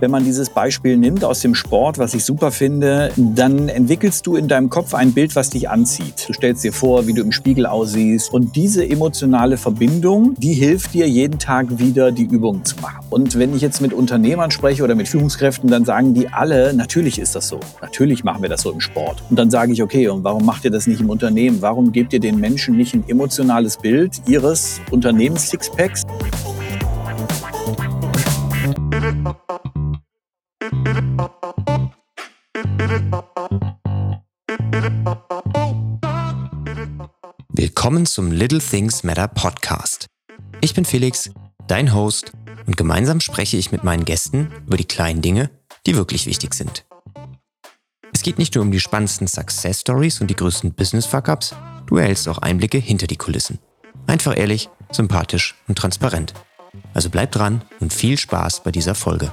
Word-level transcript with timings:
Wenn 0.00 0.12
man 0.12 0.22
dieses 0.22 0.50
Beispiel 0.50 0.96
nimmt 0.96 1.24
aus 1.24 1.40
dem 1.40 1.56
Sport, 1.56 1.98
was 1.98 2.14
ich 2.14 2.24
super 2.24 2.52
finde, 2.52 3.10
dann 3.16 3.68
entwickelst 3.68 4.24
du 4.28 4.36
in 4.36 4.46
deinem 4.46 4.70
Kopf 4.70 4.94
ein 4.94 5.12
Bild, 5.12 5.34
was 5.34 5.50
dich 5.50 5.68
anzieht. 5.68 6.28
Du 6.28 6.32
stellst 6.32 6.62
dir 6.62 6.72
vor, 6.72 7.08
wie 7.08 7.14
du 7.14 7.22
im 7.22 7.32
Spiegel 7.32 7.66
aussiehst. 7.66 8.32
Und 8.32 8.54
diese 8.54 8.88
emotionale 8.88 9.56
Verbindung, 9.56 10.36
die 10.38 10.52
hilft 10.52 10.94
dir 10.94 11.08
jeden 11.08 11.40
Tag 11.40 11.78
wieder, 11.78 12.12
die 12.12 12.24
Übungen 12.24 12.64
zu 12.64 12.76
machen. 12.76 13.04
Und 13.10 13.38
wenn 13.40 13.56
ich 13.56 13.60
jetzt 13.60 13.80
mit 13.80 13.92
Unternehmern 13.92 14.52
spreche 14.52 14.84
oder 14.84 14.94
mit 14.94 15.08
Führungskräften, 15.08 15.68
dann 15.68 15.84
sagen 15.84 16.14
die 16.14 16.28
alle, 16.28 16.72
natürlich 16.74 17.18
ist 17.18 17.34
das 17.34 17.48
so. 17.48 17.58
Natürlich 17.82 18.22
machen 18.22 18.42
wir 18.42 18.48
das 18.48 18.62
so 18.62 18.70
im 18.70 18.80
Sport. 18.80 19.24
Und 19.30 19.36
dann 19.36 19.50
sage 19.50 19.72
ich, 19.72 19.82
okay, 19.82 20.06
und 20.08 20.22
warum 20.22 20.46
macht 20.46 20.64
ihr 20.64 20.70
das 20.70 20.86
nicht 20.86 21.00
im 21.00 21.10
Unternehmen? 21.10 21.60
Warum 21.60 21.90
gebt 21.90 22.12
ihr 22.12 22.20
den 22.20 22.38
Menschen 22.38 22.76
nicht 22.76 22.94
ein 22.94 23.02
emotionales 23.08 23.76
Bild 23.78 24.22
ihres 24.28 24.80
Unternehmens-Sixpacks? 24.92 26.04
Willkommen 37.88 38.04
zum 38.04 38.30
Little 38.30 38.60
Things 38.60 39.02
Matter 39.02 39.28
Podcast. 39.28 40.08
Ich 40.60 40.74
bin 40.74 40.84
Felix, 40.84 41.30
dein 41.68 41.94
Host, 41.94 42.32
und 42.66 42.76
gemeinsam 42.76 43.18
spreche 43.18 43.56
ich 43.56 43.72
mit 43.72 43.82
meinen 43.82 44.04
Gästen 44.04 44.50
über 44.66 44.76
die 44.76 44.84
kleinen 44.84 45.22
Dinge, 45.22 45.48
die 45.86 45.96
wirklich 45.96 46.26
wichtig 46.26 46.52
sind. 46.52 46.84
Es 48.12 48.20
geht 48.20 48.36
nicht 48.36 48.54
nur 48.54 48.62
um 48.62 48.72
die 48.72 48.78
spannendsten 48.78 49.26
Success 49.26 49.80
Stories 49.80 50.20
und 50.20 50.26
die 50.26 50.36
größten 50.36 50.74
Business 50.74 51.06
Fuck-ups, 51.06 51.54
du 51.86 51.96
erhältst 51.96 52.28
auch 52.28 52.36
Einblicke 52.36 52.76
hinter 52.76 53.06
die 53.06 53.16
Kulissen. 53.16 53.58
Einfach 54.06 54.36
ehrlich, 54.36 54.68
sympathisch 54.90 55.54
und 55.66 55.78
transparent. 55.78 56.34
Also 56.92 57.08
bleib 57.08 57.32
dran 57.32 57.62
und 57.80 57.94
viel 57.94 58.18
Spaß 58.18 58.64
bei 58.64 58.70
dieser 58.70 58.94
Folge. 58.94 59.32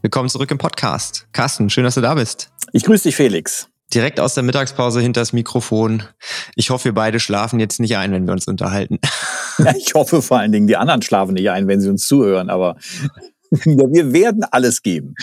Willkommen 0.00 0.28
zurück 0.28 0.48
im 0.52 0.58
Podcast. 0.58 1.26
Carsten, 1.32 1.70
schön, 1.70 1.82
dass 1.82 1.96
du 1.96 2.00
da 2.00 2.14
bist. 2.14 2.52
Ich 2.72 2.84
grüße 2.84 3.08
dich, 3.08 3.16
Felix. 3.16 3.66
Direkt 3.92 4.20
aus 4.20 4.34
der 4.34 4.44
Mittagspause 4.44 5.00
hinter 5.00 5.22
das 5.22 5.32
Mikrofon. 5.32 6.04
Ich 6.54 6.70
hoffe, 6.70 6.84
wir 6.84 6.94
beide 6.94 7.18
schlafen 7.18 7.58
jetzt 7.58 7.80
nicht 7.80 7.96
ein, 7.96 8.12
wenn 8.12 8.24
wir 8.24 8.32
uns 8.32 8.46
unterhalten. 8.46 9.00
Ja, 9.60 9.74
ich 9.76 9.92
hoffe 9.94 10.22
vor 10.22 10.38
allen 10.38 10.52
Dingen, 10.52 10.68
die 10.68 10.76
anderen 10.76 11.02
schlafen 11.02 11.34
nicht 11.34 11.50
ein, 11.50 11.66
wenn 11.66 11.80
sie 11.80 11.88
uns 11.88 12.06
zuhören, 12.06 12.48
aber 12.48 12.76
wir 13.50 14.12
werden 14.12 14.44
alles 14.44 14.82
geben. 14.82 15.16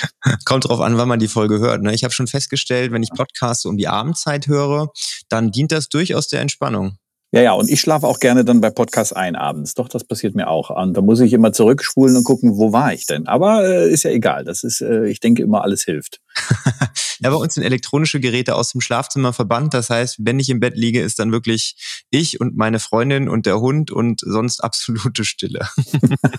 Kommt 0.44 0.68
drauf 0.68 0.82
an, 0.82 0.98
wann 0.98 1.08
man 1.08 1.20
die 1.20 1.30
Folge 1.30 1.60
hört. 1.60 1.82
Ne? 1.82 1.94
Ich 1.94 2.04
habe 2.04 2.14
schon 2.14 2.28
festgestellt, 2.28 2.92
wenn 2.92 3.02
ich 3.02 3.12
Podcasts 3.12 3.64
um 3.64 3.78
die 3.78 3.88
Abendzeit 3.88 4.48
höre, 4.48 4.90
dann 5.30 5.52
dient 5.52 5.72
das 5.72 5.88
durchaus 5.88 6.28
der 6.28 6.42
Entspannung. 6.42 6.98
Ja, 7.36 7.42
ja, 7.42 7.52
und 7.52 7.70
ich 7.70 7.82
schlafe 7.82 8.08
auch 8.08 8.20
gerne 8.20 8.46
dann 8.46 8.62
bei 8.62 8.70
Podcasts 8.70 9.12
ein 9.12 9.36
abends. 9.36 9.74
Doch, 9.74 9.90
das 9.90 10.06
passiert 10.06 10.36
mir 10.36 10.48
auch. 10.48 10.70
Und 10.70 10.94
da 10.96 11.02
muss 11.02 11.20
ich 11.20 11.34
immer 11.34 11.52
zurückspulen 11.52 12.16
und 12.16 12.24
gucken, 12.24 12.56
wo 12.56 12.72
war 12.72 12.94
ich 12.94 13.08
denn? 13.08 13.28
Aber 13.28 13.62
äh, 13.62 13.92
ist 13.92 14.04
ja 14.04 14.12
egal. 14.12 14.46
Das 14.46 14.64
ist, 14.64 14.80
äh, 14.80 15.08
ich 15.08 15.20
denke 15.20 15.44
immer, 15.44 15.62
alles 15.62 15.84
hilft. 15.84 16.22
ja, 17.20 17.30
bei 17.30 17.36
uns 17.36 17.56
sind 17.56 17.64
elektronische 17.64 18.22
Geräte 18.22 18.56
aus 18.56 18.72
dem 18.72 18.80
Schlafzimmer 18.80 19.34
verbannt. 19.34 19.74
Das 19.74 19.90
heißt, 19.90 20.20
wenn 20.22 20.40
ich 20.40 20.50
im 20.50 20.62
Bett 20.62 20.78
liege, 20.78 21.02
ist 21.02 21.20
dann 21.20 21.34
wirklich 21.34 22.06
ich 22.10 22.40
und 22.40 22.56
meine 22.56 22.80
Freundin 22.80 23.28
und 23.28 23.46
der 23.46 23.60
Hund 23.60 23.92
und 23.92 24.22
sonst 24.22 24.62
absolute 24.62 25.26
Stille. 25.26 25.68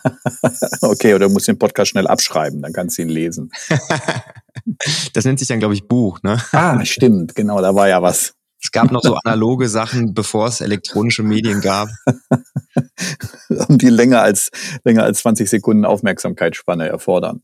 okay, 0.80 1.12
oder 1.12 1.26
du 1.26 1.32
musst 1.34 1.46
den 1.46 1.58
Podcast 1.58 1.90
schnell 1.90 2.06
abschreiben, 2.06 2.62
dann 2.62 2.72
kannst 2.72 2.96
du 2.96 3.02
ihn 3.02 3.10
lesen. 3.10 3.50
das 5.12 5.26
nennt 5.26 5.40
sich 5.40 5.48
dann, 5.48 5.58
glaube 5.58 5.74
ich, 5.74 5.86
Buch, 5.86 6.22
ne? 6.22 6.42
Ah, 6.52 6.82
stimmt, 6.86 7.34
genau, 7.34 7.60
da 7.60 7.74
war 7.74 7.86
ja 7.86 8.00
was. 8.00 8.32
Es 8.62 8.72
gab 8.72 8.90
noch 8.90 9.02
so 9.02 9.14
analoge 9.16 9.68
Sachen, 9.68 10.14
bevor 10.14 10.48
es 10.48 10.60
elektronische 10.60 11.22
Medien 11.22 11.60
gab. 11.60 11.88
Und 13.68 13.82
die 13.82 13.90
länger 13.90 14.22
als, 14.22 14.50
länger 14.84 15.04
als 15.04 15.20
20 15.20 15.48
Sekunden 15.48 15.84
Aufmerksamkeitsspanne 15.84 16.88
erfordern. 16.88 17.40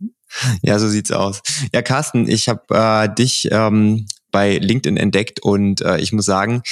Ja, 0.62 0.78
so 0.78 0.88
sieht's 0.88 1.12
aus. 1.12 1.42
Ja, 1.72 1.82
Carsten, 1.82 2.28
ich 2.28 2.48
habe 2.48 2.62
äh, 2.70 3.14
dich 3.14 3.48
ähm, 3.52 4.06
bei 4.30 4.56
LinkedIn 4.56 4.96
entdeckt 4.96 5.40
und 5.40 5.82
äh, 5.82 5.98
ich 5.98 6.12
muss 6.12 6.24
sagen, 6.24 6.62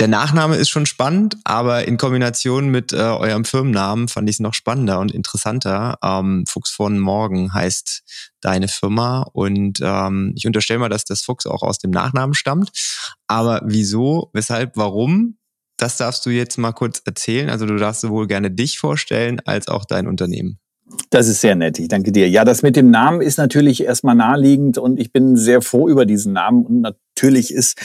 der 0.00 0.08
Nachname 0.08 0.56
ist 0.56 0.70
schon 0.70 0.86
spannend, 0.86 1.36
aber 1.44 1.86
in 1.86 1.98
Kombination 1.98 2.68
mit 2.68 2.92
äh, 2.92 2.96
eurem 2.96 3.44
Firmennamen 3.44 4.08
fand 4.08 4.28
ich 4.28 4.36
es 4.36 4.40
noch 4.40 4.54
spannender 4.54 4.98
und 4.98 5.12
interessanter. 5.12 5.98
Ähm, 6.02 6.44
Fuchs 6.48 6.70
von 6.70 6.98
Morgen 6.98 7.52
heißt 7.52 8.02
deine 8.40 8.68
Firma 8.68 9.22
und 9.32 9.78
ähm, 9.82 10.32
ich 10.36 10.46
unterstelle 10.46 10.80
mal, 10.80 10.88
dass 10.88 11.04
das 11.04 11.22
Fuchs 11.22 11.46
auch 11.46 11.62
aus 11.62 11.78
dem 11.78 11.90
Nachnamen 11.90 12.34
stammt. 12.34 12.72
Aber 13.28 13.62
wieso, 13.64 14.30
weshalb, 14.32 14.76
warum? 14.76 15.36
Das 15.76 15.96
darfst 15.96 16.24
du 16.26 16.30
jetzt 16.30 16.56
mal 16.56 16.72
kurz 16.72 17.02
erzählen. 17.04 17.50
Also 17.50 17.66
du 17.66 17.76
darfst 17.76 18.00
sowohl 18.00 18.26
gerne 18.26 18.50
dich 18.50 18.78
vorstellen 18.78 19.40
als 19.44 19.68
auch 19.68 19.84
dein 19.84 20.06
Unternehmen. 20.06 20.58
Das 21.10 21.28
ist 21.28 21.40
sehr 21.40 21.54
nett, 21.54 21.78
ich 21.78 21.88
danke 21.88 22.12
dir. 22.12 22.28
Ja, 22.28 22.44
das 22.44 22.62
mit 22.62 22.76
dem 22.76 22.90
Namen 22.90 23.20
ist 23.20 23.38
natürlich 23.38 23.82
erstmal 23.82 24.14
naheliegend 24.14 24.78
und 24.78 24.98
ich 25.00 25.12
bin 25.12 25.36
sehr 25.36 25.62
froh 25.62 25.88
über 25.88 26.04
diesen 26.04 26.32
Namen 26.32 26.64
und 26.66 26.94
natürlich 27.16 27.52
ist, 27.52 27.80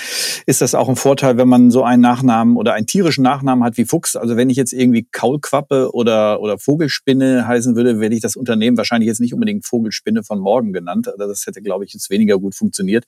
ist 0.45 0.61
das 0.61 0.73
auch 0.73 0.89
ein 0.89 0.95
Vorteil, 0.95 1.37
wenn 1.37 1.47
man 1.47 1.69
so 1.69 1.83
einen 1.83 2.01
Nachnamen 2.01 2.57
oder 2.57 2.73
einen 2.73 2.87
tierischen 2.87 3.23
Nachnamen 3.23 3.63
hat 3.63 3.77
wie 3.77 3.85
Fuchs. 3.85 4.15
Also 4.15 4.35
wenn 4.35 4.49
ich 4.49 4.57
jetzt 4.57 4.73
irgendwie 4.73 5.07
Kaulquappe 5.11 5.91
oder, 5.93 6.41
oder 6.41 6.57
Vogelspinne 6.57 7.47
heißen 7.47 7.75
würde, 7.75 7.99
werde 7.99 8.15
ich 8.15 8.21
das 8.21 8.35
Unternehmen 8.35 8.77
wahrscheinlich 8.77 9.07
jetzt 9.07 9.21
nicht 9.21 9.33
unbedingt 9.33 9.65
Vogelspinne 9.65 10.23
von 10.23 10.39
morgen 10.39 10.73
genannt. 10.73 11.07
Also 11.07 11.27
das 11.27 11.45
hätte, 11.45 11.61
glaube 11.61 11.85
ich, 11.85 11.93
jetzt 11.93 12.09
weniger 12.09 12.39
gut 12.39 12.55
funktioniert. 12.55 13.05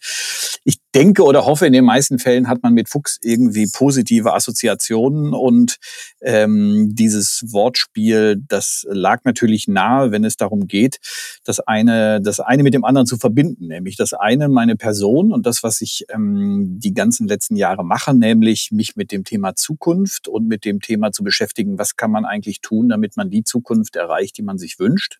Ich 0.63 0.77
denke 0.93 1.23
oder 1.23 1.45
hoffe, 1.45 1.65
in 1.65 1.73
den 1.73 1.85
meisten 1.85 2.19
Fällen 2.19 2.47
hat 2.47 2.63
man 2.63 2.73
mit 2.73 2.89
Fuchs 2.89 3.17
irgendwie 3.21 3.67
positive 3.71 4.33
Assoziationen 4.33 5.33
und 5.33 5.77
ähm, 6.21 6.89
dieses 6.91 7.43
Wortspiel, 7.47 8.41
das 8.47 8.85
lag 8.89 9.23
natürlich 9.23 9.67
nahe, 9.67 10.11
wenn 10.11 10.25
es 10.25 10.35
darum 10.37 10.67
geht, 10.67 10.99
das 11.45 11.59
eine, 11.59 12.21
das 12.21 12.39
eine 12.39 12.63
mit 12.63 12.73
dem 12.73 12.83
anderen 12.83 13.07
zu 13.07 13.17
verbinden, 13.17 13.67
nämlich 13.67 13.95
das 13.95 14.13
eine 14.13 14.49
meine 14.49 14.75
Person 14.75 15.31
und 15.31 15.45
das, 15.45 15.63
was 15.63 15.81
ich 15.81 16.05
ähm, 16.09 16.77
die 16.79 16.93
ganzen 16.93 17.27
letzten 17.27 17.55
Jahre 17.55 17.85
mache, 17.85 18.13
nämlich 18.13 18.71
mich 18.71 18.95
mit 18.95 19.11
dem 19.11 19.23
Thema 19.23 19.55
Zukunft 19.55 20.27
und 20.27 20.47
mit 20.47 20.65
dem 20.65 20.81
Thema 20.81 21.11
zu 21.11 21.23
beschäftigen, 21.23 21.77
was 21.77 21.95
kann 21.95 22.11
man 22.11 22.25
eigentlich 22.25 22.61
tun, 22.61 22.89
damit 22.89 23.15
man 23.15 23.29
die 23.29 23.43
Zukunft 23.43 23.95
erreicht, 23.95 24.37
die 24.37 24.43
man 24.43 24.57
sich 24.57 24.77
wünscht. 24.79 25.19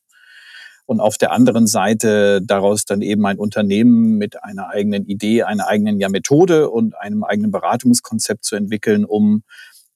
Und 0.85 0.99
auf 0.99 1.17
der 1.17 1.31
anderen 1.31 1.67
Seite 1.67 2.41
daraus 2.41 2.85
dann 2.85 3.01
eben 3.01 3.25
ein 3.25 3.37
Unternehmen 3.37 4.17
mit 4.17 4.43
einer 4.43 4.69
eigenen 4.69 5.05
Idee, 5.05 5.43
einer 5.43 5.67
eigenen 5.67 5.99
ja, 5.99 6.09
Methode 6.09 6.69
und 6.69 6.97
einem 6.97 7.23
eigenen 7.23 7.51
Beratungskonzept 7.51 8.43
zu 8.43 8.55
entwickeln, 8.55 9.05
um 9.05 9.43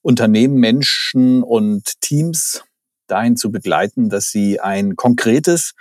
Unternehmen, 0.02 0.56
Menschen 0.56 1.42
und 1.42 2.00
Teams 2.00 2.62
dahin 3.06 3.36
zu 3.36 3.50
begleiten, 3.50 4.08
dass 4.08 4.30
sie 4.30 4.60
ein 4.60 4.96
konkretes, 4.96 5.72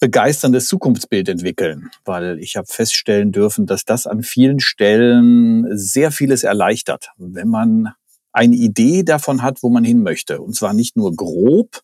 begeisterndes 0.00 0.66
Zukunftsbild 0.66 1.28
entwickeln, 1.28 1.90
weil 2.04 2.38
ich 2.40 2.56
habe 2.56 2.66
feststellen 2.66 3.32
dürfen, 3.32 3.66
dass 3.66 3.84
das 3.84 4.06
an 4.06 4.22
vielen 4.22 4.60
Stellen 4.60 5.66
sehr 5.76 6.10
vieles 6.10 6.42
erleichtert, 6.42 7.10
wenn 7.16 7.48
man 7.48 7.94
eine 8.32 8.56
Idee 8.56 9.04
davon 9.04 9.42
hat, 9.42 9.62
wo 9.62 9.70
man 9.70 9.84
hin 9.84 10.02
möchte. 10.02 10.40
Und 10.40 10.54
zwar 10.54 10.74
nicht 10.74 10.96
nur 10.96 11.14
grob, 11.14 11.80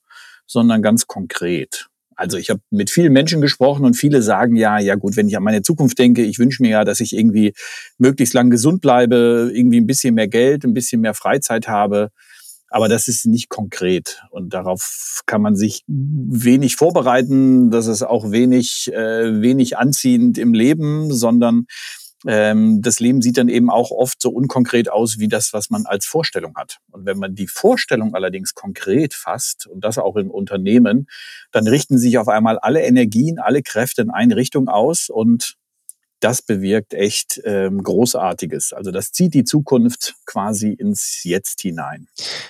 sondern 0.46 0.82
ganz 0.82 1.06
konkret. 1.06 1.86
Also 2.20 2.36
ich 2.36 2.50
habe 2.50 2.60
mit 2.68 2.90
vielen 2.90 3.14
Menschen 3.14 3.40
gesprochen 3.40 3.86
und 3.86 3.94
viele 3.94 4.20
sagen 4.20 4.54
ja, 4.54 4.78
ja 4.78 4.94
gut, 4.94 5.16
wenn 5.16 5.26
ich 5.26 5.38
an 5.38 5.42
meine 5.42 5.62
Zukunft 5.62 5.98
denke, 5.98 6.22
ich 6.22 6.38
wünsche 6.38 6.62
mir 6.62 6.68
ja, 6.68 6.84
dass 6.84 7.00
ich 7.00 7.16
irgendwie 7.16 7.54
möglichst 7.96 8.34
lang 8.34 8.50
gesund 8.50 8.82
bleibe, 8.82 9.50
irgendwie 9.54 9.80
ein 9.80 9.86
bisschen 9.86 10.16
mehr 10.16 10.28
Geld, 10.28 10.64
ein 10.64 10.74
bisschen 10.74 11.00
mehr 11.00 11.14
Freizeit 11.14 11.66
habe. 11.66 12.10
Aber 12.68 12.90
das 12.90 13.08
ist 13.08 13.24
nicht 13.24 13.48
konkret 13.48 14.20
und 14.30 14.52
darauf 14.52 15.22
kann 15.24 15.40
man 15.40 15.56
sich 15.56 15.82
wenig 15.86 16.76
vorbereiten. 16.76 17.70
Das 17.70 17.86
ist 17.86 18.02
auch 18.02 18.30
wenig, 18.30 18.90
äh, 18.92 19.40
wenig 19.40 19.78
anziehend 19.78 20.36
im 20.36 20.52
Leben, 20.52 21.10
sondern 21.14 21.64
ähm, 22.26 22.82
das 22.82 23.00
Leben 23.00 23.22
sieht 23.22 23.38
dann 23.38 23.48
eben 23.48 23.70
auch 23.70 23.90
oft 23.90 24.20
so 24.20 24.30
unkonkret 24.30 24.90
aus 24.90 25.18
wie 25.18 25.28
das, 25.28 25.52
was 25.52 25.70
man 25.70 25.86
als 25.86 26.06
Vorstellung 26.06 26.54
hat. 26.56 26.78
Und 26.90 27.06
wenn 27.06 27.18
man 27.18 27.34
die 27.34 27.46
Vorstellung 27.46 28.14
allerdings 28.14 28.54
konkret 28.54 29.14
fasst, 29.14 29.66
und 29.66 29.84
das 29.84 29.98
auch 29.98 30.16
im 30.16 30.30
Unternehmen, 30.30 31.06
dann 31.52 31.66
richten 31.66 31.98
sich 31.98 32.18
auf 32.18 32.28
einmal 32.28 32.58
alle 32.58 32.82
Energien, 32.82 33.38
alle 33.38 33.62
Kräfte 33.62 34.02
in 34.02 34.10
eine 34.10 34.36
Richtung 34.36 34.68
aus 34.68 35.08
und 35.08 35.56
das 36.20 36.42
bewirkt 36.42 36.94
echt 36.94 37.40
ähm, 37.44 37.82
Großartiges. 37.82 38.72
Also 38.72 38.90
das 38.90 39.12
zieht 39.12 39.34
die 39.34 39.44
Zukunft 39.44 40.14
quasi 40.26 40.72
ins 40.72 41.24
Jetzt 41.24 41.62
hinein. 41.62 42.08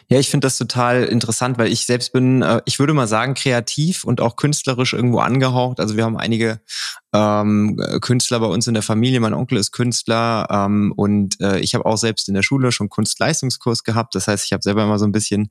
Ja, 0.08 0.18
ich 0.18 0.28
finde 0.28 0.46
das 0.46 0.58
total 0.58 1.04
interessant, 1.04 1.58
weil 1.58 1.72
ich 1.72 1.86
selbst 1.86 2.12
bin, 2.12 2.42
äh, 2.42 2.60
ich 2.64 2.78
würde 2.78 2.94
mal 2.94 3.06
sagen, 3.06 3.34
kreativ 3.34 4.04
und 4.04 4.20
auch 4.20 4.36
künstlerisch 4.36 4.92
irgendwo 4.92 5.20
angehaucht. 5.20 5.80
Also 5.80 5.96
wir 5.96 6.04
haben 6.04 6.16
einige 6.16 6.60
ähm, 7.12 7.80
Künstler 8.00 8.40
bei 8.40 8.46
uns 8.46 8.66
in 8.66 8.74
der 8.74 8.82
Familie. 8.82 9.20
Mein 9.20 9.34
Onkel 9.34 9.58
ist 9.58 9.72
Künstler 9.72 10.46
ähm, 10.50 10.92
und 10.96 11.40
äh, 11.40 11.58
ich 11.58 11.74
habe 11.74 11.86
auch 11.86 11.96
selbst 11.96 12.28
in 12.28 12.34
der 12.34 12.42
Schule 12.42 12.72
schon 12.72 12.88
Kunstleistungskurs 12.88 13.84
gehabt. 13.84 14.14
Das 14.14 14.28
heißt, 14.28 14.44
ich 14.44 14.52
habe 14.52 14.62
selber 14.62 14.84
immer 14.84 14.98
so 14.98 15.06
ein 15.06 15.12
bisschen 15.12 15.50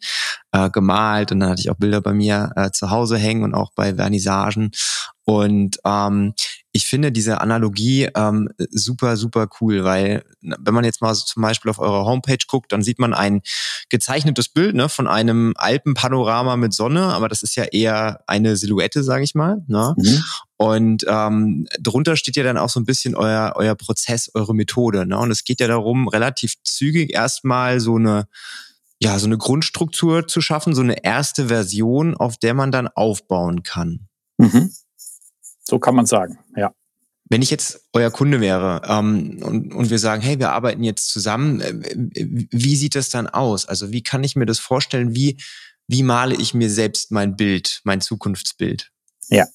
äh, 0.52 0.70
gemalt 0.70 1.32
und 1.32 1.40
dann 1.40 1.50
hatte 1.50 1.62
ich 1.62 1.70
auch 1.70 1.78
Bilder 1.78 2.02
bei 2.02 2.14
mir 2.14 2.52
äh, 2.56 2.72
zu 2.72 2.90
Hause 2.90 3.18
hängen 3.18 3.44
und 3.44 3.54
auch 3.54 3.72
bei 3.76 3.96
Vernissagen. 3.96 4.72
Und 5.30 5.78
ähm, 5.86 6.34
ich 6.72 6.88
finde 6.88 7.12
diese 7.12 7.40
Analogie 7.40 8.10
ähm, 8.16 8.50
super, 8.72 9.16
super 9.16 9.48
cool, 9.62 9.84
weil 9.84 10.24
wenn 10.42 10.74
man 10.74 10.84
jetzt 10.84 11.04
mal 11.04 11.14
so 11.14 11.24
zum 11.24 11.44
Beispiel 11.44 11.70
auf 11.70 11.78
eure 11.78 12.04
Homepage 12.04 12.44
guckt, 12.48 12.72
dann 12.72 12.82
sieht 12.82 12.98
man 12.98 13.14
ein 13.14 13.42
gezeichnetes 13.90 14.50
Bild 14.50 14.74
ne, 14.74 14.90
von 14.90 15.08
einem 15.08 15.54
Alpenpanorama 15.56 16.56
mit 16.56 16.74
Sonne, 16.74 17.14
aber 17.14 17.30
das 17.30 17.44
ist 17.44 17.56
ja 17.56 17.66
eher 17.66 18.24
eine 18.26 18.56
Silhouette, 18.56 19.04
sage 19.04 19.24
ich 19.24 19.36
mal. 19.36 19.64
Ne? 19.68 19.94
Mhm. 19.98 20.24
Und 20.58 21.06
ähm, 21.08 21.68
drunter 21.80 22.16
steht 22.16 22.36
ja 22.36 22.42
dann 22.42 22.58
auch 22.58 22.70
so 22.70 22.80
ein 22.80 22.88
bisschen 22.88 23.14
euer, 23.14 23.54
euer 23.56 23.76
Prozess, 23.76 24.32
eure 24.34 24.56
Methode. 24.56 25.06
Ne? 25.06 25.20
Und 25.20 25.30
es 25.30 25.44
geht 25.44 25.60
ja 25.60 25.68
darum, 25.68 26.08
relativ 26.08 26.56
zügig 26.64 27.14
erstmal 27.14 27.80
so 27.80 27.98
eine 27.98 28.26
ja, 29.02 29.18
so 29.20 29.28
eine 29.28 29.38
Grundstruktur 29.38 30.28
zu 30.28 30.42
schaffen, 30.42 30.74
so 30.76 30.82
eine 30.82 31.06
erste 31.06 31.48
Version, 31.50 32.18
auf 32.18 32.38
der 32.38 32.56
man 32.56 32.72
dann 32.72 32.88
aufbauen 32.88 33.62
kann. 33.62 34.10
Mhm. 34.38 34.72
So 35.70 35.78
kann 35.78 35.96
man 35.96 36.08
sagen, 36.08 36.40
ja. 36.56 36.74
Wenn 37.32 37.44
ich 37.44 37.52
jetzt 37.52 37.88
euer 37.94 38.10
Kunde 38.10 38.42
wäre 38.42 38.82
ähm, 38.88 39.40
und, 39.44 39.72
und 39.72 39.92
wir 39.92 40.00
sagen, 40.00 40.24
hey, 40.24 40.40
wir 40.40 40.52
arbeiten 40.52 40.84
jetzt 40.84 41.10
zusammen, 41.10 41.62
äh, 41.62 41.76
wie 42.50 42.76
sieht 42.76 42.96
das 42.96 43.10
dann 43.10 43.28
aus? 43.28 43.68
Also 43.68 43.92
wie 43.92 44.02
kann 44.02 44.24
ich 44.24 44.36
mir 44.36 44.48
das 44.48 44.58
vorstellen? 44.58 45.14
Wie, 45.14 45.38
wie 45.88 46.02
male 46.02 46.34
ich 46.34 46.56
mir 46.56 46.72
selbst 46.72 47.12
mein 47.12 47.36
Bild, 47.36 47.82
mein 47.84 48.02
Zukunftsbild? 48.02 48.90
Ja. 49.28 49.46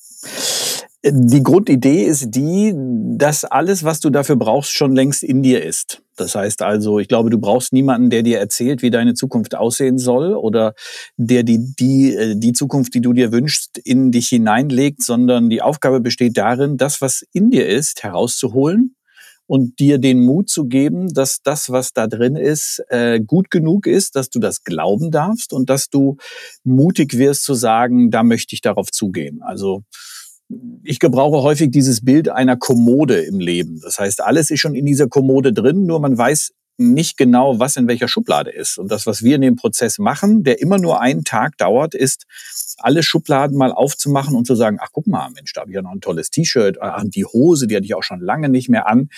Die 1.07 1.43
Grundidee 1.43 2.05
ist 2.05 2.31
die, 2.31 2.73
dass 2.75 3.45
alles, 3.45 3.85
was 3.85 4.01
du 4.01 4.09
dafür 4.09 4.37
brauchst, 4.37 4.73
schon 4.73 4.97
längst 4.97 5.23
in 5.23 5.43
dir 5.43 5.63
ist. 5.63 6.01
Das 6.17 6.35
heißt 6.35 6.63
also, 6.63 6.99
ich 6.99 7.09
glaube, 7.09 7.29
du 7.29 7.37
brauchst 7.37 7.75
niemanden, 7.75 8.09
der 8.09 8.23
dir 8.23 8.39
erzählt, 8.39 8.81
wie 8.81 8.89
deine 8.89 9.13
Zukunft 9.13 9.55
aussehen 9.55 9.99
soll 9.99 10.33
oder 10.33 10.73
der 11.19 11.43
die, 11.43 11.75
die, 11.79 12.15
äh, 12.15 12.37
die 12.37 12.55
Zukunft, 12.55 12.95
die 12.95 13.03
du 13.03 13.13
dir 13.13 13.33
wünschst, 13.33 13.77
in 13.85 14.13
dich 14.13 14.29
hineinlegt, 14.29 15.03
sondern 15.03 15.51
die 15.51 15.61
Aufgabe 15.61 16.01
besteht 16.01 16.39
darin, 16.39 16.79
das, 16.79 17.03
was 17.03 17.23
in 17.35 17.51
dir 17.51 17.69
ist, 17.69 18.03
herauszuholen 18.03 18.97
und 19.47 19.79
dir 19.81 19.99
den 19.99 20.25
Mut 20.25 20.49
zu 20.49 20.65
geben, 20.65 21.13
dass 21.13 21.43
das, 21.43 21.69
was 21.69 21.93
da 21.93 22.07
drin 22.07 22.37
ist, 22.37 22.83
äh, 22.89 23.21
gut 23.21 23.51
genug 23.51 23.87
ist, 23.87 24.17
dass 24.17 24.31
du 24.31 24.39
das 24.39 24.65
glauben 24.65 25.11
darfst 25.11 25.53
und 25.53 25.69
dass 25.69 25.91
du 25.91 26.17
mutig 26.63 27.19
wirst 27.19 27.45
zu 27.45 27.53
sagen, 27.53 28.11
da 28.11 28.23
möchte 28.23 28.55
ich 28.55 28.63
darauf 28.63 28.91
zugehen. 28.91 29.43
Also 29.43 29.83
ich 30.83 30.99
gebrauche 30.99 31.43
häufig 31.43 31.71
dieses 31.71 32.05
Bild 32.05 32.29
einer 32.29 32.57
Kommode 32.57 33.21
im 33.21 33.41
Leben. 33.41 33.81
Das 33.81 33.99
heißt, 33.99 34.23
alles 34.23 34.51
ist 34.51 34.61
schon 34.61 34.75
in 34.75 34.87
dieser 34.87 35.09
Kommode 35.09 35.53
drin, 35.53 35.87
nur 35.87 36.01
man 36.01 36.17
weiß 36.17 36.53
nicht 36.77 37.17
genau, 37.17 37.61
was 37.61 37.77
in 37.77 37.87
welcher 37.87 38.09
Schublade 38.09 38.51
ist. 38.51 38.79
Und 38.79 38.91
das, 38.91 39.07
was 39.07 39.23
wir 39.23 39.37
in 39.37 39.43
dem 39.43 39.57
Prozess 39.57 39.99
machen, 39.99 40.43
der 40.43 40.61
immer 40.61 40.79
nur 40.79 41.01
einen 41.01 41.25
Tag 41.25 41.57
dauert, 41.57 41.95
ist, 41.95 42.25
alle 42.79 43.03
Schubladen 43.03 43.57
mal 43.57 43.73
aufzumachen 43.73 44.35
und 44.35 44.47
zu 44.47 44.57
sagen, 44.57 44.79
ach 44.81 44.89
guck 44.93 45.07
mal, 45.07 45.31
Mensch, 45.31 45.53
da 45.53 45.61
habe 45.61 45.71
ich 45.71 45.77
ja 45.77 45.83
noch 45.83 45.93
ein 45.93 46.01
tolles 46.01 46.31
T-Shirt, 46.31 46.83
ah, 46.83 47.03
die 47.05 47.25
Hose, 47.25 47.67
die 47.67 47.77
hatte 47.77 47.85
ich 47.85 47.95
auch 47.95 48.03
schon 48.03 48.21
lange 48.21 48.49
nicht 48.49 48.69
mehr 48.69 48.89
an. 48.89 49.09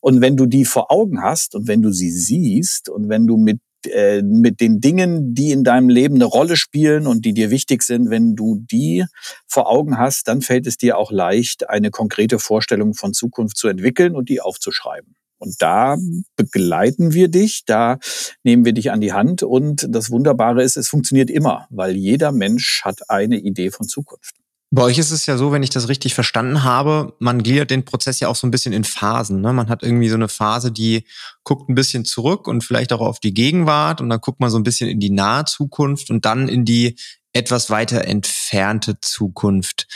Und 0.00 0.20
wenn 0.20 0.36
du 0.36 0.46
die 0.46 0.64
vor 0.64 0.90
Augen 0.90 1.22
hast 1.22 1.54
und 1.54 1.68
wenn 1.68 1.82
du 1.82 1.90
sie 1.90 2.10
siehst 2.10 2.88
und 2.88 3.08
wenn 3.08 3.26
du 3.26 3.36
mit 3.36 3.60
äh, 3.86 4.22
mit 4.22 4.60
den 4.60 4.80
Dingen, 4.80 5.34
die 5.34 5.50
in 5.50 5.64
deinem 5.64 5.88
Leben 5.88 6.16
eine 6.16 6.24
Rolle 6.24 6.56
spielen 6.56 7.06
und 7.06 7.24
die 7.24 7.34
dir 7.34 7.50
wichtig 7.50 7.82
sind, 7.82 8.10
wenn 8.10 8.36
du 8.36 8.64
die 8.70 9.04
vor 9.46 9.68
Augen 9.68 9.98
hast, 9.98 10.28
dann 10.28 10.42
fällt 10.42 10.66
es 10.66 10.76
dir 10.76 10.98
auch 10.98 11.10
leicht, 11.10 11.68
eine 11.68 11.90
konkrete 11.90 12.38
Vorstellung 12.38 12.94
von 12.94 13.12
Zukunft 13.12 13.56
zu 13.56 13.68
entwickeln 13.68 14.14
und 14.14 14.28
die 14.28 14.40
aufzuschreiben. 14.40 15.14
Und 15.38 15.62
da 15.62 15.96
begleiten 16.36 17.14
wir 17.14 17.28
dich, 17.28 17.64
da 17.64 17.98
nehmen 18.44 18.66
wir 18.66 18.74
dich 18.74 18.90
an 18.90 19.00
die 19.00 19.14
Hand 19.14 19.42
und 19.42 19.86
das 19.88 20.10
Wunderbare 20.10 20.62
ist, 20.62 20.76
es 20.76 20.88
funktioniert 20.88 21.30
immer, 21.30 21.66
weil 21.70 21.96
jeder 21.96 22.30
Mensch 22.30 22.82
hat 22.84 23.08
eine 23.08 23.38
Idee 23.38 23.70
von 23.70 23.88
Zukunft. 23.88 24.39
Bei 24.72 24.82
euch 24.82 24.98
ist 24.98 25.10
es 25.10 25.26
ja 25.26 25.36
so, 25.36 25.50
wenn 25.50 25.64
ich 25.64 25.70
das 25.70 25.88
richtig 25.88 26.14
verstanden 26.14 26.62
habe, 26.62 27.16
man 27.18 27.42
gliedert 27.42 27.72
den 27.72 27.84
Prozess 27.84 28.20
ja 28.20 28.28
auch 28.28 28.36
so 28.36 28.46
ein 28.46 28.52
bisschen 28.52 28.72
in 28.72 28.84
Phasen. 28.84 29.40
Ne? 29.40 29.52
Man 29.52 29.68
hat 29.68 29.82
irgendwie 29.82 30.08
so 30.08 30.14
eine 30.14 30.28
Phase, 30.28 30.70
die 30.70 31.04
guckt 31.42 31.68
ein 31.68 31.74
bisschen 31.74 32.04
zurück 32.04 32.46
und 32.46 32.62
vielleicht 32.62 32.92
auch 32.92 33.00
auf 33.00 33.18
die 33.18 33.34
Gegenwart 33.34 34.00
und 34.00 34.08
dann 34.10 34.20
guckt 34.20 34.38
man 34.38 34.48
so 34.48 34.58
ein 34.58 34.62
bisschen 34.62 34.88
in 34.88 35.00
die 35.00 35.10
nahe 35.10 35.44
Zukunft 35.44 36.08
und 36.08 36.24
dann 36.24 36.48
in 36.48 36.64
die 36.64 36.94
etwas 37.32 37.70
weiter 37.70 38.04
entfernte 38.04 39.00
Zukunft. 39.00 39.88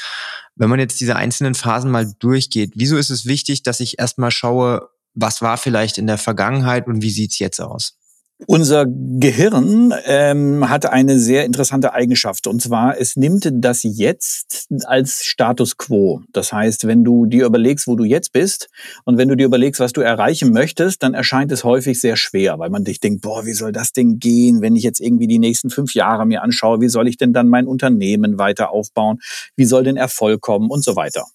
Wenn 0.57 0.71
man 0.71 0.81
jetzt 0.81 1.01
diese 1.01 1.15
einzelnen 1.15 1.55
Phasen 1.55 1.93
mal 1.93 2.13
durchgeht, 2.19 2.73
wieso 2.75 2.97
ist 2.97 3.11
es 3.11 3.27
wichtig, 3.27 3.63
dass 3.63 3.79
ich 3.79 4.01
erstmal 4.01 4.33
schaue, 4.33 4.89
was 5.15 5.41
war 5.41 5.57
vielleicht 5.57 5.99
in 5.99 6.09
der 6.09 6.19
Vergangenheit 6.19 6.89
und 6.89 7.01
wie 7.01 7.11
sieht's 7.11 7.39
jetzt 7.39 7.61
aus? 7.61 7.97
Unser 8.47 8.87
Gehirn 8.87 9.95
ähm, 10.05 10.69
hat 10.69 10.87
eine 10.87 11.19
sehr 11.19 11.45
interessante 11.45 11.95
Eigenschaft 11.95 12.47
und 12.47 12.61
zwar 12.61 13.01
es 13.01 13.17
nimmt 13.17 13.49
das 13.53 13.83
Jetzt 13.83 14.67
als 14.85 15.25
Status 15.25 15.77
quo. 15.77 16.21
Das 16.33 16.53
heißt, 16.53 16.87
wenn 16.87 17.05
du 17.05 17.27
dir 17.27 17.47
überlegst, 17.47 17.87
wo 17.87 17.97
du 17.97 18.05
jetzt 18.05 18.33
bist 18.33 18.69
und 19.05 19.17
wenn 19.17 19.29
du 19.29 19.37
dir 19.37 19.47
überlegst, 19.47 19.81
was 19.81 19.93
du 19.93 20.03
erreichen 20.03 20.53
möchtest, 20.53 21.03
dann 21.03 21.15
erscheint 21.15 21.53
es 21.53 21.65
häufig 21.65 22.01
sehr 22.01 22.17
schwer, 22.17 22.59
weil 22.59 22.71
man 22.71 22.85
dich 22.85 23.01
denkt, 23.01 23.23
boah, 23.23 23.47
wie 23.47 23.55
soll 23.55 23.73
das 23.73 23.93
denn 23.93 24.19
gehen, 24.19 24.61
wenn 24.61 24.77
ich 24.77 24.83
jetzt 24.83 25.01
irgendwie 25.01 25.27
die 25.27 25.39
nächsten 25.39 25.71
fünf 25.71 25.95
Jahre 25.95 26.27
mir 26.27 26.43
anschaue, 26.43 26.81
wie 26.81 26.89
soll 26.89 27.09
ich 27.09 27.17
denn 27.17 27.33
dann 27.33 27.49
mein 27.49 27.67
Unternehmen 27.67 28.39
weiter 28.39 28.71
aufbauen, 28.71 29.19
wie 29.57 29.65
soll 29.65 29.85
denn 29.85 29.97
Erfolg 29.97 30.41
kommen 30.41 30.71
und 30.71 30.85
so 30.85 30.97
weiter. 30.97 31.27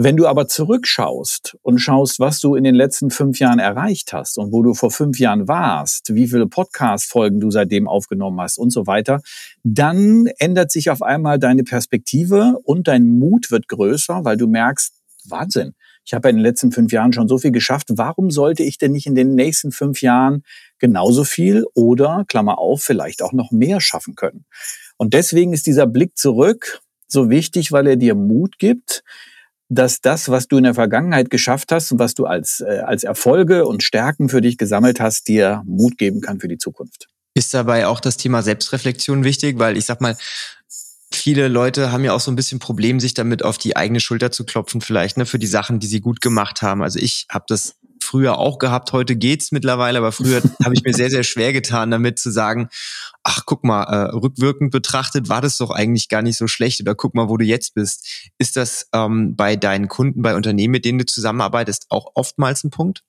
Wenn 0.00 0.16
du 0.16 0.28
aber 0.28 0.46
zurückschaust 0.46 1.56
und 1.62 1.78
schaust, 1.78 2.20
was 2.20 2.38
du 2.38 2.54
in 2.54 2.62
den 2.62 2.76
letzten 2.76 3.10
fünf 3.10 3.40
Jahren 3.40 3.58
erreicht 3.58 4.12
hast 4.12 4.38
und 4.38 4.52
wo 4.52 4.62
du 4.62 4.72
vor 4.72 4.92
fünf 4.92 5.18
Jahren 5.18 5.48
warst, 5.48 6.14
wie 6.14 6.28
viele 6.28 6.46
Podcast-Folgen 6.46 7.40
du 7.40 7.50
seitdem 7.50 7.88
aufgenommen 7.88 8.40
hast 8.40 8.58
und 8.58 8.70
so 8.70 8.86
weiter, 8.86 9.20
dann 9.64 10.26
ändert 10.38 10.70
sich 10.70 10.90
auf 10.90 11.02
einmal 11.02 11.40
deine 11.40 11.64
Perspektive 11.64 12.60
und 12.62 12.86
dein 12.86 13.18
Mut 13.18 13.50
wird 13.50 13.66
größer, 13.66 14.24
weil 14.24 14.36
du 14.36 14.46
merkst, 14.46 14.94
Wahnsinn. 15.24 15.74
Ich 16.04 16.14
habe 16.14 16.28
in 16.28 16.36
den 16.36 16.44
letzten 16.44 16.70
fünf 16.70 16.92
Jahren 16.92 17.12
schon 17.12 17.26
so 17.26 17.36
viel 17.36 17.50
geschafft. 17.50 17.88
Warum 17.90 18.30
sollte 18.30 18.62
ich 18.62 18.78
denn 18.78 18.92
nicht 18.92 19.06
in 19.06 19.16
den 19.16 19.34
nächsten 19.34 19.72
fünf 19.72 20.00
Jahren 20.00 20.44
genauso 20.78 21.24
viel 21.24 21.66
oder, 21.74 22.24
Klammer 22.28 22.58
auf, 22.58 22.84
vielleicht 22.84 23.20
auch 23.20 23.32
noch 23.32 23.50
mehr 23.50 23.80
schaffen 23.80 24.14
können? 24.14 24.44
Und 24.96 25.12
deswegen 25.12 25.52
ist 25.52 25.66
dieser 25.66 25.88
Blick 25.88 26.16
zurück 26.16 26.82
so 27.08 27.30
wichtig, 27.30 27.72
weil 27.72 27.88
er 27.88 27.96
dir 27.96 28.14
Mut 28.14 28.60
gibt, 28.60 29.02
dass 29.68 30.00
das, 30.00 30.28
was 30.28 30.48
du 30.48 30.56
in 30.56 30.64
der 30.64 30.74
Vergangenheit 30.74 31.30
geschafft 31.30 31.72
hast 31.72 31.92
und 31.92 31.98
was 31.98 32.14
du 32.14 32.24
als, 32.24 32.60
äh, 32.60 32.80
als 32.84 33.04
Erfolge 33.04 33.66
und 33.66 33.82
Stärken 33.82 34.28
für 34.28 34.40
dich 34.40 34.56
gesammelt 34.56 35.00
hast, 35.00 35.28
dir 35.28 35.62
Mut 35.66 35.98
geben 35.98 36.20
kann 36.20 36.40
für 36.40 36.48
die 36.48 36.58
Zukunft. 36.58 37.06
Ist 37.34 37.52
dabei 37.54 37.86
auch 37.86 38.00
das 38.00 38.16
Thema 38.16 38.42
Selbstreflexion 38.42 39.24
wichtig? 39.24 39.58
Weil 39.58 39.76
ich 39.76 39.84
sag 39.84 40.00
mal, 40.00 40.16
viele 41.12 41.48
Leute 41.48 41.92
haben 41.92 42.04
ja 42.04 42.12
auch 42.12 42.20
so 42.20 42.30
ein 42.30 42.36
bisschen 42.36 42.58
Problem, 42.58 42.98
sich 43.00 43.14
damit 43.14 43.44
auf 43.44 43.58
die 43.58 43.76
eigene 43.76 44.00
Schulter 44.00 44.30
zu 44.30 44.44
klopfen, 44.44 44.80
vielleicht, 44.80 45.18
ne, 45.18 45.26
für 45.26 45.38
die 45.38 45.46
Sachen, 45.46 45.80
die 45.80 45.86
sie 45.86 46.00
gut 46.00 46.20
gemacht 46.20 46.62
haben. 46.62 46.82
Also 46.82 46.98
ich 46.98 47.26
habe 47.30 47.44
das 47.48 47.76
früher 48.02 48.38
auch 48.38 48.58
gehabt, 48.58 48.92
heute 48.92 49.16
geht's 49.16 49.52
mittlerweile, 49.52 49.98
aber 49.98 50.12
früher 50.12 50.42
habe 50.64 50.74
ich 50.74 50.82
mir 50.82 50.94
sehr, 50.94 51.10
sehr 51.10 51.24
schwer 51.24 51.52
getan, 51.52 51.90
damit 51.90 52.18
zu 52.18 52.30
sagen, 52.30 52.68
ach, 53.28 53.42
guck 53.44 53.62
mal, 53.62 53.82
äh, 53.84 54.16
rückwirkend 54.16 54.70
betrachtet 54.70 55.28
war 55.28 55.42
das 55.42 55.58
doch 55.58 55.70
eigentlich 55.70 56.08
gar 56.08 56.22
nicht 56.22 56.38
so 56.38 56.48
schlecht 56.48 56.80
oder 56.80 56.94
guck 56.94 57.14
mal, 57.14 57.28
wo 57.28 57.36
du 57.36 57.44
jetzt 57.44 57.74
bist. 57.74 58.30
Ist 58.38 58.56
das 58.56 58.88
ähm, 58.94 59.36
bei 59.36 59.54
deinen 59.54 59.88
Kunden, 59.88 60.22
bei 60.22 60.34
Unternehmen, 60.34 60.72
mit 60.72 60.86
denen 60.86 60.98
du 60.98 61.04
zusammenarbeitest, 61.04 61.86
auch 61.90 62.12
oftmals 62.14 62.64
ein 62.64 62.70
Punkt? 62.70 63.04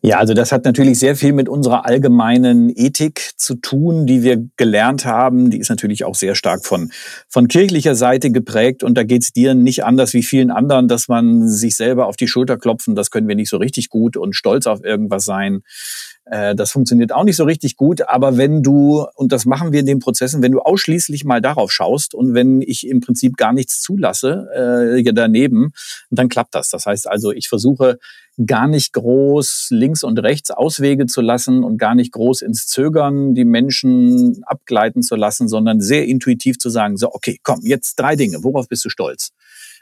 Ja, 0.00 0.18
also 0.18 0.32
das 0.32 0.52
hat 0.52 0.64
natürlich 0.64 0.98
sehr 0.98 1.16
viel 1.16 1.32
mit 1.32 1.48
unserer 1.48 1.84
allgemeinen 1.84 2.70
Ethik 2.74 3.32
zu 3.36 3.56
tun, 3.56 4.06
die 4.06 4.22
wir 4.22 4.48
gelernt 4.56 5.04
haben. 5.04 5.50
Die 5.50 5.58
ist 5.58 5.68
natürlich 5.68 6.04
auch 6.04 6.14
sehr 6.14 6.34
stark 6.34 6.64
von, 6.64 6.90
von 7.28 7.48
kirchlicher 7.48 7.94
Seite 7.94 8.30
geprägt. 8.30 8.82
Und 8.82 8.94
da 8.94 9.02
geht 9.02 9.22
es 9.22 9.32
dir 9.32 9.54
nicht 9.54 9.84
anders 9.84 10.14
wie 10.14 10.22
vielen 10.22 10.50
anderen, 10.50 10.88
dass 10.88 11.08
man 11.08 11.48
sich 11.48 11.76
selber 11.76 12.06
auf 12.06 12.16
die 12.16 12.28
Schulter 12.28 12.56
klopfen, 12.56 12.94
das 12.94 13.10
können 13.10 13.28
wir 13.28 13.36
nicht 13.36 13.50
so 13.50 13.58
richtig 13.58 13.90
gut 13.90 14.16
und 14.16 14.34
stolz 14.34 14.66
auf 14.66 14.82
irgendwas 14.82 15.24
sein. 15.24 15.62
Äh, 16.24 16.54
das 16.54 16.70
funktioniert 16.70 17.12
auch 17.12 17.24
nicht 17.24 17.36
so 17.36 17.44
richtig 17.44 17.76
gut. 17.76 18.08
Aber 18.08 18.36
wenn 18.36 18.62
du, 18.62 19.06
und 19.14 19.32
das 19.32 19.44
machen 19.44 19.72
wir 19.72 19.80
in 19.80 19.86
den 19.86 19.98
Prozessen, 19.98 20.42
wenn 20.42 20.52
du 20.52 20.60
ausschließlich 20.60 21.24
mal 21.24 21.40
darauf 21.40 21.72
schaust 21.72 22.14
und 22.14 22.34
wenn 22.34 22.62
ich 22.62 22.86
im 22.86 23.00
Prinzip 23.00 23.36
gar 23.36 23.52
nichts 23.52 23.82
zulasse 23.82 24.94
äh, 24.96 25.12
daneben, 25.12 25.72
dann 26.10 26.28
klappt 26.28 26.54
das. 26.54 26.70
Das 26.70 26.86
heißt 26.86 27.08
also, 27.08 27.32
ich 27.32 27.48
versuche 27.48 27.98
gar 28.46 28.68
nicht 28.68 28.92
groß 28.92 29.68
links 29.70 30.02
und 30.02 30.18
rechts 30.18 30.50
Auswege 30.50 31.06
zu 31.06 31.20
lassen 31.20 31.64
und 31.64 31.78
gar 31.78 31.94
nicht 31.94 32.12
groß 32.12 32.42
ins 32.42 32.66
Zögern 32.66 33.34
die 33.34 33.44
Menschen 33.44 34.42
abgleiten 34.44 35.02
zu 35.02 35.16
lassen, 35.16 35.48
sondern 35.48 35.80
sehr 35.80 36.06
intuitiv 36.06 36.58
zu 36.58 36.70
sagen, 36.70 36.96
so, 36.96 37.12
okay, 37.12 37.38
komm, 37.42 37.60
jetzt 37.62 37.96
drei 37.96 38.16
Dinge, 38.16 38.38
worauf 38.42 38.68
bist 38.68 38.84
du 38.84 38.88
stolz? 38.88 39.30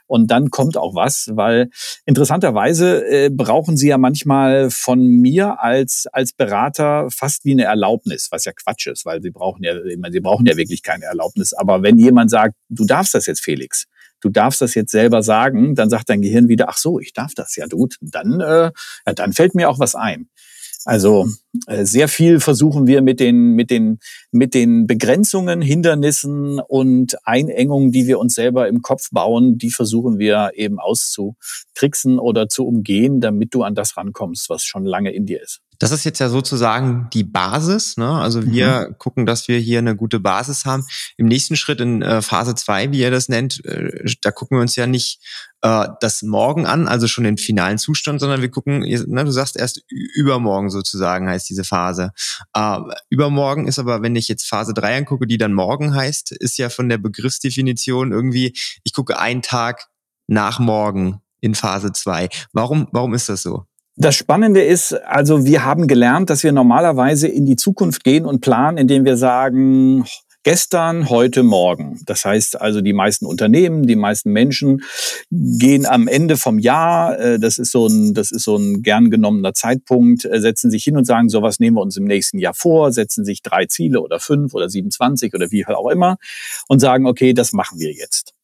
Und 0.09 0.31
dann 0.31 0.50
kommt 0.50 0.79
auch 0.79 0.95
was, 0.95 1.29
weil 1.35 1.69
interessanterweise 2.07 3.07
äh, 3.07 3.31
brauchen 3.31 3.77
sie 3.77 3.88
ja 3.88 3.99
manchmal 3.99 4.71
von 4.71 5.07
mir 5.07 5.62
als, 5.62 6.07
als 6.11 6.33
Berater 6.33 7.09
fast 7.11 7.45
wie 7.45 7.53
eine 7.53 7.65
Erlaubnis, 7.65 8.29
was 8.31 8.47
ja 8.47 8.53
Quatsch 8.53 8.87
ist, 8.87 9.05
weil 9.05 9.21
sie 9.23 9.31
brauchen 9.31 9.62
ja, 9.62 9.75
sie 10.11 10.21
brauchen 10.21 10.47
ja 10.47 10.57
wirklich 10.57 10.83
keine 10.83 11.05
Erlaubnis. 11.05 11.53
Aber 11.53 11.83
wenn 11.83 11.99
jemand 11.99 12.31
sagt, 12.31 12.55
du 12.71 12.87
darfst 12.87 13.12
das 13.12 13.27
jetzt, 13.27 13.45
Felix, 13.45 13.85
du 14.20 14.28
darfst 14.28 14.60
das 14.60 14.75
jetzt 14.75 14.90
selber 14.90 15.22
sagen, 15.22 15.75
dann 15.75 15.90
sagt 15.90 16.08
dein 16.08 16.22
Gehirn 16.22 16.48
wieder, 16.48 16.68
ach 16.68 16.78
so, 16.78 17.00
ich 17.00 17.12
darf 17.12 17.34
das 17.34 17.56
ja, 17.56 17.66
gut, 17.66 17.96
dann, 18.00 18.40
äh, 18.40 18.70
ja, 19.06 19.12
dann 19.14 19.32
fällt 19.32 19.54
mir 19.54 19.68
auch 19.68 19.78
was 19.78 19.94
ein. 19.94 20.28
Also 20.84 21.28
äh, 21.66 21.84
sehr 21.84 22.08
viel 22.08 22.40
versuchen 22.40 22.87
wir 22.87 23.02
mit 23.02 23.20
den, 23.20 23.52
mit, 23.54 23.70
den, 23.70 23.98
mit 24.30 24.54
den 24.54 24.87
Begrenzungen, 24.87 25.60
Hindernissen 25.60 26.60
und 26.60 27.16
Einengungen, 27.26 27.92
die 27.92 28.06
wir 28.06 28.18
uns 28.18 28.34
selber 28.34 28.68
im 28.68 28.80
Kopf 28.80 29.08
bauen, 29.10 29.58
die 29.58 29.70
versuchen 29.70 30.18
wir 30.18 30.52
eben 30.54 30.78
auszutricksen 30.78 32.18
oder 32.18 32.48
zu 32.48 32.66
umgehen, 32.66 33.20
damit 33.20 33.54
du 33.54 33.64
an 33.64 33.75
das 33.75 33.96
rankommst, 33.96 34.48
was 34.48 34.64
schon 34.64 34.87
lange 34.87 35.12
in 35.12 35.26
dir 35.26 35.42
ist. 35.42 35.60
Das 35.78 35.92
ist 35.92 36.04
jetzt 36.04 36.18
ja 36.18 36.28
sozusagen 36.28 37.08
die 37.12 37.25
Basis. 37.25 37.97
Ne? 37.97 38.11
Also 38.11 38.44
wir 38.44 38.88
mhm. 38.88 38.99
gucken, 38.99 39.26
dass 39.26 39.47
wir 39.49 39.58
hier 39.58 39.78
eine 39.78 39.94
gute 39.94 40.18
Basis 40.18 40.64
haben. 40.64 40.85
Im 41.16 41.26
nächsten 41.26 41.56
Schritt 41.56 41.80
in 41.80 42.02
äh, 42.02 42.20
Phase 42.20 42.54
zwei, 42.54 42.90
wie 42.90 43.00
ihr 43.00 43.11
das 43.11 43.28
nennt, 43.28 43.64
äh, 43.64 44.04
da 44.23 44.32
gucken 44.32 44.58
wir 44.58 44.62
uns 44.62 44.75
ja 44.76 44.87
nicht 44.87 45.20
äh, 45.62 45.87
das 46.00 46.23
Morgen 46.23 46.66
an, 46.66 46.88
also 46.88 47.06
schon 47.06 47.25
den 47.25 47.38
finalen 47.38 47.78
Zustand, 47.78 48.20
sondern 48.20 48.42
wir 48.42 48.50
gucken, 48.50 48.80
ne, 48.80 49.25
du 49.25 49.30
sagst 49.30 49.56
erst 49.56 49.82
übermorgen 49.88 50.70
sozusagen 50.70 51.28
heißt 51.28 51.49
diese 51.49 51.64
Phase. 51.64 52.12
Äh, 52.54 52.78
übermorgen 53.08 53.68
ist 53.68 53.78
aber, 53.78 54.02
wenn 54.02 54.16
ich 54.16 54.28
jetzt 54.28 54.49
Phase 54.49 54.75
drei 54.75 54.97
angucke, 54.97 55.26
die 55.26 55.38
dann 55.38 55.52
morgen 55.52 55.94
heißt, 55.94 56.32
ist 56.32 56.58
ja 56.58 56.70
von 56.70 56.88
der 56.88 56.99
Begriffsdefinition 56.99 58.12
irgendwie, 58.12 58.56
ich 58.82 58.92
gucke 58.92 59.18
einen 59.18 59.42
Tag 59.42 59.87
nach 60.26 60.58
morgen 60.58 61.20
in 61.40 61.54
Phase 61.54 61.92
zwei. 61.92 62.28
Warum, 62.52 62.88
warum 62.92 63.14
ist 63.14 63.28
das 63.28 63.42
so? 63.42 63.64
Das 64.00 64.14
Spannende 64.14 64.62
ist, 64.62 64.93
also 64.93 65.45
wir 65.45 65.64
haben 65.64 65.88
gelernt, 65.88 66.31
dass 66.31 66.45
wir 66.45 66.52
normalerweise 66.52 67.26
in 67.26 67.47
die 67.47 67.57
Zukunft 67.57 68.05
gehen 68.05 68.26
und 68.26 68.40
planen, 68.40 68.78
indem 68.78 69.05
wir 69.05 69.17
sagen, 69.17 70.05
gestern, 70.45 71.11
heute, 71.11 71.43
morgen. 71.43 72.00
Das 72.07 72.25
heißt 72.25 72.61
also, 72.61 72.81
die 72.81 72.93
meisten 72.93 73.26
Unternehmen, 73.26 73.88
die 73.88 73.97
meisten 73.97 74.31
Menschen 74.31 74.83
gehen 75.31 75.85
am 75.85 76.07
Ende 76.07 76.37
vom 76.37 76.61
Jahr, 76.61 77.19
äh, 77.19 77.40
das 77.40 77.59
ist 77.59 77.73
so 77.73 77.88
ein, 77.88 78.14
das 78.14 78.31
ist 78.31 78.45
so 78.45 78.57
ein 78.57 78.83
gern 78.83 79.11
genommener 79.11 79.52
Zeitpunkt, 79.52 80.25
äh, 80.25 80.40
setzen 80.40 80.71
sich 80.71 80.85
hin 80.85 80.97
und 80.97 81.05
sagen, 81.05 81.28
so 81.28 81.43
was 81.43 81.59
nehmen 81.59 81.76
wir 81.76 81.83
uns 81.83 81.97
im 81.97 82.05
nächsten 82.05 82.38
Jahr 82.38 82.55
vor, 82.55 82.93
setzen 82.93 83.25
sich 83.25 83.43
drei 83.43 83.67
Ziele 83.67 84.00
oder 84.00 84.21
fünf 84.21 84.55
oder 84.55 84.69
27 84.69 85.35
oder 85.35 85.50
wie 85.50 85.67
auch 85.67 85.90
immer 85.90 86.19
und 86.69 86.78
sagen, 86.78 87.09
okay, 87.09 87.35
das 87.35 87.52
machen 87.52 87.81
wir 87.81 87.93
jetzt. 87.93 88.38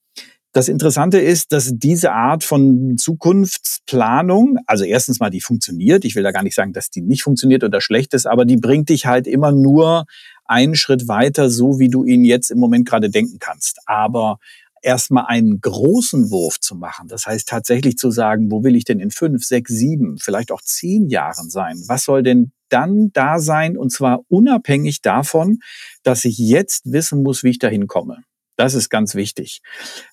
Das 0.54 0.68
Interessante 0.68 1.18
ist, 1.18 1.50
dass 1.50 1.72
diese 1.74 2.12
Art 2.12 2.44
von 2.44 2.96
Zukunftsplanung, 2.96 4.58
also 4.68 4.84
erstens 4.84 5.18
mal 5.18 5.30
die 5.30 5.40
funktioniert, 5.40 6.04
ich 6.04 6.14
will 6.14 6.22
da 6.22 6.30
gar 6.30 6.44
nicht 6.44 6.54
sagen, 6.54 6.72
dass 6.72 6.90
die 6.90 7.02
nicht 7.02 7.24
funktioniert 7.24 7.64
oder 7.64 7.80
schlecht 7.80 8.14
ist, 8.14 8.24
aber 8.24 8.44
die 8.44 8.56
bringt 8.56 8.88
dich 8.88 9.04
halt 9.04 9.26
immer 9.26 9.50
nur 9.50 10.04
einen 10.44 10.76
Schritt 10.76 11.08
weiter, 11.08 11.50
so 11.50 11.80
wie 11.80 11.88
du 11.88 12.04
ihn 12.04 12.24
jetzt 12.24 12.52
im 12.52 12.60
Moment 12.60 12.88
gerade 12.88 13.10
denken 13.10 13.40
kannst. 13.40 13.80
Aber 13.86 14.38
erstmal 14.80 15.24
einen 15.26 15.60
großen 15.60 16.30
Wurf 16.30 16.60
zu 16.60 16.76
machen, 16.76 17.08
das 17.08 17.26
heißt 17.26 17.48
tatsächlich 17.48 17.98
zu 17.98 18.12
sagen, 18.12 18.52
wo 18.52 18.62
will 18.62 18.76
ich 18.76 18.84
denn 18.84 19.00
in 19.00 19.10
fünf, 19.10 19.44
sechs, 19.44 19.72
sieben, 19.72 20.18
vielleicht 20.20 20.52
auch 20.52 20.62
zehn 20.62 21.08
Jahren 21.08 21.50
sein? 21.50 21.82
Was 21.88 22.04
soll 22.04 22.22
denn 22.22 22.52
dann 22.68 23.10
da 23.12 23.40
sein? 23.40 23.76
Und 23.76 23.90
zwar 23.90 24.20
unabhängig 24.28 25.02
davon, 25.02 25.58
dass 26.04 26.24
ich 26.24 26.38
jetzt 26.38 26.92
wissen 26.92 27.24
muss, 27.24 27.42
wie 27.42 27.50
ich 27.50 27.58
dahin 27.58 27.88
komme. 27.88 28.18
Das 28.56 28.74
ist 28.74 28.88
ganz 28.88 29.14
wichtig. 29.14 29.60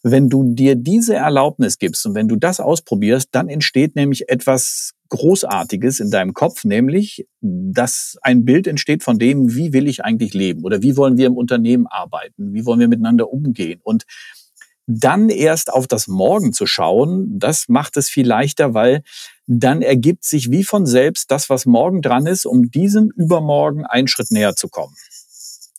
Wenn 0.02 0.30
du 0.30 0.56
dir 0.56 0.76
diese 0.76 1.16
Erlaubnis 1.16 1.78
gibst 1.78 2.06
und 2.06 2.16
wenn 2.16 2.28
du 2.28 2.36
das 2.36 2.60
ausprobierst, 2.60 3.30
dann 3.32 3.50
entsteht 3.50 3.96
nämlich 3.96 4.30
etwas 4.30 4.94
Großartiges 5.10 6.00
in 6.00 6.10
deinem 6.10 6.34
Kopf, 6.34 6.64
nämlich, 6.64 7.28
dass 7.42 8.18
ein 8.22 8.46
Bild 8.46 8.66
entsteht 8.66 9.04
von 9.04 9.20
dem, 9.20 9.54
wie 9.56 9.74
will 9.74 9.88
ich 9.88 10.04
eigentlich 10.04 10.34
leben 10.34 10.64
oder 10.64 10.82
wie 10.82 10.98
wollen 10.98 11.18
wir 11.18 11.28
im 11.28 11.36
Unternehmen 11.36 11.86
arbeiten, 11.86 12.54
wie 12.54 12.66
wollen 12.66 12.80
wir 12.80 12.88
miteinander 12.88 13.30
umgehen. 13.30 13.80
Und 13.84 14.06
dann 14.88 15.30
erst 15.30 15.72
auf 15.72 15.88
das 15.88 16.08
Morgen 16.08 16.54
zu 16.54 16.66
schauen, 16.66 17.40
das 17.40 17.68
macht 17.68 17.98
es 17.98 18.10
viel 18.10 18.28
leichter, 18.28 18.74
weil 18.74 19.04
dann 19.48 19.82
ergibt 19.82 20.24
sich 20.24 20.50
wie 20.50 20.64
von 20.64 20.86
selbst 20.86 21.30
das, 21.30 21.50
was 21.50 21.66
morgen 21.66 22.02
dran 22.02 22.26
ist, 22.26 22.46
um 22.46 22.72
diesem 22.72 23.12
Übermorgen 23.16 23.86
einen 23.86 24.08
Schritt 24.08 24.32
näher 24.32 24.56
zu 24.56 24.70
kommen. 24.70 24.96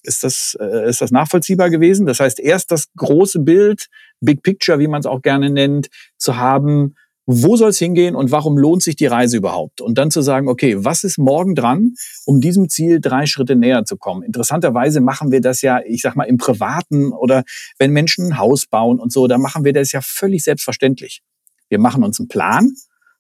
Ist 0.03 0.25
das, 0.25 0.57
äh, 0.61 0.89
ist 0.89 1.01
das 1.01 1.11
nachvollziehbar 1.11 1.71
gewesen? 1.71 2.07
Das 2.07 2.21
heißt, 2.21 2.41
erst 2.41 2.71
das 2.71 2.89
große 2.97 3.41
Bild, 3.41 3.89
Big 4.21 4.43
Picture, 4.43 4.79
wie 4.79 4.89
man 4.89 5.01
es 5.01 5.07
auch 5.07 5.23
gerne 5.23 5.51
nennt, 5.51 5.89
zu 6.19 6.37
haben, 6.37 6.95
wo 7.25 7.57
soll 7.57 7.71
es 7.71 7.79
hingehen 7.79 8.17
und 8.17 8.33
warum 8.33 8.59
lohnt 8.59 8.83
sich 8.83 8.97
die 8.97 9.07
Reise 9.07 9.37
überhaupt? 9.37 9.81
Und 9.81 9.97
dann 9.97 10.11
zu 10.11 10.23
sagen, 10.23 10.49
okay, 10.49 10.85
was 10.85 11.05
ist 11.05 11.19
morgen 11.19 11.55
dran, 11.55 11.95
um 12.25 12.41
diesem 12.41 12.69
Ziel 12.69 13.01
drei 13.01 13.27
Schritte 13.27 13.55
näher 13.55 13.85
zu 13.85 13.97
kommen? 13.97 14.23
Interessanterweise 14.23 15.01
machen 15.01 15.31
wir 15.31 15.41
das 15.41 15.63
ja, 15.63 15.81
ich 15.87 16.03
sag 16.03 16.17
mal, 16.17 16.25
im 16.25 16.37
Privaten 16.37 17.13
oder 17.13 17.45
wenn 17.79 17.93
Menschen 17.93 18.27
ein 18.27 18.39
Haus 18.39 18.67
bauen 18.67 18.99
und 18.99 19.13
so, 19.13 19.29
da 19.29 19.39
machen 19.39 19.65
wir 19.65 19.73
das 19.73 19.93
ja 19.93 20.01
völlig 20.03 20.43
selbstverständlich. 20.43 21.23
Wir 21.69 21.79
machen 21.79 22.03
uns 22.03 22.19
einen 22.19 22.29
Plan 22.29 22.73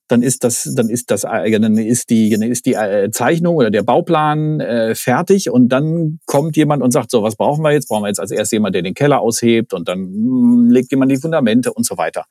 dann 0.09 0.23
ist 0.23 0.45
das, 0.45 0.71
dann 0.77 0.89
ist 0.89 1.11
das, 1.11 1.25
äh, 1.25 1.59
dann 1.59 1.77
ist 1.79 2.11
die, 2.11 2.31
dann 2.31 2.43
ist 2.43 2.67
die 2.67 2.75
äh, 2.75 3.11
Zeichnung 3.11 3.57
oder 3.57 3.71
der 3.71 3.83
Bauplan 3.83 4.61
äh, 4.61 4.95
fertig 4.95 5.51
und 5.51 5.69
dann 5.69 6.19
kommt 6.27 6.57
jemand 6.57 6.83
und 6.83 6.91
sagt, 6.91 7.11
so, 7.11 7.23
was 7.23 7.37
brauchen 7.37 7.63
wir 7.63 7.73
jetzt? 7.73 7.89
Brauchen 7.89 8.03
wir 8.03 8.09
jetzt 8.09 8.21
als 8.21 8.31
erstes 8.31 8.53
jemand, 8.53 8.75
der 8.75 8.83
den 8.83 8.95
Keller 8.95 9.21
aushebt 9.21 9.73
und 9.73 9.89
dann 9.89 10.01
mh, 10.01 10.09
hm, 10.09 10.71
legt 10.71 10.91
jemand 10.91 11.11
die 11.13 11.17
Fundamente 11.17 11.73
und 11.73 11.87
so 11.87 11.97
weiter. 11.97 12.25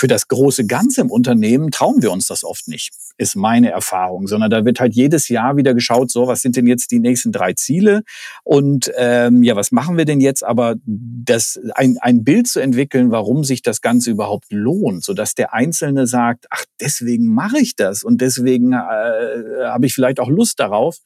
Für 0.00 0.06
das 0.06 0.28
große 0.28 0.66
Ganze 0.66 1.02
im 1.02 1.10
Unternehmen 1.10 1.70
trauen 1.70 2.00
wir 2.00 2.10
uns 2.10 2.26
das 2.26 2.42
oft 2.42 2.68
nicht, 2.68 2.94
ist 3.18 3.36
meine 3.36 3.70
Erfahrung, 3.70 4.28
sondern 4.28 4.50
da 4.50 4.64
wird 4.64 4.80
halt 4.80 4.94
jedes 4.94 5.28
Jahr 5.28 5.58
wieder 5.58 5.74
geschaut, 5.74 6.10
so, 6.10 6.26
was 6.26 6.40
sind 6.40 6.56
denn 6.56 6.66
jetzt 6.66 6.90
die 6.90 7.00
nächsten 7.00 7.32
drei 7.32 7.52
Ziele 7.52 8.00
und 8.42 8.90
ähm, 8.96 9.42
ja, 9.42 9.56
was 9.56 9.72
machen 9.72 9.98
wir 9.98 10.06
denn 10.06 10.22
jetzt? 10.22 10.42
Aber 10.42 10.76
das, 10.86 11.60
ein, 11.74 11.98
ein 12.00 12.24
Bild 12.24 12.48
zu 12.48 12.60
entwickeln, 12.60 13.10
warum 13.10 13.44
sich 13.44 13.60
das 13.60 13.82
Ganze 13.82 14.10
überhaupt 14.10 14.46
lohnt, 14.50 15.04
sodass 15.04 15.34
der 15.34 15.52
Einzelne 15.52 16.06
sagt, 16.06 16.46
ach, 16.48 16.64
deswegen 16.80 17.26
mache 17.26 17.58
ich 17.58 17.76
das 17.76 18.02
und 18.02 18.22
deswegen 18.22 18.72
äh, 18.72 19.66
habe 19.66 19.84
ich 19.84 19.92
vielleicht 19.92 20.18
auch 20.18 20.30
Lust 20.30 20.60
darauf, 20.60 20.96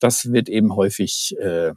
das 0.00 0.32
wird 0.32 0.48
eben 0.48 0.74
häufig 0.74 1.36
äh, 1.38 1.74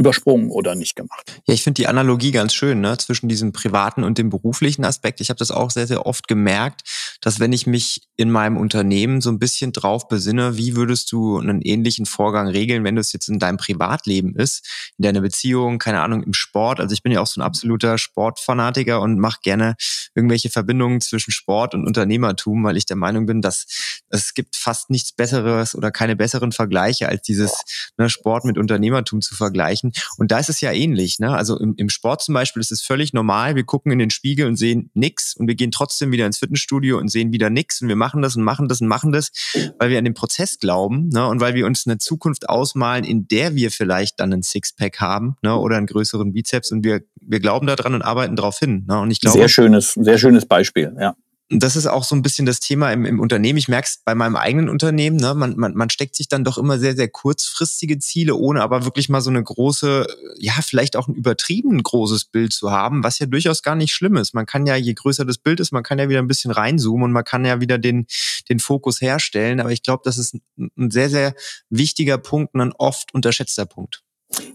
übersprungen 0.00 0.50
oder 0.50 0.74
nicht 0.74 0.96
gemacht. 0.96 1.40
Ja, 1.46 1.52
ich 1.52 1.62
finde 1.62 1.82
die 1.82 1.86
Analogie 1.86 2.30
ganz 2.30 2.54
schön 2.54 2.80
ne, 2.80 2.96
zwischen 2.96 3.28
diesem 3.28 3.52
privaten 3.52 4.02
und 4.02 4.16
dem 4.16 4.30
beruflichen 4.30 4.82
Aspekt. 4.86 5.20
Ich 5.20 5.28
habe 5.28 5.36
das 5.36 5.50
auch 5.50 5.70
sehr, 5.70 5.86
sehr 5.86 6.06
oft 6.06 6.26
gemerkt, 6.26 6.82
dass 7.20 7.38
wenn 7.38 7.52
ich 7.52 7.66
mich 7.66 8.08
in 8.16 8.30
meinem 8.30 8.56
Unternehmen 8.56 9.20
so 9.20 9.30
ein 9.30 9.38
bisschen 9.38 9.72
drauf 9.72 10.08
besinne, 10.08 10.56
wie 10.56 10.74
würdest 10.74 11.12
du 11.12 11.38
einen 11.38 11.60
ähnlichen 11.60 12.06
Vorgang 12.06 12.48
regeln, 12.48 12.82
wenn 12.82 12.96
es 12.96 13.12
jetzt 13.12 13.28
in 13.28 13.38
deinem 13.38 13.58
Privatleben 13.58 14.34
ist, 14.34 14.66
in 14.96 15.02
deiner 15.02 15.20
Beziehung, 15.20 15.78
keine 15.78 16.00
Ahnung, 16.00 16.22
im 16.22 16.32
Sport. 16.32 16.80
Also 16.80 16.94
ich 16.94 17.02
bin 17.02 17.12
ja 17.12 17.20
auch 17.20 17.26
so 17.26 17.38
ein 17.38 17.44
absoluter 17.44 17.98
Sportfanatiker 17.98 19.02
und 19.02 19.18
mache 19.18 19.40
gerne 19.42 19.76
irgendwelche 20.14 20.48
Verbindungen 20.48 21.02
zwischen 21.02 21.30
Sport 21.30 21.74
und 21.74 21.86
Unternehmertum, 21.86 22.64
weil 22.64 22.78
ich 22.78 22.86
der 22.86 22.96
Meinung 22.96 23.26
bin, 23.26 23.42
dass 23.42 23.66
es 24.08 24.32
gibt 24.32 24.56
fast 24.56 24.88
nichts 24.88 25.12
Besseres 25.12 25.74
oder 25.74 25.90
keine 25.90 26.16
besseren 26.16 26.52
Vergleiche, 26.52 27.08
als 27.10 27.20
dieses 27.20 27.52
ne, 27.98 28.08
Sport 28.08 28.46
mit 28.46 28.56
Unternehmertum 28.56 29.20
zu 29.20 29.34
vergleichen. 29.34 29.89
Und 30.16 30.30
da 30.30 30.38
ist 30.38 30.48
es 30.48 30.60
ja 30.60 30.72
ähnlich. 30.72 31.18
Ne? 31.18 31.30
Also 31.30 31.58
im, 31.58 31.74
im 31.76 31.88
Sport 31.88 32.22
zum 32.22 32.34
Beispiel 32.34 32.60
ist 32.60 32.72
es 32.72 32.82
völlig 32.82 33.12
normal. 33.12 33.56
Wir 33.56 33.64
gucken 33.64 33.92
in 33.92 33.98
den 33.98 34.10
Spiegel 34.10 34.46
und 34.46 34.56
sehen 34.56 34.90
nix 34.94 35.34
und 35.34 35.48
wir 35.48 35.54
gehen 35.54 35.70
trotzdem 35.70 36.12
wieder 36.12 36.26
ins 36.26 36.38
Fitnessstudio 36.38 36.98
und 36.98 37.08
sehen 37.08 37.32
wieder 37.32 37.50
nix 37.50 37.80
und 37.82 37.88
wir 37.88 37.96
machen 37.96 38.22
das 38.22 38.36
und 38.36 38.42
machen 38.42 38.68
das 38.68 38.80
und 38.80 38.88
machen 38.88 39.12
das, 39.12 39.30
weil 39.78 39.90
wir 39.90 39.98
an 39.98 40.04
den 40.04 40.14
Prozess 40.14 40.58
glauben 40.58 41.08
ne? 41.08 41.26
und 41.26 41.40
weil 41.40 41.54
wir 41.54 41.66
uns 41.66 41.86
eine 41.86 41.98
Zukunft 41.98 42.48
ausmalen, 42.48 43.04
in 43.04 43.28
der 43.28 43.54
wir 43.54 43.70
vielleicht 43.70 44.20
dann 44.20 44.32
ein 44.32 44.42
Sixpack 44.42 45.00
haben 45.00 45.36
ne? 45.42 45.56
oder 45.56 45.76
einen 45.76 45.86
größeren 45.86 46.32
Bizeps 46.32 46.72
und 46.72 46.84
wir, 46.84 47.02
wir 47.20 47.40
glauben 47.40 47.66
daran 47.66 47.94
und 47.94 48.02
arbeiten 48.02 48.36
darauf 48.36 48.58
hin. 48.58 48.84
Ne? 48.88 49.00
Und 49.00 49.10
ich 49.10 49.20
glaube, 49.20 49.38
sehr 49.38 49.48
schönes, 49.48 49.94
sehr 49.94 50.18
schönes 50.18 50.46
Beispiel, 50.46 50.94
ja. 50.98 51.14
Das 51.52 51.74
ist 51.74 51.88
auch 51.88 52.04
so 52.04 52.14
ein 52.14 52.22
bisschen 52.22 52.46
das 52.46 52.60
Thema 52.60 52.92
im, 52.92 53.04
im 53.04 53.18
Unternehmen. 53.18 53.58
Ich 53.58 53.66
merke 53.66 53.88
es 53.88 54.00
bei 54.04 54.14
meinem 54.14 54.36
eigenen 54.36 54.68
Unternehmen. 54.68 55.16
Ne? 55.16 55.34
Man, 55.34 55.56
man, 55.56 55.74
man 55.74 55.90
steckt 55.90 56.14
sich 56.14 56.28
dann 56.28 56.44
doch 56.44 56.58
immer 56.58 56.78
sehr, 56.78 56.94
sehr 56.94 57.08
kurzfristige 57.08 57.98
Ziele, 57.98 58.36
ohne 58.36 58.62
aber 58.62 58.84
wirklich 58.84 59.08
mal 59.08 59.20
so 59.20 59.30
eine 59.30 59.42
große, 59.42 60.06
ja, 60.38 60.52
vielleicht 60.62 60.94
auch 60.94 61.08
ein 61.08 61.14
übertrieben 61.14 61.82
großes 61.82 62.26
Bild 62.26 62.52
zu 62.52 62.70
haben, 62.70 63.02
was 63.02 63.18
ja 63.18 63.26
durchaus 63.26 63.64
gar 63.64 63.74
nicht 63.74 63.92
schlimm 63.92 64.16
ist. 64.16 64.32
Man 64.32 64.46
kann 64.46 64.64
ja, 64.64 64.76
je 64.76 64.94
größer 64.94 65.24
das 65.24 65.38
Bild 65.38 65.58
ist, 65.58 65.72
man 65.72 65.82
kann 65.82 65.98
ja 65.98 66.08
wieder 66.08 66.20
ein 66.20 66.28
bisschen 66.28 66.52
reinzoomen 66.52 67.06
und 67.06 67.12
man 67.12 67.24
kann 67.24 67.44
ja 67.44 67.60
wieder 67.60 67.78
den, 67.78 68.06
den 68.48 68.60
Fokus 68.60 69.00
herstellen. 69.00 69.58
Aber 69.58 69.72
ich 69.72 69.82
glaube, 69.82 70.02
das 70.04 70.18
ist 70.18 70.36
ein 70.56 70.90
sehr, 70.92 71.10
sehr 71.10 71.34
wichtiger 71.68 72.18
Punkt 72.18 72.54
und 72.54 72.60
ein 72.60 72.72
oft 72.72 73.12
unterschätzter 73.12 73.66
Punkt. 73.66 74.04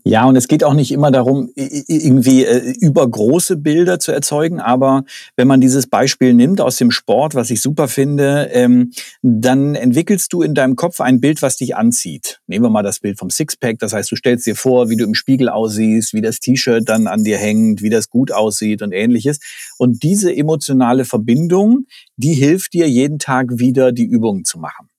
Ja, 0.03 0.25
und 0.25 0.36
es 0.36 0.48
geht 0.48 0.63
auch 0.63 0.74
nicht 0.74 0.91
immer 0.91 1.12
darum, 1.12 1.50
irgendwie 1.55 2.46
äh, 2.46 2.74
übergroße 2.79 3.58
Bilder 3.58 4.00
zu 4.00 4.12
erzeugen, 4.12 4.60
aber 4.60 5.03
wenn 5.36 5.48
man 5.48 5.60
dieses 5.60 5.88
Beispiel 5.88 6.34
nimmt 6.34 6.62
aus 6.62 6.77
dem 6.77 6.91
Sport, 6.91 7.36
was 7.36 7.50
ich 7.50 7.62
super 7.62 7.88
finde, 7.88 8.50
ähm, 8.53 8.91
dann 9.22 9.75
entwickelst 9.75 10.32
du 10.32 10.44
in 10.44 10.53
deinem 10.53 10.75
Kopf 10.75 11.01
ein 11.01 11.20
Bild, 11.20 11.41
was 11.41 11.58
dich 11.58 11.75
anzieht. 11.75 12.39
Nehmen 12.48 12.63
wir 12.63 12.70
mal 12.70 12.84
das 12.84 13.00
Bild 13.00 13.20
vom 13.20 13.29
Sixpack, 13.29 13.79
das 13.79 13.94
heißt, 13.94 14.12
du 14.12 14.15
stellst 14.15 14.46
dir 14.46 14.55
vor, 14.55 14.89
wie 14.89 14.96
du 14.96 15.03
im 15.03 15.15
Spiegel 15.15 15.50
aussiehst, 15.50 16.13
wie 16.13 16.22
das 16.22 16.39
T-Shirt 16.39 16.88
dann 16.88 17.08
an 17.08 17.24
dir 17.24 17.38
hängt, 17.38 17.82
wie 17.82 17.89
das 17.89 18.10
gut 18.10 18.32
aussieht 18.32 18.82
und 18.82 18.94
ähnliches. 18.94 19.39
Und 19.77 20.03
diese 20.03 20.34
emotionale 20.34 21.03
Verbindung, 21.03 21.86
die 22.15 22.34
hilft 22.34 22.74
dir 22.74 22.88
jeden 22.88 23.20
Tag 23.20 23.58
wieder, 23.58 23.91
die 23.91 24.05
Übungen 24.05 24.46
zu 24.46 24.60
machen. 24.60 24.89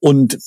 Und 0.00 0.38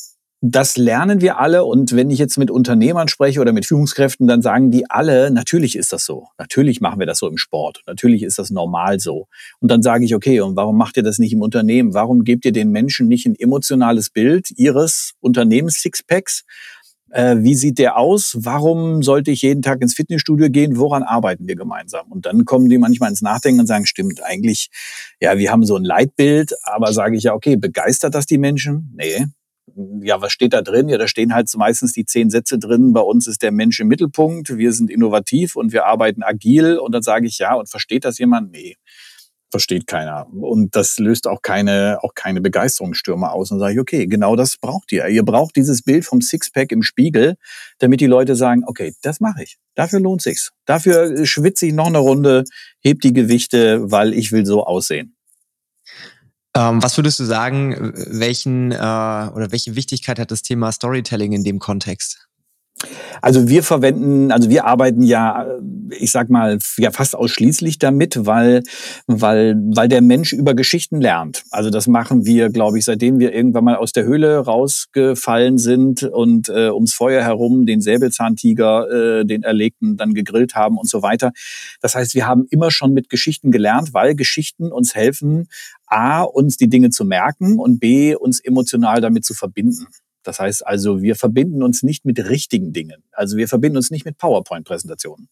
das 0.43 0.75
lernen 0.75 1.21
wir 1.21 1.39
alle. 1.39 1.63
Und 1.63 1.95
wenn 1.95 2.09
ich 2.09 2.17
jetzt 2.17 2.39
mit 2.39 2.49
Unternehmern 2.49 3.07
spreche 3.07 3.39
oder 3.39 3.53
mit 3.53 3.67
Führungskräften, 3.67 4.25
dann 4.25 4.41
sagen 4.41 4.71
die 4.71 4.89
alle, 4.89 5.29
natürlich 5.29 5.75
ist 5.75 5.93
das 5.93 6.03
so. 6.03 6.27
Natürlich 6.39 6.81
machen 6.81 6.99
wir 6.99 7.05
das 7.05 7.19
so 7.19 7.27
im 7.27 7.37
Sport. 7.37 7.83
Natürlich 7.85 8.23
ist 8.23 8.39
das 8.39 8.49
normal 8.49 8.99
so. 8.99 9.27
Und 9.59 9.69
dann 9.69 9.83
sage 9.83 10.03
ich, 10.03 10.15
okay, 10.15 10.41
und 10.41 10.55
warum 10.55 10.77
macht 10.77 10.97
ihr 10.97 11.03
das 11.03 11.19
nicht 11.19 11.33
im 11.33 11.43
Unternehmen? 11.43 11.93
Warum 11.93 12.23
gebt 12.23 12.43
ihr 12.45 12.51
den 12.51 12.71
Menschen 12.71 13.07
nicht 13.07 13.27
ein 13.27 13.35
emotionales 13.35 14.09
Bild 14.09 14.49
ihres 14.57 15.13
Unternehmens 15.19 15.75
Sixpacks? 15.75 16.43
Äh, 17.11 17.37
wie 17.41 17.53
sieht 17.53 17.77
der 17.77 17.97
aus? 17.97 18.37
Warum 18.39 19.03
sollte 19.03 19.29
ich 19.29 19.43
jeden 19.43 19.61
Tag 19.61 19.81
ins 19.83 19.93
Fitnessstudio 19.93 20.49
gehen? 20.49 20.77
Woran 20.77 21.03
arbeiten 21.03 21.47
wir 21.47 21.55
gemeinsam? 21.55 22.11
Und 22.11 22.25
dann 22.25 22.45
kommen 22.45 22.67
die 22.67 22.79
manchmal 22.79 23.11
ins 23.11 23.21
Nachdenken 23.21 23.59
und 23.59 23.67
sagen, 23.67 23.85
stimmt, 23.85 24.23
eigentlich, 24.23 24.71
ja, 25.19 25.37
wir 25.37 25.51
haben 25.51 25.65
so 25.65 25.75
ein 25.75 25.83
Leitbild, 25.83 26.53
aber 26.63 26.93
sage 26.93 27.15
ich 27.15 27.23
ja, 27.23 27.35
okay, 27.35 27.57
begeistert 27.57 28.15
das 28.15 28.25
die 28.25 28.39
Menschen? 28.39 28.91
Nee, 28.97 29.27
ja, 30.01 30.21
was 30.21 30.31
steht 30.31 30.53
da 30.53 30.61
drin? 30.61 30.89
Ja, 30.89 30.97
da 30.97 31.07
stehen 31.07 31.33
halt 31.33 31.49
meistens 31.55 31.93
die 31.93 32.05
zehn 32.05 32.29
Sätze 32.29 32.57
drin. 32.57 32.93
Bei 32.93 33.01
uns 33.01 33.27
ist 33.27 33.41
der 33.41 33.51
Mensch 33.51 33.79
im 33.79 33.87
Mittelpunkt. 33.87 34.57
Wir 34.57 34.73
sind 34.73 34.89
innovativ 34.89 35.55
und 35.55 35.71
wir 35.73 35.85
arbeiten 35.85 36.23
agil. 36.23 36.77
Und 36.77 36.93
dann 36.93 37.01
sage 37.01 37.27
ich 37.27 37.37
ja. 37.37 37.55
Und 37.55 37.69
versteht 37.69 38.05
das 38.05 38.17
jemand? 38.17 38.51
Nee, 38.51 38.77
versteht 39.51 39.85
keiner. 39.85 40.27
Und 40.33 40.75
das 40.75 40.97
löst 40.97 41.27
auch 41.27 41.41
keine, 41.41 41.99
auch 42.01 42.15
keine 42.15 42.41
Begeisterungsstürme 42.41 43.31
aus. 43.31 43.51
Und 43.51 43.59
sage 43.59 43.73
ich, 43.73 43.79
okay, 43.79 44.07
genau 44.07 44.35
das 44.35 44.57
braucht 44.57 44.91
ihr. 44.91 45.07
Ihr 45.07 45.23
braucht 45.23 45.55
dieses 45.55 45.83
Bild 45.83 46.05
vom 46.05 46.21
Sixpack 46.21 46.71
im 46.71 46.81
Spiegel, 46.81 47.35
damit 47.79 48.01
die 48.01 48.07
Leute 48.07 48.35
sagen, 48.35 48.63
okay, 48.65 48.95
das 49.01 49.19
mache 49.19 49.43
ich. 49.43 49.57
Dafür 49.75 49.99
lohnt 49.99 50.21
sich's. 50.21 50.51
Dafür 50.65 51.25
schwitze 51.25 51.67
ich 51.67 51.73
noch 51.73 51.87
eine 51.87 51.99
Runde, 51.99 52.45
heb 52.79 53.01
die 53.01 53.13
Gewichte, 53.13 53.91
weil 53.91 54.13
ich 54.13 54.31
will 54.31 54.45
so 54.45 54.63
aussehen. 54.63 55.15
Ähm, 56.55 56.83
was 56.83 56.97
würdest 56.97 57.19
du 57.19 57.23
sagen, 57.23 57.93
welchen 57.95 58.71
äh, 58.71 58.75
oder 58.75 59.51
welche 59.51 59.75
Wichtigkeit 59.75 60.19
hat 60.19 60.31
das 60.31 60.41
Thema 60.41 60.71
Storytelling 60.71 61.31
in 61.31 61.43
dem 61.43 61.59
Kontext? 61.59 62.27
Also 63.21 63.47
wir 63.47 63.63
verwenden, 63.63 64.31
also 64.31 64.49
wir 64.49 64.65
arbeiten 64.65 65.03
ja, 65.03 65.45
ich 65.91 66.11
sag 66.11 66.29
mal, 66.29 66.57
ja 66.77 66.91
fast 66.91 67.15
ausschließlich 67.15 67.77
damit, 67.79 68.25
weil, 68.25 68.63
weil, 69.07 69.55
weil 69.75 69.87
der 69.87 70.01
Mensch 70.01 70.33
über 70.33 70.55
Geschichten 70.55 71.01
lernt. 71.01 71.43
Also 71.51 71.69
das 71.69 71.87
machen 71.87 72.25
wir, 72.25 72.49
glaube 72.49 72.79
ich, 72.79 72.85
seitdem 72.85 73.19
wir 73.19 73.33
irgendwann 73.33 73.63
mal 73.63 73.75
aus 73.75 73.91
der 73.91 74.05
Höhle 74.05 74.39
rausgefallen 74.39 75.57
sind 75.57 76.03
und 76.03 76.49
äh, 76.49 76.69
ums 76.69 76.93
Feuer 76.93 77.23
herum 77.23 77.65
den 77.65 77.81
Säbelzahntiger, 77.81 79.19
äh, 79.19 79.25
den 79.25 79.43
Erlegten 79.43 79.97
dann 79.97 80.13
gegrillt 80.13 80.55
haben 80.55 80.77
und 80.77 80.89
so 80.89 81.01
weiter. 81.01 81.31
Das 81.81 81.95
heißt, 81.95 82.15
wir 82.15 82.27
haben 82.27 82.45
immer 82.49 82.71
schon 82.71 82.93
mit 82.93 83.09
Geschichten 83.09 83.51
gelernt, 83.51 83.93
weil 83.93 84.15
Geschichten 84.15 84.71
uns 84.71 84.95
helfen, 84.95 85.47
A, 85.85 86.23
uns 86.23 86.57
die 86.57 86.69
Dinge 86.69 86.89
zu 86.89 87.05
merken 87.05 87.59
und 87.59 87.79
B, 87.79 88.15
uns 88.15 88.39
emotional 88.39 89.01
damit 89.01 89.25
zu 89.25 89.33
verbinden. 89.33 89.87
Das 90.23 90.39
heißt 90.39 90.65
also, 90.65 91.01
wir 91.01 91.15
verbinden 91.15 91.63
uns 91.63 91.83
nicht 91.83 92.05
mit 92.05 92.19
richtigen 92.19 92.73
Dingen. 92.73 93.03
Also 93.11 93.37
wir 93.37 93.47
verbinden 93.47 93.77
uns 93.77 93.91
nicht 93.91 94.05
mit 94.05 94.17
PowerPoint-Präsentationen. 94.17 95.29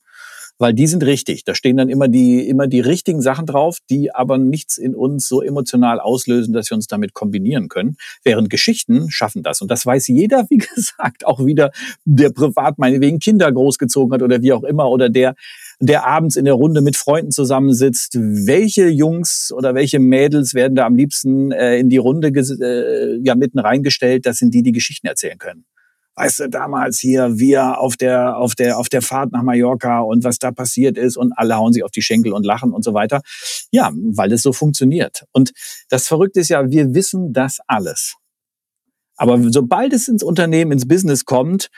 Weil 0.61 0.73
die 0.73 0.87
sind 0.87 1.05
richtig. 1.05 1.45
Da 1.45 1.55
stehen 1.55 1.77
dann 1.77 1.87
immer 1.87 2.09
die, 2.09 2.45
immer 2.45 2.67
die 2.67 2.81
richtigen 2.81 3.21
Sachen 3.21 3.45
drauf, 3.45 3.77
die 3.89 4.13
aber 4.13 4.37
nichts 4.37 4.77
in 4.77 4.93
uns 4.93 5.25
so 5.29 5.41
emotional 5.41 6.01
auslösen, 6.01 6.53
dass 6.53 6.69
wir 6.69 6.75
uns 6.75 6.87
damit 6.87 7.13
kombinieren 7.13 7.69
können. 7.69 7.95
Während 8.25 8.49
Geschichten 8.49 9.09
schaffen 9.09 9.41
das. 9.41 9.61
Und 9.61 9.71
das 9.71 9.85
weiß 9.85 10.09
jeder, 10.09 10.45
wie 10.49 10.57
gesagt, 10.57 11.25
auch 11.25 11.45
wieder, 11.45 11.71
der 12.03 12.31
privat 12.31 12.77
meinetwegen 12.77 13.19
Kinder 13.19 13.49
großgezogen 13.49 14.13
hat 14.13 14.21
oder 14.21 14.41
wie 14.41 14.51
auch 14.51 14.63
immer, 14.63 14.89
oder 14.89 15.09
der, 15.09 15.35
der 15.79 16.05
abends 16.05 16.35
in 16.35 16.43
der 16.43 16.55
Runde 16.55 16.81
mit 16.81 16.97
Freunden 16.97 17.31
zusammensitzt. 17.31 18.15
Welche 18.15 18.89
Jungs 18.89 19.53
oder 19.55 19.75
welche 19.75 19.99
Mädels 19.99 20.53
werden 20.53 20.75
da 20.75 20.85
am 20.85 20.95
liebsten 20.95 21.53
äh, 21.53 21.77
in 21.77 21.87
die 21.87 21.97
Runde 21.97 22.27
äh, 22.27 23.17
ja 23.23 23.35
mitten 23.35 23.59
reingestellt? 23.59 24.25
Das 24.25 24.37
sind 24.37 24.53
die, 24.53 24.61
die 24.61 24.73
Geschichten 24.73 25.07
erzählen 25.07 25.37
können. 25.37 25.63
Weißt 26.19 26.41
du, 26.41 26.49
damals 26.49 26.99
hier 26.99 27.39
wir 27.39 27.79
auf 27.79 27.95
der 27.95 28.35
auf 28.35 28.53
der 28.53 28.77
auf 28.77 28.89
der 28.89 29.01
Fahrt 29.01 29.31
nach 29.31 29.41
Mallorca 29.41 30.01
und 30.01 30.25
was 30.25 30.37
da 30.37 30.51
passiert 30.51 30.97
ist 30.97 31.15
und 31.15 31.31
alle 31.37 31.55
hauen 31.55 31.71
sich 31.71 31.81
auf 31.81 31.91
die 31.91 32.01
Schenkel 32.01 32.33
und 32.33 32.45
lachen 32.45 32.73
und 32.73 32.83
so 32.83 32.93
weiter. 32.93 33.21
Ja, 33.71 33.89
weil 33.93 34.33
es 34.33 34.41
so 34.41 34.51
funktioniert. 34.51 35.23
Und 35.31 35.53
das 35.87 36.09
Verrückte 36.09 36.41
ist 36.41 36.49
ja, 36.49 36.69
wir 36.69 36.93
wissen 36.93 37.31
das 37.31 37.59
alles. 37.67 38.17
Aber 39.15 39.39
sobald 39.49 39.93
es 39.93 40.09
ins 40.09 40.21
Unternehmen, 40.21 40.73
ins 40.73 40.89
Business 40.89 41.23
kommt, 41.23 41.69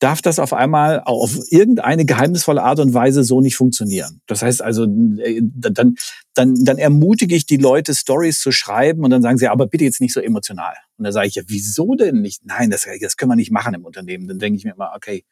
darf 0.00 0.22
das 0.22 0.38
auf 0.38 0.52
einmal 0.52 1.02
auf 1.04 1.38
irgendeine 1.50 2.04
geheimnisvolle 2.04 2.62
Art 2.62 2.80
und 2.80 2.92
Weise 2.92 3.22
so 3.22 3.40
nicht 3.40 3.56
funktionieren. 3.56 4.20
Das 4.26 4.42
heißt 4.42 4.62
also, 4.62 4.84
äh, 4.84 5.40
dann, 5.42 5.94
dann, 6.34 6.54
dann 6.64 6.78
ermutige 6.78 7.36
ich 7.36 7.46
die 7.46 7.58
Leute, 7.58 7.94
Stories 7.94 8.40
zu 8.40 8.50
schreiben 8.50 9.04
und 9.04 9.10
dann 9.10 9.22
sagen 9.22 9.38
sie, 9.38 9.46
aber 9.46 9.66
bitte 9.66 9.84
jetzt 9.84 10.00
nicht 10.00 10.14
so 10.14 10.20
emotional. 10.20 10.74
Und 10.96 11.04
dann 11.04 11.12
sage 11.12 11.28
ich, 11.28 11.34
ja, 11.34 11.42
wieso 11.46 11.94
denn 11.94 12.22
nicht? 12.22 12.44
Nein, 12.44 12.70
das, 12.70 12.86
das 13.00 13.16
können 13.16 13.30
wir 13.30 13.36
nicht 13.36 13.52
machen 13.52 13.74
im 13.74 13.84
Unternehmen. 13.84 14.26
Dann 14.26 14.38
denke 14.38 14.56
ich 14.56 14.64
mir 14.64 14.72
immer, 14.72 14.92
okay, 14.96 15.24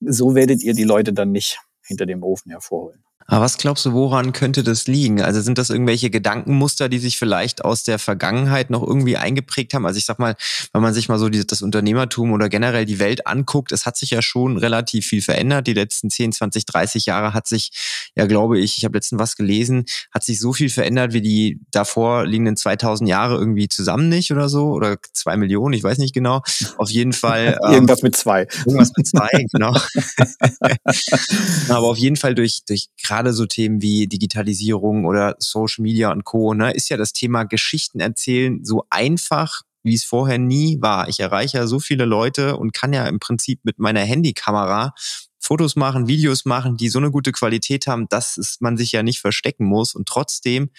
so 0.00 0.34
werdet 0.34 0.62
ihr 0.62 0.74
die 0.74 0.84
Leute 0.84 1.12
dann 1.12 1.32
nicht 1.32 1.58
hinter 1.82 2.06
dem 2.06 2.22
Ofen 2.22 2.50
hervorholen. 2.50 3.02
Aber 3.26 3.44
was 3.44 3.56
glaubst 3.56 3.86
du, 3.86 3.92
woran 3.92 4.32
könnte 4.32 4.62
das 4.62 4.86
liegen? 4.86 5.22
Also 5.22 5.40
sind 5.40 5.56
das 5.58 5.70
irgendwelche 5.70 6.10
Gedankenmuster, 6.10 6.88
die 6.88 6.98
sich 6.98 7.18
vielleicht 7.18 7.64
aus 7.64 7.82
der 7.82 7.98
Vergangenheit 7.98 8.70
noch 8.70 8.82
irgendwie 8.82 9.16
eingeprägt 9.16 9.72
haben? 9.74 9.86
Also 9.86 9.98
ich 9.98 10.04
sag 10.04 10.18
mal, 10.18 10.36
wenn 10.72 10.82
man 10.82 10.92
sich 10.92 11.08
mal 11.08 11.18
so 11.18 11.28
die, 11.28 11.46
das 11.46 11.62
Unternehmertum 11.62 12.32
oder 12.32 12.48
generell 12.48 12.84
die 12.84 12.98
Welt 12.98 13.26
anguckt, 13.26 13.72
es 13.72 13.86
hat 13.86 13.96
sich 13.96 14.10
ja 14.10 14.20
schon 14.20 14.58
relativ 14.58 15.06
viel 15.06 15.22
verändert. 15.22 15.66
Die 15.66 15.72
letzten 15.72 16.10
10, 16.10 16.32
20, 16.32 16.66
30 16.66 17.06
Jahre 17.06 17.32
hat 17.32 17.46
sich, 17.46 17.70
ja 18.14 18.26
glaube 18.26 18.58
ich, 18.58 18.76
ich 18.78 18.84
habe 18.84 18.96
letztens 18.96 19.20
was 19.20 19.36
gelesen, 19.36 19.86
hat 20.12 20.24
sich 20.24 20.38
so 20.38 20.52
viel 20.52 20.68
verändert 20.68 21.12
wie 21.12 21.22
die 21.22 21.60
davor 21.70 22.26
liegenden 22.26 22.56
2000 22.56 23.08
Jahre 23.08 23.36
irgendwie 23.36 23.68
zusammen 23.68 24.08
nicht 24.08 24.32
oder 24.32 24.48
so 24.48 24.68
oder 24.72 24.96
zwei 25.12 25.36
Millionen, 25.36 25.72
ich 25.72 25.82
weiß 25.82 25.98
nicht 25.98 26.14
genau. 26.14 26.42
Auf 26.76 26.90
jeden 26.90 27.12
Fall. 27.12 27.58
Ähm, 27.64 27.72
irgendwas 27.72 28.02
mit 28.02 28.14
zwei. 28.14 28.46
Irgendwas 28.66 28.92
mit 28.96 29.06
zwei, 29.06 29.28
genau. 29.52 29.74
Aber 31.68 31.88
auf 31.88 31.96
jeden 31.96 32.16
Fall 32.16 32.34
durch, 32.34 32.62
durch 32.66 32.88
gerade 33.14 33.32
so 33.32 33.46
Themen 33.46 33.80
wie 33.80 34.08
Digitalisierung 34.08 35.04
oder 35.04 35.36
Social 35.38 35.82
Media 35.82 36.10
und 36.10 36.24
Co. 36.24 36.52
Ne, 36.52 36.72
ist 36.72 36.88
ja 36.88 36.96
das 36.96 37.12
Thema 37.12 37.44
Geschichten 37.44 38.00
erzählen 38.00 38.64
so 38.64 38.86
einfach, 38.90 39.62
wie 39.84 39.94
es 39.94 40.04
vorher 40.04 40.38
nie 40.38 40.78
war. 40.80 41.08
Ich 41.08 41.20
erreiche 41.20 41.58
ja 41.58 41.66
so 41.68 41.78
viele 41.78 42.06
Leute 42.06 42.56
und 42.56 42.72
kann 42.72 42.92
ja 42.92 43.06
im 43.06 43.20
Prinzip 43.20 43.60
mit 43.62 43.78
meiner 43.78 44.00
Handykamera 44.00 44.94
Fotos 45.38 45.76
machen, 45.76 46.08
Videos 46.08 46.44
machen, 46.44 46.76
die 46.76 46.88
so 46.88 46.98
eine 46.98 47.12
gute 47.12 47.30
Qualität 47.30 47.86
haben, 47.86 48.08
dass 48.08 48.36
es, 48.36 48.56
man 48.60 48.76
sich 48.76 48.90
ja 48.90 49.04
nicht 49.04 49.20
verstecken 49.20 49.66
muss. 49.66 49.94
Und 49.94 50.08
trotzdem 50.08 50.70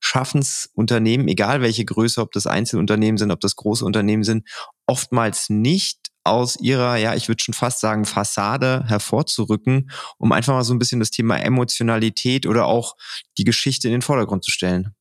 schaffen 0.00 0.40
es 0.40 0.70
Unternehmen, 0.72 1.28
egal 1.28 1.60
welche 1.60 1.84
Größe, 1.84 2.20
ob 2.20 2.32
das 2.32 2.46
Einzelunternehmen 2.46 3.18
sind, 3.18 3.30
ob 3.30 3.40
das 3.40 3.56
große 3.56 3.84
Unternehmen 3.84 4.22
sind, 4.22 4.48
oftmals 4.86 5.50
nicht 5.50 5.98
aus 6.24 6.56
ihrer, 6.56 6.96
ja, 6.96 7.14
ich 7.14 7.28
würde 7.28 7.42
schon 7.42 7.54
fast 7.54 7.80
sagen, 7.80 8.04
Fassade 8.04 8.84
hervorzurücken, 8.86 9.90
um 10.18 10.32
einfach 10.32 10.54
mal 10.54 10.64
so 10.64 10.74
ein 10.74 10.78
bisschen 10.78 11.00
das 11.00 11.10
Thema 11.10 11.36
Emotionalität 11.36 12.46
oder 12.46 12.66
auch 12.66 12.96
die 13.38 13.44
Geschichte 13.44 13.88
in 13.88 13.92
den 13.92 14.02
Vordergrund 14.02 14.44
zu 14.44 14.50
stellen? 14.50 14.94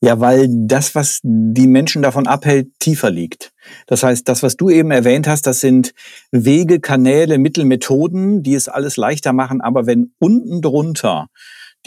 Ja, 0.00 0.18
weil 0.18 0.48
das, 0.50 0.94
was 0.94 1.20
die 1.22 1.66
Menschen 1.66 2.02
davon 2.02 2.26
abhält, 2.26 2.68
tiefer 2.80 3.10
liegt. 3.10 3.52
Das 3.86 4.02
heißt, 4.02 4.28
das, 4.28 4.42
was 4.42 4.56
du 4.56 4.70
eben 4.70 4.90
erwähnt 4.90 5.28
hast, 5.28 5.46
das 5.46 5.60
sind 5.60 5.92
Wege, 6.32 6.80
Kanäle, 6.80 7.38
Mittel, 7.38 7.64
Methoden, 7.64 8.42
die 8.42 8.54
es 8.54 8.68
alles 8.68 8.96
leichter 8.96 9.32
machen. 9.32 9.60
Aber 9.60 9.86
wenn 9.86 10.12
unten 10.18 10.62
drunter 10.62 11.28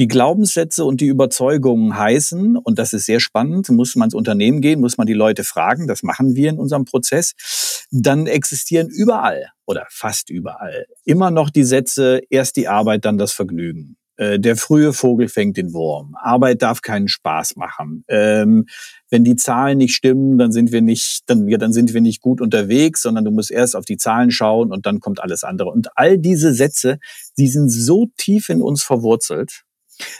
die 0.01 0.07
Glaubenssätze 0.07 0.83
und 0.83 0.99
die 0.99 1.05
Überzeugungen 1.05 1.95
heißen, 1.95 2.57
und 2.57 2.79
das 2.79 2.91
ist 2.91 3.05
sehr 3.05 3.19
spannend, 3.19 3.69
muss 3.69 3.95
man 3.95 4.07
ins 4.07 4.15
Unternehmen 4.15 4.59
gehen, 4.59 4.79
muss 4.79 4.97
man 4.97 5.05
die 5.05 5.13
Leute 5.13 5.43
fragen, 5.43 5.85
das 5.85 6.01
machen 6.01 6.35
wir 6.35 6.49
in 6.49 6.57
unserem 6.57 6.85
Prozess, 6.85 7.85
dann 7.91 8.25
existieren 8.25 8.89
überall 8.89 9.51
oder 9.67 9.85
fast 9.91 10.31
überall 10.31 10.87
immer 11.05 11.29
noch 11.29 11.51
die 11.51 11.63
Sätze, 11.63 12.19
erst 12.31 12.55
die 12.55 12.67
Arbeit, 12.67 13.05
dann 13.05 13.19
das 13.19 13.31
Vergnügen. 13.31 13.95
Äh, 14.15 14.39
der 14.39 14.55
frühe 14.55 14.91
Vogel 14.91 15.27
fängt 15.27 15.57
den 15.57 15.71
Wurm. 15.71 16.15
Arbeit 16.19 16.63
darf 16.63 16.81
keinen 16.81 17.07
Spaß 17.07 17.55
machen. 17.57 18.03
Ähm, 18.07 18.65
wenn 19.11 19.23
die 19.23 19.35
Zahlen 19.35 19.77
nicht 19.77 19.93
stimmen, 19.93 20.39
dann 20.39 20.51
sind 20.51 20.71
wir 20.71 20.81
nicht, 20.81 21.29
dann, 21.29 21.47
ja, 21.47 21.59
dann 21.59 21.73
sind 21.73 21.93
wir 21.93 22.01
nicht 22.01 22.21
gut 22.21 22.41
unterwegs, 22.41 23.03
sondern 23.03 23.23
du 23.23 23.29
musst 23.29 23.51
erst 23.51 23.75
auf 23.75 23.85
die 23.85 23.97
Zahlen 23.97 24.31
schauen 24.31 24.71
und 24.71 24.87
dann 24.87 24.99
kommt 24.99 25.21
alles 25.21 25.43
andere. 25.43 25.69
Und 25.69 25.89
all 25.95 26.17
diese 26.17 26.55
Sätze, 26.55 26.97
die 27.37 27.49
sind 27.49 27.69
so 27.69 28.07
tief 28.17 28.49
in 28.49 28.63
uns 28.63 28.81
verwurzelt, 28.81 29.63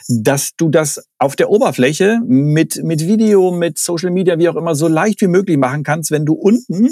dass 0.08 0.50
du 0.56 0.68
das 0.68 1.02
auf 1.22 1.36
der 1.36 1.50
Oberfläche 1.50 2.20
mit, 2.26 2.82
mit 2.82 3.06
Video, 3.06 3.52
mit 3.52 3.78
Social 3.78 4.10
Media, 4.10 4.38
wie 4.38 4.48
auch 4.48 4.56
immer, 4.56 4.74
so 4.74 4.88
leicht 4.88 5.20
wie 5.20 5.28
möglich 5.28 5.56
machen 5.56 5.84
kannst, 5.84 6.10
wenn 6.10 6.26
du 6.26 6.32
unten 6.34 6.88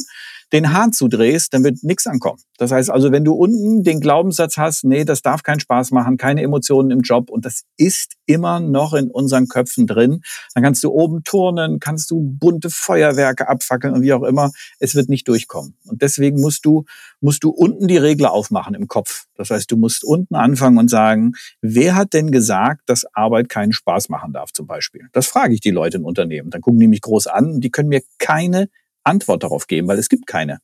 den 0.53 0.73
Hahn 0.73 0.93
zudrehst, 0.93 1.55
dann 1.55 1.65
wird 1.65 1.83
nichts 1.83 2.07
ankommen. 2.07 2.41
Das 2.59 2.73
heißt 2.73 2.91
also, 2.91 3.13
wenn 3.13 3.25
du 3.25 3.33
unten 3.33 3.83
den 3.85 4.01
Glaubenssatz 4.01 4.57
hast, 4.57 4.85
nee, 4.85 5.05
das 5.05 5.23
darf 5.23 5.43
keinen 5.43 5.61
Spaß 5.61 5.93
machen, 5.93 6.17
keine 6.17 6.43
Emotionen 6.43 6.91
im 6.91 7.01
Job 7.01 7.31
und 7.31 7.45
das 7.45 7.63
ist 7.77 8.15
immer 8.27 8.61
noch 8.61 8.95
in 8.95 9.11
unseren 9.11 9.47
Köpfen 9.49 9.87
drin, 9.87 10.23
dann 10.55 10.65
kannst 10.65 10.83
du 10.83 10.91
oben 10.91 11.23
turnen, 11.25 11.79
kannst 11.79 12.11
du 12.11 12.21
bunte 12.21 12.71
Feuerwerke 12.71 13.49
abfackeln 13.49 13.95
und 13.95 14.03
wie 14.03 14.13
auch 14.13 14.25
immer, 14.25 14.51
es 14.79 14.95
wird 14.95 15.09
nicht 15.09 15.29
durchkommen. 15.29 15.77
Und 15.87 16.03
deswegen 16.03 16.41
musst 16.41 16.65
du, 16.65 16.85
musst 17.21 17.45
du 17.45 17.51
unten 17.51 17.87
die 17.87 17.99
Regler 17.99 18.33
aufmachen 18.33 18.75
im 18.75 18.89
Kopf. 18.89 19.25
Das 19.37 19.51
heißt, 19.51 19.71
du 19.71 19.77
musst 19.77 20.05
unten 20.05 20.35
anfangen 20.35 20.79
und 20.79 20.91
sagen, 20.91 21.33
wer 21.63 21.95
hat 21.95 22.13
denn 22.13 22.31
gesagt, 22.31 22.83
dass 22.87 23.07
Arbeit 23.15 23.49
keinen 23.49 23.73
Spaß 23.73 24.09
machen 24.21 24.33
darf 24.33 24.53
zum 24.53 24.67
Beispiel? 24.67 25.09
Das 25.13 25.27
frage 25.27 25.55
ich 25.55 25.61
die 25.61 25.71
Leute 25.71 25.97
in 25.97 26.05
Unternehmen. 26.05 26.51
Dann 26.51 26.61
gucken 26.61 26.81
die 26.81 26.89
mich 26.89 27.01
groß 27.01 27.27
an 27.27 27.55
und 27.55 27.61
die 27.63 27.71
können 27.71 27.89
mir 27.89 28.03
keine 28.19 28.69
Antwort 29.03 29.43
darauf 29.43 29.67
geben, 29.67 29.89
weil 29.89 29.99
es 29.99 30.09
gibt 30.09 30.27
keine. 30.27 30.59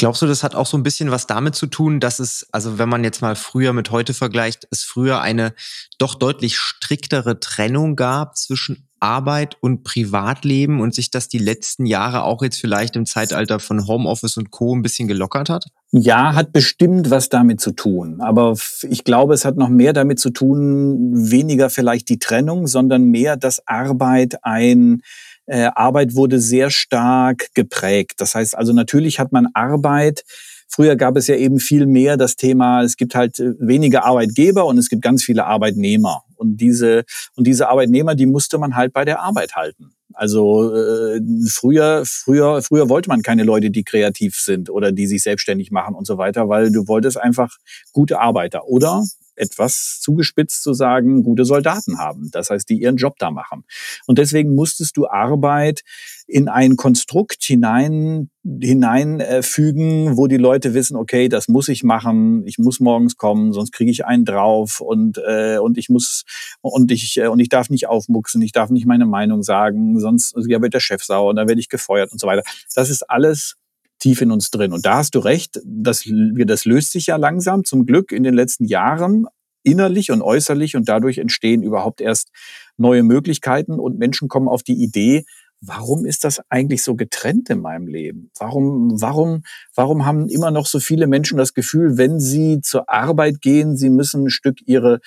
Glaubst 0.00 0.22
du, 0.22 0.26
das 0.26 0.44
hat 0.44 0.54
auch 0.54 0.66
so 0.66 0.76
ein 0.76 0.84
bisschen 0.84 1.10
was 1.10 1.26
damit 1.26 1.56
zu 1.56 1.66
tun, 1.66 1.98
dass 1.98 2.20
es, 2.20 2.46
also 2.52 2.78
wenn 2.78 2.88
man 2.88 3.02
jetzt 3.02 3.20
mal 3.20 3.34
früher 3.34 3.72
mit 3.72 3.90
heute 3.90 4.14
vergleicht, 4.14 4.68
es 4.70 4.84
früher 4.84 5.20
eine 5.20 5.54
doch 5.98 6.14
deutlich 6.14 6.56
striktere 6.56 7.40
Trennung 7.40 7.96
gab 7.96 8.36
zwischen 8.36 8.87
Arbeit 9.00 9.56
und 9.60 9.84
Privatleben 9.84 10.80
und 10.80 10.94
sich 10.94 11.10
das 11.10 11.28
die 11.28 11.38
letzten 11.38 11.86
Jahre 11.86 12.24
auch 12.24 12.42
jetzt 12.42 12.60
vielleicht 12.60 12.96
im 12.96 13.06
Zeitalter 13.06 13.60
von 13.60 13.86
Homeoffice 13.86 14.36
und 14.36 14.50
Co. 14.50 14.74
ein 14.74 14.82
bisschen 14.82 15.08
gelockert 15.08 15.48
hat? 15.48 15.66
Ja, 15.90 16.34
hat 16.34 16.52
bestimmt 16.52 17.10
was 17.10 17.28
damit 17.28 17.60
zu 17.60 17.72
tun. 17.72 18.20
Aber 18.20 18.56
ich 18.88 19.04
glaube, 19.04 19.34
es 19.34 19.44
hat 19.44 19.56
noch 19.56 19.68
mehr 19.68 19.92
damit 19.92 20.20
zu 20.20 20.30
tun, 20.30 21.30
weniger 21.30 21.70
vielleicht 21.70 22.08
die 22.08 22.18
Trennung, 22.18 22.66
sondern 22.66 23.04
mehr, 23.04 23.36
dass 23.36 23.66
Arbeit 23.66 24.44
ein 24.44 25.02
äh, 25.46 25.70
Arbeit 25.74 26.14
wurde 26.14 26.40
sehr 26.40 26.70
stark 26.70 27.54
geprägt. 27.54 28.20
Das 28.20 28.34
heißt 28.34 28.56
also, 28.56 28.72
natürlich 28.72 29.18
hat 29.18 29.32
man 29.32 29.48
Arbeit. 29.54 30.24
Früher 30.68 30.96
gab 30.96 31.16
es 31.16 31.26
ja 31.26 31.36
eben 31.36 31.58
viel 31.58 31.86
mehr 31.86 32.18
das 32.18 32.36
Thema, 32.36 32.82
es 32.82 32.96
gibt 32.96 33.14
halt 33.14 33.38
äh, 33.38 33.54
wenige 33.58 34.04
Arbeitgeber 34.04 34.66
und 34.66 34.76
es 34.76 34.90
gibt 34.90 35.02
ganz 35.02 35.24
viele 35.24 35.46
Arbeitnehmer. 35.46 36.22
Und 36.38 36.56
diese, 36.56 37.04
und 37.34 37.46
diese 37.46 37.68
Arbeitnehmer, 37.68 38.14
die 38.14 38.26
musste 38.26 38.58
man 38.58 38.76
halt 38.76 38.92
bei 38.92 39.04
der 39.04 39.20
Arbeit 39.20 39.56
halten. 39.56 39.92
Also 40.14 40.74
äh, 40.74 41.20
früher, 41.48 42.02
früher, 42.04 42.62
früher 42.62 42.88
wollte 42.88 43.08
man 43.08 43.22
keine 43.22 43.44
Leute, 43.44 43.70
die 43.70 43.84
kreativ 43.84 44.36
sind 44.36 44.70
oder 44.70 44.90
die 44.90 45.06
sich 45.06 45.22
selbstständig 45.22 45.70
machen 45.70 45.94
und 45.94 46.06
so 46.06 46.18
weiter, 46.18 46.48
weil 46.48 46.72
du 46.72 46.88
wolltest 46.88 47.18
einfach 47.18 47.56
gute 47.92 48.18
Arbeiter 48.18 48.66
oder 48.66 49.04
etwas 49.38 50.00
zugespitzt 50.00 50.62
zu 50.62 50.72
sagen, 50.72 51.22
gute 51.22 51.44
Soldaten 51.44 51.98
haben. 51.98 52.30
Das 52.32 52.50
heißt, 52.50 52.68
die 52.68 52.80
ihren 52.80 52.96
Job 52.96 53.16
da 53.18 53.30
machen. 53.30 53.64
Und 54.06 54.18
deswegen 54.18 54.54
musstest 54.54 54.96
du 54.96 55.06
Arbeit 55.06 55.82
in 56.26 56.48
ein 56.48 56.76
Konstrukt 56.76 57.42
hinein 57.42 58.30
hineinfügen, 58.60 60.16
wo 60.16 60.26
die 60.26 60.36
Leute 60.36 60.72
wissen, 60.72 60.96
okay, 60.96 61.28
das 61.28 61.48
muss 61.48 61.68
ich 61.68 61.82
machen, 61.82 62.46
ich 62.46 62.58
muss 62.58 62.80
morgens 62.80 63.16
kommen, 63.16 63.52
sonst 63.52 63.72
kriege 63.72 63.90
ich 63.90 64.06
einen 64.06 64.24
drauf 64.24 64.80
und 64.80 65.18
äh, 65.26 65.58
und 65.58 65.76
ich 65.76 65.88
muss 65.88 66.24
und 66.60 66.90
ich 66.90 67.16
äh, 67.18 67.26
und 67.26 67.40
ich 67.40 67.48
darf 67.48 67.68
nicht 67.68 67.88
aufmuchsen, 67.88 68.40
ich 68.42 68.52
darf 68.52 68.70
nicht 68.70 68.86
meine 68.86 69.06
Meinung 69.06 69.42
sagen, 69.42 69.98
sonst 70.00 70.34
ja, 70.46 70.62
wird 70.62 70.74
der 70.74 70.80
Chef 70.80 71.02
sauer 71.02 71.30
und 71.30 71.36
dann 71.36 71.48
werde 71.48 71.60
ich 71.60 71.68
gefeuert 71.68 72.12
und 72.12 72.20
so 72.20 72.26
weiter. 72.26 72.42
Das 72.74 72.90
ist 72.90 73.08
alles 73.08 73.56
tief 73.98 74.20
in 74.20 74.30
uns 74.30 74.50
drin. 74.50 74.72
Und 74.72 74.86
da 74.86 74.98
hast 74.98 75.14
du 75.14 75.18
recht, 75.18 75.60
das, 75.64 76.04
das 76.06 76.64
löst 76.64 76.92
sich 76.92 77.06
ja 77.06 77.16
langsam, 77.16 77.64
zum 77.64 77.86
Glück 77.86 78.12
in 78.12 78.22
den 78.22 78.34
letzten 78.34 78.64
Jahren, 78.64 79.26
innerlich 79.62 80.10
und 80.10 80.22
äußerlich. 80.22 80.76
Und 80.76 80.88
dadurch 80.88 81.18
entstehen 81.18 81.62
überhaupt 81.62 82.00
erst 82.00 82.30
neue 82.76 83.02
Möglichkeiten 83.02 83.78
und 83.78 83.98
Menschen 83.98 84.28
kommen 84.28 84.48
auf 84.48 84.62
die 84.62 84.82
Idee, 84.82 85.24
warum 85.60 86.06
ist 86.06 86.24
das 86.24 86.40
eigentlich 86.48 86.84
so 86.84 86.94
getrennt 86.94 87.50
in 87.50 87.60
meinem 87.60 87.88
Leben? 87.88 88.30
Warum, 88.38 89.00
warum, 89.00 89.42
warum 89.74 90.06
haben 90.06 90.28
immer 90.28 90.50
noch 90.50 90.66
so 90.66 90.78
viele 90.80 91.06
Menschen 91.06 91.38
das 91.38 91.54
Gefühl, 91.54 91.98
wenn 91.98 92.20
sie 92.20 92.60
zur 92.60 92.88
Arbeit 92.88 93.40
gehen, 93.40 93.76
sie 93.76 93.90
müssen 93.90 94.24
ein 94.24 94.30
Stück 94.30 94.58
ihre, 94.66 95.00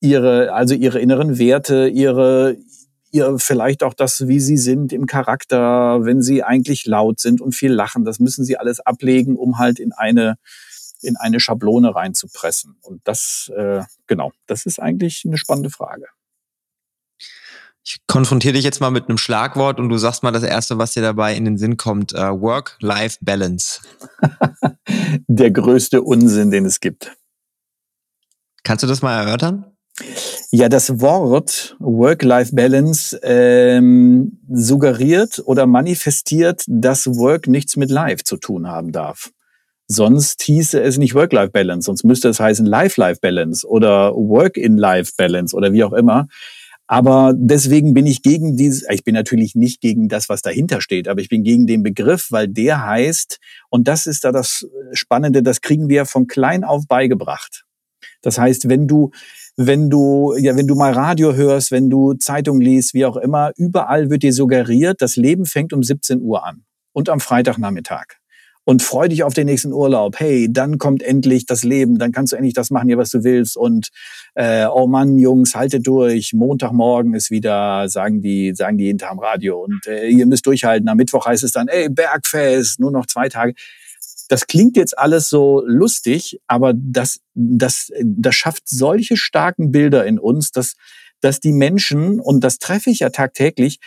ihre, 0.00 0.52
also 0.52 0.74
ihre 0.74 1.00
inneren 1.00 1.38
Werte, 1.38 1.88
ihre, 1.88 2.56
ihr 3.10 3.38
vielleicht 3.38 3.82
auch 3.82 3.94
das, 3.94 4.28
wie 4.28 4.40
sie 4.40 4.56
sind 4.56 4.92
im 4.92 5.06
Charakter, 5.06 6.04
wenn 6.04 6.22
sie 6.22 6.42
eigentlich 6.42 6.86
laut 6.86 7.20
sind 7.20 7.40
und 7.40 7.54
viel 7.54 7.72
lachen. 7.72 8.04
Das 8.04 8.18
müssen 8.18 8.44
sie 8.44 8.56
alles 8.56 8.80
ablegen, 8.80 9.36
um 9.36 9.58
halt 9.58 9.78
in 9.78 9.92
eine 9.92 10.36
in 11.02 11.16
eine 11.16 11.40
Schablone 11.40 11.94
reinzupressen. 11.94 12.76
Und 12.82 13.00
das, 13.04 13.50
äh, 13.56 13.82
genau, 14.06 14.32
das 14.46 14.66
ist 14.66 14.80
eigentlich 14.80 15.22
eine 15.24 15.38
spannende 15.38 15.70
Frage. 15.70 16.06
Ich 17.82 17.98
konfrontiere 18.06 18.54
dich 18.54 18.64
jetzt 18.64 18.80
mal 18.80 18.90
mit 18.90 19.08
einem 19.08 19.16
Schlagwort 19.16 19.80
und 19.80 19.88
du 19.88 19.96
sagst 19.96 20.22
mal 20.22 20.32
das 20.32 20.42
erste, 20.42 20.76
was 20.76 20.92
dir 20.92 21.02
dabei 21.02 21.34
in 21.34 21.46
den 21.46 21.56
Sinn 21.56 21.76
kommt: 21.78 22.12
uh, 22.12 22.40
Work-Life-Balance. 22.40 23.80
Der 25.26 25.50
größte 25.50 26.02
Unsinn, 26.02 26.50
den 26.50 26.66
es 26.66 26.80
gibt. 26.80 27.16
Kannst 28.62 28.82
du 28.82 28.86
das 28.86 29.00
mal 29.00 29.18
erörtern? 29.18 29.64
Ja, 30.52 30.68
das 30.68 31.00
Wort 31.00 31.76
Work-Life-Balance 31.78 33.20
ähm, 33.22 34.40
suggeriert 34.50 35.40
oder 35.44 35.66
manifestiert, 35.66 36.64
dass 36.66 37.06
Work 37.06 37.46
nichts 37.46 37.76
mit 37.76 37.88
Life 37.88 38.24
zu 38.24 38.36
tun 38.36 38.66
haben 38.66 38.90
darf. 38.90 39.30
Sonst 39.86 40.42
hieße 40.42 40.80
es 40.82 40.98
nicht 40.98 41.14
Work-Life-Balance, 41.14 41.86
sonst 41.86 42.02
müsste 42.02 42.28
es 42.28 42.40
heißen 42.40 42.66
Life-Life-Balance 42.66 43.64
oder 43.64 44.12
Work-in-Life-Balance 44.12 45.54
oder 45.54 45.72
wie 45.72 45.84
auch 45.84 45.92
immer. 45.92 46.26
Aber 46.88 47.32
deswegen 47.36 47.94
bin 47.94 48.08
ich 48.08 48.22
gegen 48.22 48.56
dieses, 48.56 48.84
ich 48.90 49.04
bin 49.04 49.14
natürlich 49.14 49.54
nicht 49.54 49.80
gegen 49.80 50.08
das, 50.08 50.28
was 50.28 50.42
dahinter 50.42 50.80
steht, 50.80 51.06
aber 51.06 51.20
ich 51.20 51.28
bin 51.28 51.44
gegen 51.44 51.68
den 51.68 51.84
Begriff, 51.84 52.26
weil 52.30 52.48
der 52.48 52.84
heißt, 52.84 53.38
und 53.68 53.86
das 53.86 54.08
ist 54.08 54.24
da 54.24 54.32
das 54.32 54.66
Spannende, 54.94 55.44
das 55.44 55.60
kriegen 55.60 55.88
wir 55.88 56.06
von 56.06 56.26
klein 56.26 56.64
auf 56.64 56.88
beigebracht. 56.88 57.64
Das 58.22 58.38
heißt, 58.38 58.68
wenn 58.68 58.88
du 58.88 59.12
wenn 59.66 59.90
du, 59.90 60.34
ja, 60.38 60.56
wenn 60.56 60.66
du 60.66 60.74
mal 60.74 60.92
Radio 60.92 61.34
hörst, 61.34 61.70
wenn 61.70 61.90
du 61.90 62.14
Zeitung 62.14 62.62
liest, 62.62 62.94
wie 62.94 63.04
auch 63.04 63.18
immer, 63.18 63.52
überall 63.56 64.08
wird 64.08 64.22
dir 64.22 64.32
suggeriert, 64.32 65.02
das 65.02 65.16
Leben 65.16 65.44
fängt 65.44 65.74
um 65.74 65.82
17 65.82 66.22
Uhr 66.22 66.46
an 66.46 66.64
und 66.92 67.10
am 67.10 67.20
Freitagnachmittag. 67.20 68.06
Und 68.64 68.82
freu 68.82 69.08
dich 69.08 69.22
auf 69.22 69.34
den 69.34 69.46
nächsten 69.46 69.72
Urlaub. 69.72 70.20
Hey, 70.20 70.46
dann 70.50 70.78
kommt 70.78 71.02
endlich 71.02 71.44
das 71.44 71.64
Leben, 71.64 71.98
dann 71.98 72.12
kannst 72.12 72.32
du 72.32 72.36
endlich 72.36 72.54
das 72.54 72.70
machen, 72.70 72.96
was 72.96 73.10
du 73.10 73.24
willst. 73.24 73.56
Und 73.56 73.88
äh, 74.34 74.66
oh 74.66 74.86
Mann, 74.86 75.18
Jungs, 75.18 75.54
haltet 75.54 75.86
durch. 75.86 76.32
Montagmorgen 76.34 77.14
ist 77.14 77.30
wieder, 77.30 77.88
sagen 77.88 78.22
die, 78.22 78.54
sagen 78.54 78.78
die 78.78 78.84
jeden 78.84 78.98
Tag 78.98 79.12
am 79.12 79.18
Radio. 79.18 79.62
Und 79.62 79.86
äh, 79.86 80.08
ihr 80.08 80.26
müsst 80.26 80.46
durchhalten. 80.46 80.88
Am 80.88 80.98
Mittwoch 80.98 81.26
heißt 81.26 81.42
es 81.42 81.52
dann, 81.52 81.68
ey, 81.68 81.88
Bergfest, 81.88 82.80
nur 82.80 82.92
noch 82.92 83.06
zwei 83.06 83.28
Tage. 83.28 83.54
Das 84.30 84.46
klingt 84.46 84.76
jetzt 84.76 84.96
alles 84.96 85.28
so 85.28 85.60
lustig, 85.66 86.40
aber 86.46 86.72
das, 86.72 87.18
das, 87.34 87.90
das 88.00 88.34
schafft 88.36 88.68
solche 88.68 89.16
starken 89.16 89.72
Bilder 89.72 90.06
in 90.06 90.20
uns, 90.20 90.52
dass, 90.52 90.76
dass 91.20 91.40
die 91.40 91.50
Menschen, 91.50 92.20
und 92.20 92.44
das 92.44 92.60
treffe 92.60 92.90
ich 92.90 93.00
ja 93.00 93.10
tagtäglich, 93.10 93.80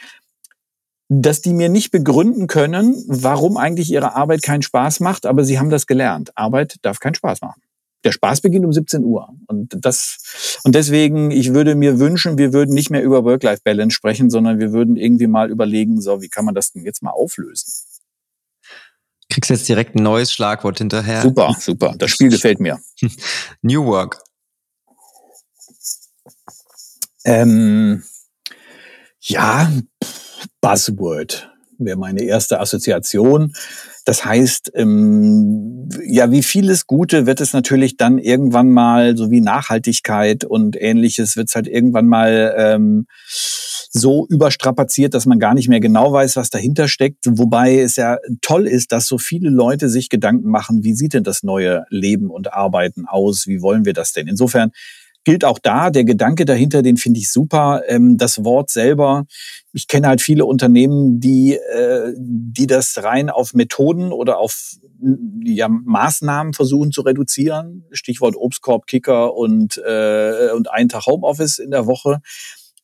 dass 1.07 1.39
die 1.39 1.53
mir 1.53 1.69
nicht 1.69 1.91
begründen 1.91 2.47
können, 2.47 3.01
warum 3.07 3.55
eigentlich 3.55 3.89
ihre 3.89 4.15
Arbeit 4.15 4.43
keinen 4.43 4.63
Spaß 4.63 4.99
macht, 4.99 5.25
aber 5.25 5.45
sie 5.45 5.59
haben 5.59 5.69
das 5.69 5.87
gelernt. 5.87 6.31
Arbeit 6.35 6.75
darf 6.81 6.99
keinen 6.99 7.15
Spaß 7.15 7.39
machen. 7.39 7.61
Der 8.03 8.11
Spaß 8.11 8.41
beginnt 8.41 8.65
um 8.65 8.73
17 8.73 9.05
Uhr. 9.05 9.29
Und 9.47 9.77
das, 9.79 10.59
und 10.65 10.75
deswegen, 10.75 11.31
ich 11.31 11.53
würde 11.53 11.75
mir 11.75 11.99
wünschen, 11.99 12.37
wir 12.37 12.51
würden 12.51 12.73
nicht 12.73 12.89
mehr 12.89 13.01
über 13.01 13.23
Work-Life-Balance 13.23 13.95
sprechen, 13.95 14.29
sondern 14.29 14.59
wir 14.59 14.73
würden 14.73 14.97
irgendwie 14.97 15.27
mal 15.27 15.49
überlegen, 15.49 16.01
so, 16.01 16.21
wie 16.21 16.27
kann 16.27 16.43
man 16.43 16.53
das 16.53 16.73
denn 16.73 16.83
jetzt 16.83 17.01
mal 17.01 17.11
auflösen? 17.11 17.71
Kriegst 19.33 19.49
jetzt 19.49 19.67
direkt 19.67 19.95
ein 19.95 20.03
neues 20.03 20.31
Schlagwort 20.31 20.77
hinterher. 20.77 21.23
Super, 21.23 21.55
super. 21.59 21.95
Das 21.97 22.11
Spiel 22.11 22.29
gefällt 22.29 22.59
mir. 22.59 22.79
New 23.63 23.83
Work. 23.85 24.21
Ähm, 27.25 28.03
ja, 29.19 29.71
Buzzword 30.61 31.49
wäre 31.79 31.97
meine 31.97 32.21
erste 32.21 32.59
Assoziation. 32.59 33.53
Das 34.05 34.23
heißt, 34.23 34.71
ähm, 34.75 35.89
ja, 36.05 36.29
wie 36.29 36.43
vieles 36.43 36.85
Gute 36.85 37.25
wird 37.25 37.41
es 37.41 37.53
natürlich 37.53 37.97
dann 37.97 38.19
irgendwann 38.19 38.69
mal, 38.69 39.17
so 39.17 39.31
wie 39.31 39.41
Nachhaltigkeit 39.41 40.43
und 40.45 40.79
ähnliches, 40.79 41.37
wird 41.37 41.49
es 41.49 41.55
halt 41.55 41.67
irgendwann 41.67 42.05
mal 42.05 42.53
ähm, 42.55 43.07
so 43.95 44.25
überstrapaziert, 44.27 45.13
dass 45.13 45.27
man 45.27 45.39
gar 45.39 45.53
nicht 45.53 45.69
mehr 45.69 45.79
genau 45.79 46.11
weiß, 46.11 46.35
was 46.35 46.49
dahinter 46.49 46.87
steckt. 46.87 47.25
Wobei 47.27 47.79
es 47.79 47.95
ja 47.95 48.17
toll 48.41 48.67
ist, 48.67 48.91
dass 48.91 49.05
so 49.05 49.19
viele 49.19 49.49
Leute 49.49 49.87
sich 49.87 50.09
Gedanken 50.09 50.49
machen, 50.49 50.83
wie 50.83 50.95
sieht 50.95 51.13
denn 51.13 51.23
das 51.23 51.43
neue 51.43 51.85
Leben 51.89 52.31
und 52.31 52.51
Arbeiten 52.53 53.05
aus? 53.07 53.45
Wie 53.45 53.61
wollen 53.61 53.85
wir 53.85 53.93
das 53.93 54.11
denn? 54.11 54.27
Insofern 54.27 54.71
gilt 55.23 55.45
auch 55.45 55.59
da, 55.59 55.91
der 55.91 56.03
Gedanke 56.03 56.43
dahinter, 56.45 56.81
den 56.81 56.97
finde 56.97 57.19
ich 57.19 57.31
super. 57.31 57.83
Ähm, 57.87 58.17
das 58.17 58.43
Wort 58.43 58.71
selber, 58.71 59.25
ich 59.71 59.87
kenne 59.87 60.07
halt 60.07 60.21
viele 60.21 60.45
Unternehmen, 60.45 61.19
die, 61.19 61.53
äh, 61.53 62.13
die 62.17 62.67
das 62.67 63.03
rein 63.03 63.29
auf 63.29 63.53
Methoden 63.53 64.11
oder 64.11 64.39
auf 64.39 64.73
ja, 65.43 65.67
Maßnahmen 65.69 66.53
versuchen 66.53 66.91
zu 66.91 67.01
reduzieren. 67.01 67.85
Stichwort 67.91 68.35
Obstkorb, 68.35 68.87
Kicker 68.87 69.35
und, 69.35 69.77
äh, 69.77 70.49
und 70.55 70.71
einen 70.71 70.89
Tag 70.89 71.05
Homeoffice 71.05 71.59
in 71.59 71.71
der 71.71 71.85
Woche. 71.85 72.21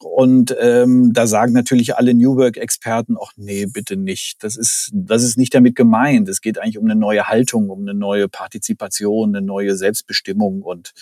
Und 0.02 0.56
ähm, 0.60 1.12
da 1.14 1.28
sagen 1.28 1.52
natürlich 1.52 1.98
alle 1.98 2.14
New 2.14 2.38
Work-Experten, 2.38 3.18
ach 3.22 3.34
nee, 3.36 3.66
bitte 3.66 3.98
nicht. 3.98 4.44
Das 4.44 4.56
ist, 4.56 4.92
das 4.94 5.24
ist 5.24 5.38
nicht 5.38 5.54
damit 5.54 5.76
gemeint. 5.76 6.30
Es 6.30 6.40
geht 6.40 6.58
eigentlich 6.58 6.78
um 6.78 6.86
eine 6.86 6.96
neue 6.96 7.28
Haltung, 7.28 7.70
um 7.70 7.82
eine 7.82 7.94
neue 7.94 8.30
Partizipation, 8.30 9.36
eine 9.36 9.46
neue 9.46 9.76
Selbstbestimmung. 9.76 10.62
Und 10.62 10.94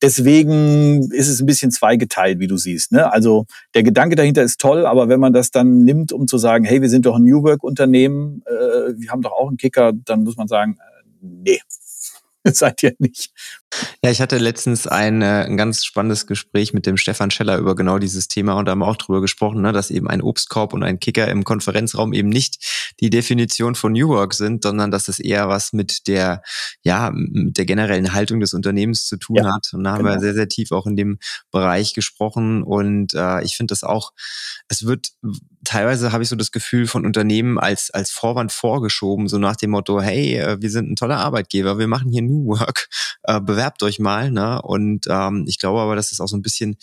deswegen 0.00 1.10
ist 1.12 1.28
es 1.28 1.40
ein 1.40 1.46
bisschen 1.46 1.70
zweigeteilt, 1.70 2.38
wie 2.38 2.46
du 2.46 2.56
siehst. 2.56 2.92
Ne? 2.92 3.12
Also 3.12 3.44
der 3.74 3.82
Gedanke 3.82 4.16
dahinter 4.16 4.42
ist 4.42 4.58
toll, 4.58 4.86
aber 4.86 5.08
wenn 5.08 5.20
man 5.20 5.34
das 5.34 5.50
dann 5.50 5.84
nimmt, 5.84 6.12
um 6.12 6.26
zu 6.26 6.38
sagen, 6.38 6.64
hey, 6.64 6.80
wir 6.80 6.88
sind 6.88 7.04
doch 7.04 7.16
ein 7.16 7.24
New 7.24 7.42
Work-Unternehmen, 7.42 8.42
äh, 8.46 8.94
wir 8.96 9.10
haben 9.10 9.20
doch 9.22 9.32
auch 9.32 9.48
einen 9.48 9.58
Kicker, 9.58 9.92
dann 9.92 10.24
muss 10.24 10.36
man 10.36 10.48
sagen, 10.48 10.78
äh, 10.78 11.04
nee, 11.20 11.60
seid 12.44 12.82
ihr 12.82 12.94
nicht. 12.98 13.32
Ja, 14.02 14.10
ich 14.10 14.22
hatte 14.22 14.38
letztens 14.38 14.86
ein, 14.86 15.20
äh, 15.20 15.44
ein 15.44 15.58
ganz 15.58 15.84
spannendes 15.84 16.26
Gespräch 16.26 16.72
mit 16.72 16.86
dem 16.86 16.96
Stefan 16.96 17.30
Scheller 17.30 17.58
über 17.58 17.76
genau 17.76 17.98
dieses 17.98 18.28
Thema 18.28 18.54
und 18.54 18.64
da 18.64 18.72
haben 18.72 18.78
wir 18.78 18.88
auch 18.88 18.96
drüber 18.96 19.20
gesprochen, 19.20 19.60
ne, 19.60 19.72
dass 19.72 19.90
eben 19.90 20.08
ein 20.08 20.22
Obstkorb 20.22 20.72
und 20.72 20.82
ein 20.82 21.00
Kicker 21.00 21.28
im 21.28 21.44
Konferenzraum 21.44 22.14
eben 22.14 22.30
nicht 22.30 22.94
die 23.00 23.10
Definition 23.10 23.74
von 23.74 23.92
New 23.92 24.08
Work 24.08 24.32
sind, 24.32 24.62
sondern 24.62 24.90
dass 24.90 25.08
es 25.08 25.18
eher 25.18 25.50
was 25.50 25.74
mit 25.74 26.06
der, 26.06 26.42
ja, 26.82 27.10
mit 27.12 27.58
der 27.58 27.66
generellen 27.66 28.14
Haltung 28.14 28.40
des 28.40 28.54
Unternehmens 28.54 29.04
zu 29.04 29.18
tun 29.18 29.36
ja, 29.36 29.54
hat. 29.54 29.68
Und 29.74 29.84
da 29.84 29.92
haben 29.92 30.04
genau. 30.04 30.14
wir 30.14 30.20
sehr, 30.20 30.34
sehr 30.34 30.48
tief 30.48 30.72
auch 30.72 30.86
in 30.86 30.96
dem 30.96 31.18
Bereich 31.50 31.92
gesprochen. 31.92 32.62
Und 32.62 33.12
äh, 33.12 33.42
ich 33.42 33.56
finde 33.56 33.72
das 33.72 33.84
auch, 33.84 34.12
es 34.68 34.86
wird 34.86 35.10
teilweise 35.64 36.12
habe 36.12 36.22
ich 36.22 36.28
so 36.28 36.36
das 36.36 36.52
Gefühl 36.52 36.86
von 36.86 37.04
Unternehmen 37.04 37.58
als, 37.58 37.90
als 37.90 38.10
Vorwand 38.10 38.52
vorgeschoben, 38.52 39.28
so 39.28 39.38
nach 39.38 39.56
dem 39.56 39.70
Motto, 39.70 40.00
hey, 40.00 40.36
äh, 40.36 40.60
wir 40.60 40.70
sind 40.70 40.90
ein 40.90 40.96
toller 40.96 41.18
Arbeitgeber, 41.18 41.78
wir 41.78 41.86
machen 41.86 42.10
hier 42.10 42.22
New 42.22 42.46
Work, 42.46 42.88
äh, 43.24 43.40
bewerbt 43.40 43.82
euch 43.82 43.89
mal. 43.98 44.30
Ne? 44.30 44.60
Und 44.62 45.06
ähm, 45.08 45.44
ich 45.48 45.58
glaube 45.58 45.80
aber, 45.80 45.96
das 45.96 46.12
ist 46.12 46.20
auch 46.20 46.28
so 46.28 46.36
ein 46.36 46.42
bisschen 46.42 46.76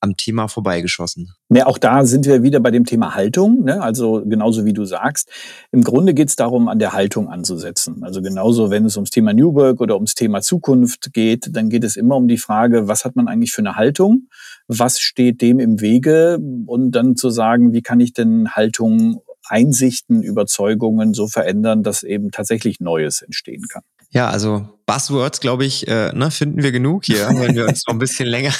am 0.00 0.16
Thema 0.16 0.48
vorbeigeschossen. 0.48 1.32
Ja, 1.48 1.66
auch 1.66 1.78
da 1.78 2.04
sind 2.04 2.26
wir 2.26 2.42
wieder 2.42 2.58
bei 2.58 2.72
dem 2.72 2.84
Thema 2.84 3.14
Haltung. 3.14 3.62
Ne? 3.64 3.80
Also 3.80 4.22
genauso 4.26 4.64
wie 4.64 4.72
du 4.72 4.84
sagst, 4.84 5.30
im 5.70 5.84
Grunde 5.84 6.12
geht 6.12 6.28
es 6.28 6.36
darum, 6.36 6.68
an 6.68 6.80
der 6.80 6.92
Haltung 6.92 7.28
anzusetzen. 7.28 8.02
Also 8.02 8.20
genauso, 8.20 8.70
wenn 8.70 8.84
es 8.84 8.96
ums 8.96 9.10
Thema 9.10 9.32
New 9.32 9.54
Work 9.54 9.80
oder 9.80 9.94
ums 9.94 10.14
Thema 10.14 10.40
Zukunft 10.40 11.12
geht, 11.12 11.50
dann 11.52 11.68
geht 11.70 11.84
es 11.84 11.96
immer 11.96 12.16
um 12.16 12.26
die 12.26 12.38
Frage, 12.38 12.88
was 12.88 13.04
hat 13.04 13.14
man 13.14 13.28
eigentlich 13.28 13.52
für 13.52 13.62
eine 13.62 13.76
Haltung? 13.76 14.28
Was 14.66 14.98
steht 14.98 15.40
dem 15.40 15.60
im 15.60 15.80
Wege? 15.80 16.38
Und 16.66 16.92
dann 16.92 17.14
zu 17.14 17.30
sagen, 17.30 17.72
wie 17.72 17.82
kann 17.82 18.00
ich 18.00 18.12
denn 18.12 18.50
Haltung 18.50 19.22
Einsichten, 19.48 20.22
Überzeugungen 20.22 21.14
so 21.14 21.26
verändern, 21.26 21.82
dass 21.82 22.02
eben 22.02 22.30
tatsächlich 22.30 22.80
Neues 22.80 23.22
entstehen 23.22 23.64
kann. 23.68 23.82
Ja, 24.12 24.28
also 24.28 24.68
Buzzwords, 24.84 25.40
glaube 25.40 25.64
ich, 25.64 25.88
äh, 25.88 26.12
ne, 26.12 26.30
finden 26.30 26.62
wir 26.62 26.70
genug 26.70 27.06
hier, 27.06 27.28
wenn 27.34 27.54
wir 27.54 27.66
uns 27.66 27.82
noch 27.86 27.94
ein 27.94 27.98
bisschen 27.98 28.26
länger. 28.28 28.52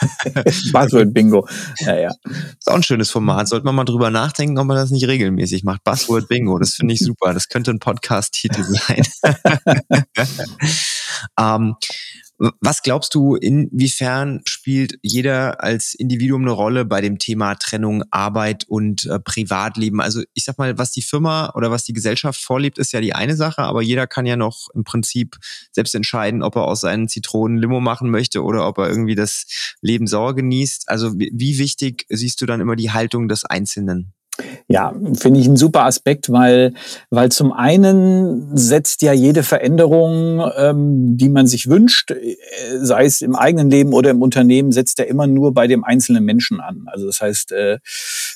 Buzzword-Bingo. 0.72 1.48
Ja, 1.78 1.96
ja. 1.96 2.10
Ist 2.58 2.68
auch 2.68 2.74
ein 2.74 2.82
schönes 2.82 3.10
Format. 3.10 3.48
Sollte 3.48 3.64
man 3.64 3.74
mal 3.74 3.84
drüber 3.84 4.10
nachdenken, 4.10 4.58
ob 4.58 4.66
man 4.66 4.76
das 4.76 4.90
nicht 4.90 5.06
regelmäßig 5.08 5.64
macht. 5.64 5.82
Buzzword-Bingo, 5.84 6.58
das 6.58 6.74
finde 6.74 6.94
ich 6.94 7.00
super. 7.00 7.32
Das 7.32 7.48
könnte 7.48 7.70
ein 7.70 7.78
Podcast-Titel 7.78 8.62
sein. 8.64 9.02
ähm, 11.38 11.76
was 12.38 12.82
glaubst 12.82 13.14
du, 13.14 13.34
inwiefern 13.34 14.42
spielt 14.46 14.98
jeder 15.02 15.62
als 15.62 15.94
Individuum 15.94 16.42
eine 16.42 16.52
Rolle 16.52 16.84
bei 16.84 17.00
dem 17.00 17.18
Thema 17.18 17.56
Trennung 17.56 18.04
Arbeit 18.10 18.64
und 18.68 19.06
äh, 19.06 19.18
Privatleben? 19.18 20.00
Also 20.00 20.22
ich 20.34 20.44
sag 20.44 20.56
mal, 20.56 20.78
was 20.78 20.92
die 20.92 21.02
Firma 21.02 21.52
oder 21.54 21.70
was 21.70 21.84
die 21.84 21.92
Gesellschaft 21.92 22.40
vorlebt, 22.40 22.78
ist 22.78 22.92
ja 22.92 23.00
die 23.00 23.14
eine 23.14 23.34
Sache, 23.34 23.62
aber 23.62 23.82
jeder 23.82 24.06
kann 24.06 24.24
ja 24.24 24.36
noch 24.36 24.68
im 24.74 24.84
Prinzip 24.84 25.36
selbst 25.72 25.94
entscheiden, 25.96 26.42
ob 26.42 26.54
er 26.54 26.64
aus 26.64 26.82
seinen 26.82 27.08
Zitronen 27.08 27.58
Limo 27.58 27.80
machen 27.80 28.10
möchte 28.10 28.44
oder 28.44 28.68
ob 28.68 28.78
er 28.78 28.88
irgendwie 28.88 29.16
das 29.16 29.76
Leben 29.80 30.06
sauer 30.06 30.36
genießt. 30.36 30.88
Also 30.88 31.18
wie, 31.18 31.32
wie 31.34 31.58
wichtig 31.58 32.06
siehst 32.08 32.40
du 32.40 32.46
dann 32.46 32.60
immer 32.60 32.76
die 32.76 32.92
Haltung 32.92 33.28
des 33.28 33.44
Einzelnen? 33.44 34.12
Ja, 34.68 34.94
finde 35.14 35.40
ich 35.40 35.46
ein 35.46 35.56
super 35.56 35.84
Aspekt, 35.84 36.30
weil, 36.30 36.74
weil 37.10 37.30
zum 37.30 37.52
einen 37.52 38.56
setzt 38.56 39.02
ja 39.02 39.12
jede 39.12 39.42
Veränderung, 39.42 40.42
ähm, 40.56 41.16
die 41.16 41.28
man 41.28 41.46
sich 41.46 41.68
wünscht, 41.68 42.10
äh, 42.12 42.36
sei 42.80 43.04
es 43.04 43.20
im 43.20 43.34
eigenen 43.34 43.70
Leben 43.70 43.92
oder 43.92 44.10
im 44.10 44.22
Unternehmen, 44.22 44.72
setzt 44.72 44.98
ja 44.98 45.06
immer 45.06 45.26
nur 45.26 45.54
bei 45.54 45.66
dem 45.66 45.84
einzelnen 45.84 46.24
Menschen 46.24 46.60
an. 46.60 46.84
Also 46.86 47.06
das 47.06 47.20
heißt, 47.20 47.52
äh, 47.52 47.78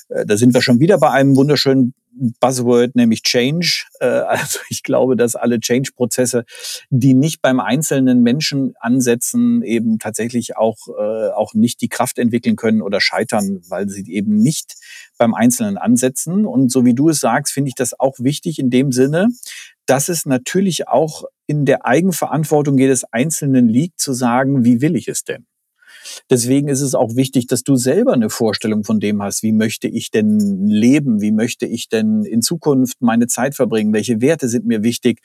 äh 0.09 0.25
da 0.25 0.37
sind 0.37 0.53
wir 0.53 0.61
schon 0.61 0.79
wieder 0.79 0.97
bei 0.97 1.11
einem 1.11 1.35
wunderschönen 1.35 1.93
Buzzword, 2.39 2.95
nämlich 2.95 3.23
Change. 3.23 3.85
Äh, 3.99 4.05
also 4.05 4.59
ich 4.69 4.83
glaube, 4.83 5.15
dass 5.15 5.35
alle 5.35 5.59
Change-Prozesse, 5.59 6.45
die 6.89 7.13
nicht 7.13 7.41
beim 7.41 7.59
einzelnen 7.59 8.21
Menschen 8.21 8.73
ansetzen, 8.79 9.61
eben 9.63 9.99
tatsächlich 9.99 10.57
auch, 10.57 10.77
äh, 10.87 11.29
auch 11.31 11.53
nicht 11.53 11.81
die 11.81 11.89
Kraft 11.89 12.17
entwickeln 12.17 12.55
können 12.55 12.81
oder 12.81 13.01
scheitern, 13.01 13.61
weil 13.67 13.89
sie 13.89 14.11
eben 14.11 14.35
nicht 14.37 14.75
beim 15.17 15.33
Einzelnen 15.33 15.77
ansetzen. 15.77 16.45
Und 16.45 16.71
so 16.71 16.85
wie 16.85 16.93
du 16.93 17.09
es 17.09 17.19
sagst, 17.19 17.53
finde 17.53 17.69
ich 17.69 17.75
das 17.75 17.99
auch 17.99 18.15
wichtig 18.19 18.59
in 18.59 18.69
dem 18.69 18.91
Sinne, 18.91 19.27
dass 19.85 20.09
es 20.09 20.25
natürlich 20.25 20.87
auch 20.87 21.23
in 21.45 21.65
der 21.65 21.85
Eigenverantwortung 21.85 22.77
jedes 22.77 23.03
Einzelnen 23.05 23.67
liegt, 23.67 23.99
zu 23.99 24.13
sagen, 24.13 24.63
wie 24.63 24.81
will 24.81 24.95
ich 24.95 25.07
es 25.07 25.23
denn? 25.23 25.45
Deswegen 26.29 26.67
ist 26.67 26.81
es 26.81 26.95
auch 26.95 27.15
wichtig, 27.15 27.47
dass 27.47 27.63
du 27.63 27.75
selber 27.75 28.13
eine 28.13 28.29
Vorstellung 28.29 28.83
von 28.83 28.99
dem 28.99 29.21
hast, 29.21 29.43
wie 29.43 29.51
möchte 29.51 29.87
ich 29.87 30.11
denn 30.11 30.67
leben, 30.67 31.21
wie 31.21 31.31
möchte 31.31 31.65
ich 31.65 31.89
denn 31.89 32.23
in 32.23 32.41
Zukunft 32.41 33.01
meine 33.01 33.27
Zeit 33.27 33.55
verbringen, 33.55 33.93
welche 33.93 34.21
Werte 34.21 34.49
sind 34.49 34.65
mir 34.65 34.83
wichtig, 34.83 35.19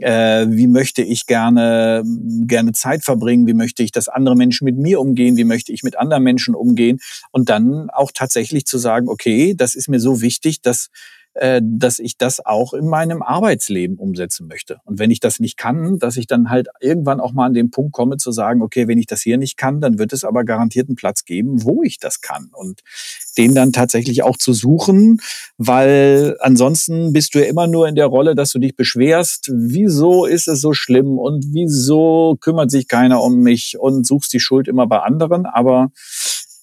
äh, 0.00 0.46
wie 0.48 0.66
möchte 0.66 1.02
ich 1.02 1.26
gerne, 1.26 2.02
gerne 2.46 2.72
Zeit 2.72 3.04
verbringen, 3.04 3.46
wie 3.46 3.54
möchte 3.54 3.82
ich, 3.82 3.92
dass 3.92 4.08
andere 4.08 4.36
Menschen 4.36 4.64
mit 4.64 4.76
mir 4.76 5.00
umgehen, 5.00 5.36
wie 5.36 5.44
möchte 5.44 5.72
ich 5.72 5.82
mit 5.82 5.98
anderen 5.98 6.22
Menschen 6.22 6.54
umgehen? 6.54 6.98
Und 7.30 7.48
dann 7.48 7.90
auch 7.90 8.10
tatsächlich 8.12 8.66
zu 8.66 8.78
sagen, 8.78 9.08
okay, 9.08 9.54
das 9.56 9.74
ist 9.74 9.88
mir 9.88 10.00
so 10.00 10.20
wichtig, 10.20 10.62
dass 10.62 10.88
dass 11.34 11.98
ich 11.98 12.16
das 12.16 12.44
auch 12.44 12.74
in 12.74 12.88
meinem 12.88 13.22
Arbeitsleben 13.22 13.98
umsetzen 13.98 14.46
möchte. 14.46 14.78
Und 14.84 14.98
wenn 14.98 15.10
ich 15.10 15.20
das 15.20 15.40
nicht 15.40 15.56
kann, 15.56 15.98
dass 15.98 16.16
ich 16.16 16.26
dann 16.26 16.48
halt 16.48 16.68
irgendwann 16.80 17.20
auch 17.20 17.32
mal 17.32 17.46
an 17.46 17.54
den 17.54 17.70
Punkt 17.70 17.92
komme 17.92 18.18
zu 18.18 18.30
sagen, 18.30 18.62
okay, 18.62 18.86
wenn 18.86 18.98
ich 18.98 19.06
das 19.06 19.22
hier 19.22 19.36
nicht 19.36 19.56
kann, 19.56 19.80
dann 19.80 19.98
wird 19.98 20.12
es 20.12 20.24
aber 20.24 20.44
garantiert 20.44 20.88
einen 20.88 20.96
Platz 20.96 21.24
geben, 21.24 21.64
wo 21.64 21.82
ich 21.82 21.98
das 21.98 22.20
kann. 22.20 22.50
Und 22.52 22.82
den 23.36 23.54
dann 23.54 23.72
tatsächlich 23.72 24.22
auch 24.22 24.36
zu 24.36 24.52
suchen, 24.52 25.20
weil 25.58 26.36
ansonsten 26.40 27.12
bist 27.12 27.34
du 27.34 27.40
ja 27.40 27.46
immer 27.46 27.66
nur 27.66 27.88
in 27.88 27.94
der 27.94 28.06
Rolle, 28.06 28.34
dass 28.34 28.52
du 28.52 28.58
dich 28.58 28.76
beschwerst, 28.76 29.50
wieso 29.52 30.24
ist 30.24 30.48
es 30.48 30.60
so 30.60 30.72
schlimm 30.72 31.18
und 31.18 31.46
wieso 31.52 32.36
kümmert 32.40 32.70
sich 32.70 32.88
keiner 32.88 33.22
um 33.22 33.40
mich 33.40 33.78
und 33.78 34.06
suchst 34.06 34.32
die 34.32 34.40
Schuld 34.40 34.68
immer 34.68 34.86
bei 34.86 35.00
anderen, 35.00 35.46
aber 35.46 35.90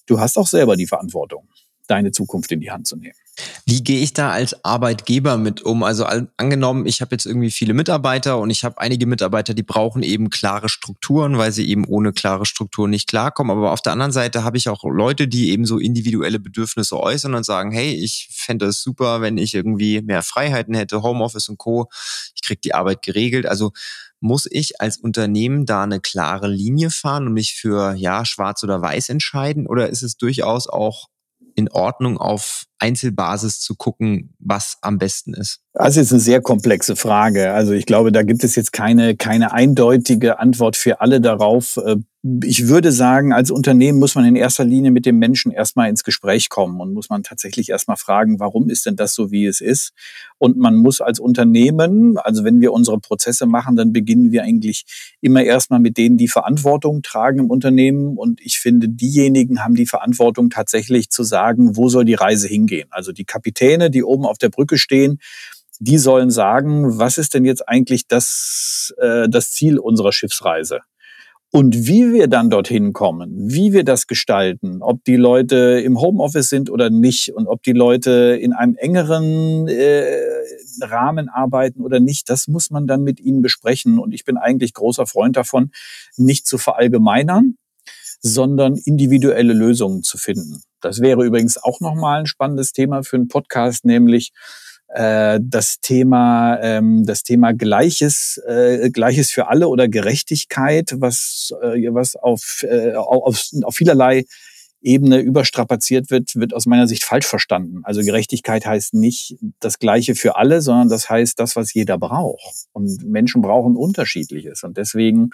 du 0.06 0.20
hast 0.20 0.38
auch 0.38 0.46
selber 0.46 0.76
die 0.76 0.86
Verantwortung, 0.86 1.48
deine 1.86 2.10
Zukunft 2.10 2.52
in 2.52 2.60
die 2.60 2.70
Hand 2.70 2.86
zu 2.86 2.96
nehmen. 2.96 3.21
Wie 3.64 3.82
gehe 3.82 4.02
ich 4.02 4.12
da 4.12 4.30
als 4.30 4.62
Arbeitgeber 4.62 5.38
mit 5.38 5.62
um? 5.62 5.82
Also 5.82 6.04
angenommen, 6.36 6.84
ich 6.84 7.00
habe 7.00 7.14
jetzt 7.14 7.24
irgendwie 7.24 7.50
viele 7.50 7.72
Mitarbeiter 7.72 8.38
und 8.38 8.50
ich 8.50 8.62
habe 8.62 8.78
einige 8.78 9.06
Mitarbeiter, 9.06 9.54
die 9.54 9.62
brauchen 9.62 10.02
eben 10.02 10.28
klare 10.28 10.68
Strukturen, 10.68 11.38
weil 11.38 11.50
sie 11.50 11.66
eben 11.66 11.86
ohne 11.86 12.12
klare 12.12 12.44
Strukturen 12.44 12.90
nicht 12.90 13.08
klarkommen. 13.08 13.56
Aber 13.56 13.72
auf 13.72 13.80
der 13.80 13.92
anderen 13.92 14.12
Seite 14.12 14.44
habe 14.44 14.58
ich 14.58 14.68
auch 14.68 14.84
Leute, 14.84 15.28
die 15.28 15.50
eben 15.50 15.64
so 15.64 15.78
individuelle 15.78 16.40
Bedürfnisse 16.40 17.00
äußern 17.00 17.34
und 17.34 17.46
sagen, 17.46 17.72
hey, 17.72 17.94
ich 17.94 18.28
fände 18.32 18.66
es 18.66 18.82
super, 18.82 19.22
wenn 19.22 19.38
ich 19.38 19.54
irgendwie 19.54 20.02
mehr 20.02 20.22
Freiheiten 20.22 20.74
hätte, 20.74 21.02
Homeoffice 21.02 21.48
und 21.48 21.56
Co. 21.56 21.88
Ich 22.34 22.42
kriege 22.42 22.60
die 22.60 22.74
Arbeit 22.74 23.00
geregelt. 23.00 23.46
Also 23.46 23.72
muss 24.20 24.46
ich 24.50 24.80
als 24.80 24.98
Unternehmen 24.98 25.64
da 25.64 25.82
eine 25.82 26.00
klare 26.00 26.48
Linie 26.48 26.90
fahren 26.90 27.26
und 27.26 27.32
mich 27.32 27.54
für 27.54 27.94
ja 27.94 28.26
schwarz 28.26 28.62
oder 28.62 28.82
weiß 28.82 29.08
entscheiden? 29.08 29.66
Oder 29.66 29.88
ist 29.88 30.02
es 30.02 30.18
durchaus 30.18 30.68
auch 30.68 31.08
in 31.54 31.70
Ordnung, 31.70 32.18
auf 32.18 32.64
Einzelbasis 32.82 33.60
zu 33.60 33.76
gucken, 33.76 34.34
was 34.40 34.78
am 34.80 34.98
besten 34.98 35.34
ist? 35.34 35.60
Das 35.74 35.96
ist 35.96 36.12
eine 36.12 36.20
sehr 36.20 36.42
komplexe 36.42 36.96
Frage. 36.96 37.52
Also 37.52 37.72
ich 37.72 37.86
glaube, 37.86 38.12
da 38.12 38.22
gibt 38.22 38.44
es 38.44 38.56
jetzt 38.56 38.72
keine, 38.72 39.16
keine 39.16 39.52
eindeutige 39.52 40.38
Antwort 40.38 40.76
für 40.76 41.00
alle 41.00 41.20
darauf. 41.20 41.78
Äh, 41.78 41.96
ich 42.44 42.68
würde 42.68 42.92
sagen, 42.92 43.32
als 43.32 43.50
Unternehmen 43.50 43.98
muss 43.98 44.14
man 44.14 44.24
in 44.24 44.36
erster 44.36 44.64
Linie 44.64 44.92
mit 44.92 45.06
dem 45.06 45.18
Menschen 45.18 45.50
erstmal 45.50 45.88
ins 45.88 46.04
Gespräch 46.04 46.50
kommen 46.50 46.80
und 46.80 46.92
muss 46.92 47.08
man 47.08 47.24
tatsächlich 47.24 47.70
erstmal 47.70 47.96
fragen, 47.96 48.38
warum 48.38 48.68
ist 48.68 48.86
denn 48.86 48.94
das 48.94 49.14
so, 49.14 49.32
wie 49.32 49.46
es 49.46 49.60
ist? 49.60 49.92
Und 50.38 50.56
man 50.56 50.76
muss 50.76 51.00
als 51.00 51.18
Unternehmen, 51.18 52.18
also 52.18 52.44
wenn 52.44 52.60
wir 52.60 52.72
unsere 52.72 53.00
Prozesse 53.00 53.46
machen, 53.46 53.74
dann 53.74 53.92
beginnen 53.92 54.30
wir 54.30 54.44
eigentlich 54.44 54.84
immer 55.20 55.42
erstmal 55.42 55.80
mit 55.80 55.96
denen, 55.96 56.16
die 56.16 56.28
Verantwortung 56.28 57.02
tragen 57.02 57.40
im 57.40 57.50
Unternehmen. 57.50 58.16
Und 58.16 58.40
ich 58.40 58.58
finde, 58.60 58.88
diejenigen 58.88 59.64
haben 59.64 59.74
die 59.74 59.86
Verantwortung 59.86 60.50
tatsächlich 60.50 61.10
zu 61.10 61.24
sagen, 61.24 61.76
wo 61.76 61.88
soll 61.88 62.04
die 62.04 62.14
Reise 62.14 62.46
hingehen? 62.46 62.71
Also 62.90 63.12
die 63.12 63.24
Kapitäne, 63.24 63.90
die 63.90 64.04
oben 64.04 64.26
auf 64.26 64.38
der 64.38 64.48
Brücke 64.48 64.78
stehen, 64.78 65.18
die 65.78 65.98
sollen 65.98 66.30
sagen, 66.30 66.98
was 66.98 67.18
ist 67.18 67.34
denn 67.34 67.44
jetzt 67.44 67.68
eigentlich 67.68 68.06
das, 68.06 68.94
äh, 68.98 69.28
das 69.28 69.50
Ziel 69.50 69.78
unserer 69.78 70.12
Schiffsreise? 70.12 70.80
Und 71.54 71.86
wie 71.86 72.14
wir 72.14 72.28
dann 72.28 72.48
dorthin 72.48 72.94
kommen, 72.94 73.30
wie 73.36 73.74
wir 73.74 73.84
das 73.84 74.06
gestalten, 74.06 74.80
ob 74.80 75.04
die 75.04 75.16
Leute 75.16 75.82
im 75.84 76.00
Homeoffice 76.00 76.48
sind 76.48 76.70
oder 76.70 76.88
nicht 76.88 77.34
und 77.34 77.46
ob 77.46 77.62
die 77.62 77.74
Leute 77.74 78.38
in 78.40 78.54
einem 78.54 78.74
engeren 78.76 79.68
äh, 79.68 80.06
Rahmen 80.80 81.28
arbeiten 81.28 81.82
oder 81.82 82.00
nicht, 82.00 82.30
das 82.30 82.48
muss 82.48 82.70
man 82.70 82.86
dann 82.86 83.02
mit 83.02 83.20
ihnen 83.20 83.42
besprechen. 83.42 83.98
Und 83.98 84.14
ich 84.14 84.24
bin 84.24 84.38
eigentlich 84.38 84.72
großer 84.72 85.06
Freund 85.06 85.36
davon, 85.36 85.72
nicht 86.16 86.46
zu 86.46 86.56
verallgemeinern, 86.56 87.56
sondern 88.22 88.76
individuelle 88.76 89.52
Lösungen 89.52 90.02
zu 90.02 90.16
finden. 90.16 90.62
Das 90.84 91.00
wäre 91.00 91.24
übrigens 91.24 91.56
auch 91.62 91.80
nochmal 91.80 92.20
ein 92.20 92.26
spannendes 92.26 92.72
Thema 92.72 93.02
für 93.02 93.16
einen 93.16 93.28
Podcast, 93.28 93.84
nämlich 93.84 94.32
äh, 94.88 95.40
das 95.42 95.80
Thema, 95.80 96.58
ähm, 96.60 97.04
das 97.06 97.22
Thema 97.22 97.52
Gleiches, 97.52 98.40
äh, 98.46 98.90
Gleiches 98.90 99.30
für 99.30 99.48
alle 99.48 99.68
oder 99.68 99.88
Gerechtigkeit, 99.88 100.94
was, 100.98 101.52
äh, 101.62 101.88
was 101.92 102.16
auf, 102.16 102.62
äh, 102.68 102.94
auf, 102.94 103.50
auf 103.62 103.74
vielerlei 103.74 104.24
Ebene 104.82 105.20
überstrapaziert 105.20 106.10
wird, 106.10 106.34
wird 106.34 106.52
aus 106.52 106.66
meiner 106.66 106.88
Sicht 106.88 107.04
falsch 107.04 107.26
verstanden. 107.26 107.80
Also 107.84 108.02
Gerechtigkeit 108.02 108.66
heißt 108.66 108.94
nicht 108.94 109.36
das 109.60 109.78
Gleiche 109.78 110.14
für 110.14 110.36
alle, 110.36 110.60
sondern 110.60 110.88
das 110.88 111.08
heißt 111.08 111.38
das, 111.38 111.56
was 111.56 111.72
jeder 111.72 111.98
braucht. 111.98 112.66
Und 112.72 113.02
Menschen 113.04 113.42
brauchen 113.42 113.76
unterschiedliches. 113.76 114.64
Und 114.64 114.76
deswegen, 114.76 115.30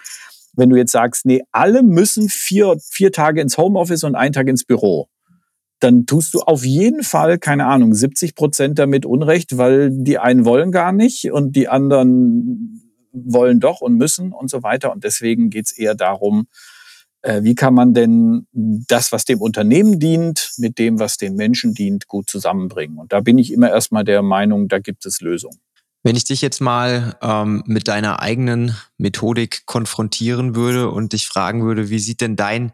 wenn 0.53 0.69
du 0.69 0.75
jetzt 0.75 0.91
sagst, 0.91 1.25
nee, 1.25 1.41
alle 1.51 1.83
müssen 1.83 2.29
vier, 2.29 2.77
vier 2.79 3.11
Tage 3.11 3.41
ins 3.41 3.57
Homeoffice 3.57 4.03
und 4.03 4.15
einen 4.15 4.33
Tag 4.33 4.47
ins 4.47 4.65
Büro, 4.65 5.09
dann 5.79 6.05
tust 6.05 6.33
du 6.33 6.41
auf 6.41 6.65
jeden 6.65 7.03
Fall, 7.03 7.37
keine 7.39 7.65
Ahnung, 7.65 7.93
70 7.93 8.35
Prozent 8.35 8.79
damit 8.79 9.05
Unrecht, 9.05 9.57
weil 9.57 9.89
die 9.91 10.17
einen 10.17 10.45
wollen 10.45 10.71
gar 10.71 10.91
nicht 10.91 11.31
und 11.31 11.55
die 11.55 11.67
anderen 11.67 12.81
wollen 13.11 13.59
doch 13.59 13.81
und 13.81 13.95
müssen 13.95 14.33
und 14.33 14.49
so 14.49 14.63
weiter. 14.63 14.91
Und 14.91 15.03
deswegen 15.03 15.49
geht 15.49 15.67
es 15.67 15.71
eher 15.71 15.95
darum, 15.95 16.47
äh, 17.21 17.43
wie 17.43 17.55
kann 17.55 17.73
man 17.73 17.93
denn 17.93 18.47
das, 18.53 19.11
was 19.11 19.25
dem 19.25 19.41
Unternehmen 19.41 19.99
dient, 19.99 20.51
mit 20.57 20.77
dem, 20.77 20.99
was 20.99 21.17
den 21.17 21.35
Menschen 21.35 21.73
dient, 21.73 22.07
gut 22.07 22.29
zusammenbringen. 22.29 22.97
Und 22.97 23.11
da 23.11 23.21
bin 23.21 23.37
ich 23.37 23.51
immer 23.51 23.69
erstmal 23.69 24.03
der 24.03 24.21
Meinung, 24.21 24.67
da 24.67 24.79
gibt 24.79 25.05
es 25.05 25.21
Lösungen. 25.21 25.59
Wenn 26.01 26.15
ich 26.15 26.23
dich 26.23 26.41
jetzt 26.41 26.61
mal 26.61 27.17
ähm, 27.21 27.61
mit 27.65 27.89
deiner 27.89 28.21
eigenen 28.21 28.75
Methodik 28.97 29.65
konfrontieren 29.65 30.55
würde 30.55 30.89
und 30.91 31.11
dich 31.11 31.27
fragen 31.27 31.63
würde, 31.63 31.89
wie 31.89 31.99
sieht 31.99 32.21
denn 32.21 32.37
dein 32.37 32.71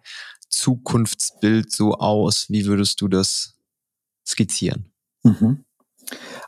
Zukunftsbild 0.56 1.72
so 1.72 1.94
aus? 1.94 2.46
Wie 2.50 2.65
würdest 2.65 3.02
du 3.02 3.08
das 3.08 3.56
skizzieren? 4.26 4.91
Mhm. 5.24 5.65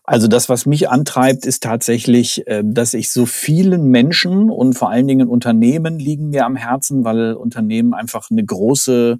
Also 0.03 0.27
das, 0.27 0.49
was 0.49 0.65
mich 0.65 0.89
antreibt, 0.89 1.45
ist 1.45 1.63
tatsächlich, 1.63 2.47
äh, 2.47 2.63
dass 2.65 2.93
ich 2.93 3.11
so 3.11 3.25
vielen 3.25 3.89
Menschen 3.89 4.49
und 4.49 4.73
vor 4.73 4.89
allen 4.89 5.07
Dingen 5.07 5.27
Unternehmen 5.27 5.99
liegen 5.99 6.29
mir 6.29 6.45
am 6.45 6.55
Herzen, 6.55 7.03
weil 7.03 7.33
Unternehmen 7.33 7.93
einfach 7.93 8.29
eine 8.31 8.45
große 8.45 9.19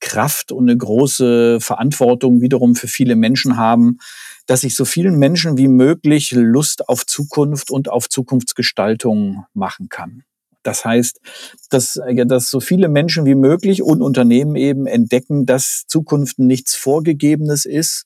Kraft 0.00 0.52
und 0.52 0.64
eine 0.64 0.76
große 0.76 1.60
Verantwortung 1.60 2.40
wiederum 2.40 2.74
für 2.74 2.88
viele 2.88 3.16
Menschen 3.16 3.56
haben, 3.56 3.98
dass 4.46 4.64
ich 4.64 4.74
so 4.74 4.84
vielen 4.84 5.18
Menschen 5.18 5.56
wie 5.56 5.68
möglich 5.68 6.32
Lust 6.32 6.88
auf 6.88 7.06
Zukunft 7.06 7.70
und 7.70 7.88
auf 7.88 8.08
Zukunftsgestaltung 8.08 9.46
machen 9.54 9.88
kann. 9.88 10.24
Das 10.66 10.84
heißt, 10.84 11.20
dass, 11.70 12.00
dass 12.26 12.50
so 12.50 12.58
viele 12.58 12.88
Menschen 12.88 13.24
wie 13.24 13.36
möglich 13.36 13.82
und 13.82 14.02
Unternehmen 14.02 14.56
eben 14.56 14.86
entdecken, 14.86 15.46
dass 15.46 15.84
Zukunft 15.86 16.40
nichts 16.40 16.74
Vorgegebenes 16.74 17.66
ist, 17.66 18.04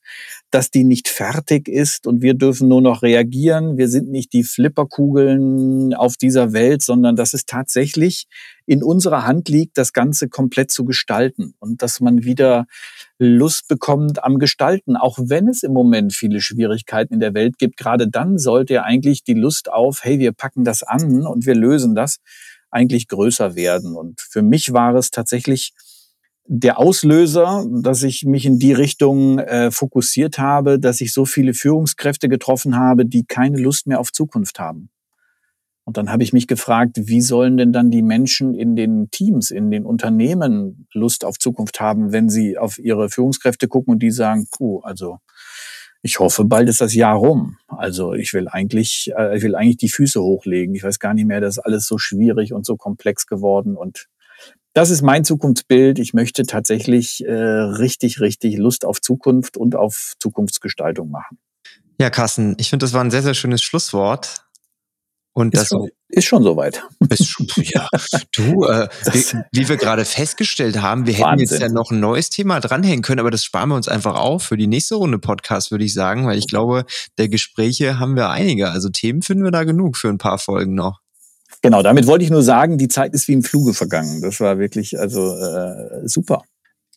dass 0.51 0.71
die 0.71 0.85
nicht 0.85 1.09
fertig 1.09 1.69
ist 1.69 2.07
und 2.07 2.21
wir 2.23 2.35
dürfen 2.35 2.69
nur 2.69 2.83
noch 2.83 3.03
reagieren. 3.03 3.79
Wir 3.79 3.89
sind 3.89 4.11
nicht 4.11 4.33
die 4.33 4.45
Flipperkugeln 4.45 5.95
auf 5.95 6.17
dieser 6.17 6.53
Welt, 6.53 6.83
sondern 6.83 7.17
dass 7.17 7.33
es 7.33 7.47
tatsächlich 7.47 8.27
in 8.67 8.83
unserer 8.83 9.27
Hand 9.27 9.49
liegt, 9.49 9.79
das 9.79 9.93
Ganze 9.93 10.29
komplett 10.29 10.71
zu 10.71 10.85
gestalten 10.85 11.55
und 11.61 11.83
dass 11.83 12.01
man 12.01 12.25
wieder 12.25 12.67
Lust 13.19 13.69
bekommt 13.69 14.23
am 14.23 14.39
Gestalten, 14.39 14.97
auch 14.97 15.19
wenn 15.21 15.49
es 15.49 15.63
im 15.63 15.73
Moment 15.73 16.13
viele 16.13 16.41
Schwierigkeiten 16.41 17.15
in 17.15 17.21
der 17.21 17.35
Welt 17.35 17.59
gibt. 17.59 17.77
Gerade 17.77 18.09
dann 18.09 18.39
sollte 18.39 18.75
ja 18.75 18.83
eigentlich 18.83 19.25
die 19.25 19.35
Lust 19.35 19.71
auf, 19.73 20.05
hey, 20.05 20.19
wir 20.19 20.33
packen 20.33 20.65
das 20.65 20.83
an 20.83 21.27
und 21.27 21.47
wir 21.47 21.55
lösen 21.55 21.95
das, 21.95 22.19
eigentlich 22.71 23.09
größer 23.09 23.55
werden. 23.55 23.97
Und 23.97 24.21
für 24.21 24.43
mich 24.43 24.73
war 24.73 24.95
es 24.95 25.11
tatsächlich 25.11 25.73
der 26.47 26.79
Auslöser, 26.79 27.65
dass 27.71 28.03
ich 28.03 28.25
mich 28.25 28.45
in 28.45 28.59
die 28.59 28.73
Richtung 28.73 29.39
äh, 29.39 29.71
fokussiert 29.71 30.39
habe, 30.39 30.81
dass 30.81 31.01
ich 31.01 31.13
so 31.13 31.25
viele 31.25 31.55
Führungskräfte 31.55 32.29
getroffen 32.29 32.77
habe, 32.77 33.07
die 33.07 33.25
keine 33.25 33.59
Lust 33.59 33.87
mehr 33.87 34.01
auf 34.01 34.11
Zukunft 34.11 34.59
haben. 34.59 34.91
Und 35.85 35.97
dann 35.97 36.11
habe 36.11 36.23
ich 36.23 36.33
mich 36.33 36.47
gefragt, 36.47 36.99
wie 37.01 37.21
sollen 37.21 37.57
denn 37.57 37.73
dann 37.73 37.91
die 37.91 38.03
Menschen 38.03 38.55
in 38.55 38.77
den 38.77 39.11
Teams, 39.11 39.51
in 39.51 39.71
den 39.71 39.85
Unternehmen 39.85 40.87
Lust 40.93 41.25
auf 41.25 41.39
Zukunft 41.39 41.81
haben, 41.81 42.13
wenn 42.13 42.29
sie 42.29 42.59
auf 42.59 42.79
ihre 42.79 43.09
Führungskräfte 43.09 43.67
gucken 43.67 43.95
und 43.95 44.03
die 44.03 44.11
sagen, 44.11 44.47
puh, 44.51 44.81
also 44.81 45.19
ich 46.03 46.19
hoffe, 46.19 46.45
bald 46.45 46.69
ist 46.69 46.81
das 46.81 46.95
Jahr 46.95 47.17
rum. 47.17 47.59
Also 47.69 48.15
ich 48.15 48.33
will 48.33 48.49
eigentlich, 48.49 49.13
äh, 49.17 49.37
ich 49.37 49.43
will 49.43 49.55
eigentlich 49.55 49.77
die 49.77 49.89
Füße 49.89 50.21
hochlegen. 50.21 50.75
Ich 50.75 50.83
weiß 50.83 50.99
gar 50.99 51.15
nicht 51.15 51.27
mehr, 51.27 51.41
das 51.41 51.59
ist 51.59 51.65
alles 51.65 51.87
so 51.87 51.99
schwierig 51.99 52.53
und 52.53 52.65
so 52.65 52.77
komplex 52.77 53.27
geworden. 53.27 53.77
Und 53.77 54.07
das 54.73 54.91
ist 54.91 55.03
mein 55.03 55.25
Zukunftsbild. 55.25 55.99
Ich 55.99 56.15
möchte 56.15 56.45
tatsächlich 56.45 57.25
äh, 57.27 57.33
richtig, 57.33 58.21
richtig 58.21 58.57
Lust 58.57 58.85
auf 58.85 59.01
Zukunft 59.01 59.57
und 59.57 59.77
auf 59.77 60.15
Zukunftsgestaltung 60.19 61.11
machen. 61.11 61.39
Ja, 62.01 62.09
Carsten, 62.09 62.55
ich 62.59 62.71
finde, 62.71 62.85
das 62.85 62.95
war 62.95 63.05
ein 63.05 63.11
sehr, 63.11 63.23
sehr 63.23 63.35
schönes 63.35 63.63
Schlusswort. 63.63 64.47
Und 65.41 65.55
ist 65.55 65.61
das 65.61 65.69
schon, 65.69 65.89
ist 66.09 66.25
schon 66.27 66.43
soweit. 66.43 66.83
Ist 67.11 67.35
ja. 67.57 67.89
Du, 68.33 68.65
äh, 68.65 68.89
wie, 69.13 69.25
wie, 69.53 69.69
wir 69.69 69.77
gerade 69.79 70.05
festgestellt 70.05 70.83
haben, 70.83 71.07
wir 71.07 71.15
Wahnsinn. 71.15 71.31
hätten 71.31 71.41
jetzt 71.41 71.61
ja 71.61 71.69
noch 71.69 71.91
ein 71.91 72.01
neues 72.01 72.29
Thema 72.29 72.61
dranhängen 72.61 73.03
können, 73.03 73.21
aber 73.21 73.31
das 73.31 73.43
sparen 73.43 73.71
wir 73.71 73.77
uns 73.77 73.89
einfach 73.89 74.17
auf 74.17 74.43
für 74.43 74.59
die 74.59 74.67
nächste 74.67 74.97
Runde 74.97 75.19
Podcast, 75.19 75.71
würde 75.71 75.85
ich 75.85 75.95
sagen, 75.95 76.27
weil 76.27 76.39
ich 76.39 76.47
glaube, 76.47 76.85
der 77.17 77.29
Gespräche 77.29 77.99
haben 77.99 78.17
wir 78.17 78.29
einige. 78.29 78.71
Also 78.71 78.91
Themen 78.91 79.23
finden 79.23 79.45
wir 79.45 79.51
da 79.51 79.65
genug 79.65 79.97
für 79.97 80.09
ein 80.09 80.19
paar 80.19 80.39
Folgen 80.39 80.75
noch. 80.75 81.01
Genau, 81.63 81.83
damit 81.83 82.07
wollte 82.07 82.25
ich 82.25 82.31
nur 82.31 82.43
sagen, 82.43 82.79
die 82.79 82.89
Zeit 82.89 83.15
ist 83.15 83.29
wie 83.29 83.33
im 83.33 83.43
Fluge 83.43 83.75
vergangen. 83.75 84.23
Das 84.23 84.41
war 84.41 84.59
wirklich 84.59 84.99
also 84.99 85.37
äh, 85.37 86.07
super. 86.07 86.43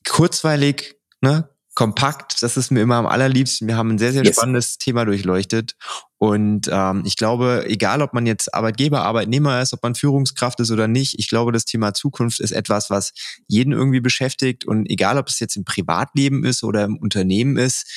Kurzweilig, 0.05 0.95
ne? 1.21 1.49
Kompakt, 1.75 2.43
das 2.43 2.55
ist 2.55 2.71
mir 2.71 2.81
immer 2.81 2.95
am 2.95 3.07
allerliebsten. 3.07 3.67
Wir 3.67 3.77
haben 3.77 3.91
ein 3.91 3.97
sehr, 3.97 4.11
sehr 4.11 4.23
yes. 4.23 4.35
spannendes 4.35 4.77
Thema 4.77 5.05
durchleuchtet. 5.05 5.75
Und 6.17 6.69
ähm, 6.71 7.03
ich 7.05 7.17
glaube, 7.17 7.65
egal 7.67 8.01
ob 8.01 8.13
man 8.13 8.25
jetzt 8.25 8.53
Arbeitgeber, 8.53 9.01
Arbeitnehmer 9.01 9.61
ist, 9.61 9.73
ob 9.73 9.81
man 9.81 9.95
Führungskraft 9.95 10.59
ist 10.59 10.71
oder 10.71 10.87
nicht, 10.87 11.17
ich 11.19 11.27
glaube, 11.27 11.51
das 11.51 11.65
Thema 11.65 11.93
Zukunft 11.93 12.39
ist 12.39 12.51
etwas, 12.51 12.89
was 12.89 13.13
jeden 13.47 13.73
irgendwie 13.73 14.01
beschäftigt. 14.01 14.65
Und 14.65 14.89
egal, 14.89 15.17
ob 15.17 15.27
es 15.27 15.39
jetzt 15.39 15.55
im 15.55 15.65
Privatleben 15.65 16.45
ist 16.45 16.63
oder 16.63 16.83
im 16.83 16.97
Unternehmen 16.97 17.57
ist, 17.57 17.87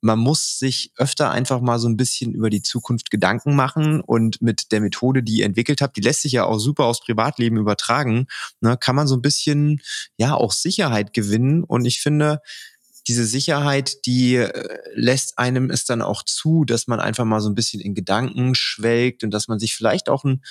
man 0.00 0.18
muss 0.18 0.58
sich 0.58 0.92
öfter 0.96 1.30
einfach 1.30 1.60
mal 1.60 1.78
so 1.78 1.88
ein 1.88 1.96
bisschen 1.96 2.32
über 2.32 2.48
die 2.48 2.62
Zukunft 2.62 3.10
Gedanken 3.10 3.56
machen 3.56 4.00
und 4.00 4.40
mit 4.40 4.70
der 4.70 4.80
Methode, 4.80 5.22
die 5.22 5.38
ihr 5.38 5.46
entwickelt 5.46 5.80
habt, 5.80 5.96
die 5.96 6.00
lässt 6.00 6.22
sich 6.22 6.32
ja 6.32 6.44
auch 6.44 6.58
super 6.58 6.84
aufs 6.84 7.00
Privatleben 7.00 7.56
übertragen, 7.56 8.26
ne, 8.60 8.76
kann 8.78 8.94
man 8.94 9.08
so 9.08 9.16
ein 9.16 9.22
bisschen, 9.22 9.80
ja, 10.16 10.34
auch 10.34 10.52
Sicherheit 10.52 11.12
gewinnen. 11.12 11.64
Und 11.64 11.86
ich 11.86 12.00
finde, 12.00 12.40
diese 13.08 13.24
Sicherheit, 13.24 14.06
die 14.06 14.36
äh, 14.36 14.78
lässt 14.94 15.38
einem 15.38 15.70
es 15.70 15.84
dann 15.84 16.02
auch 16.02 16.22
zu, 16.24 16.64
dass 16.64 16.86
man 16.86 17.00
einfach 17.00 17.24
mal 17.24 17.40
so 17.40 17.48
ein 17.48 17.54
bisschen 17.54 17.80
in 17.80 17.94
Gedanken 17.94 18.54
schwelgt 18.54 19.24
und 19.24 19.30
dass 19.32 19.48
man 19.48 19.58
sich 19.58 19.74
vielleicht 19.74 20.08
auch 20.08 20.24
ein, 20.24 20.42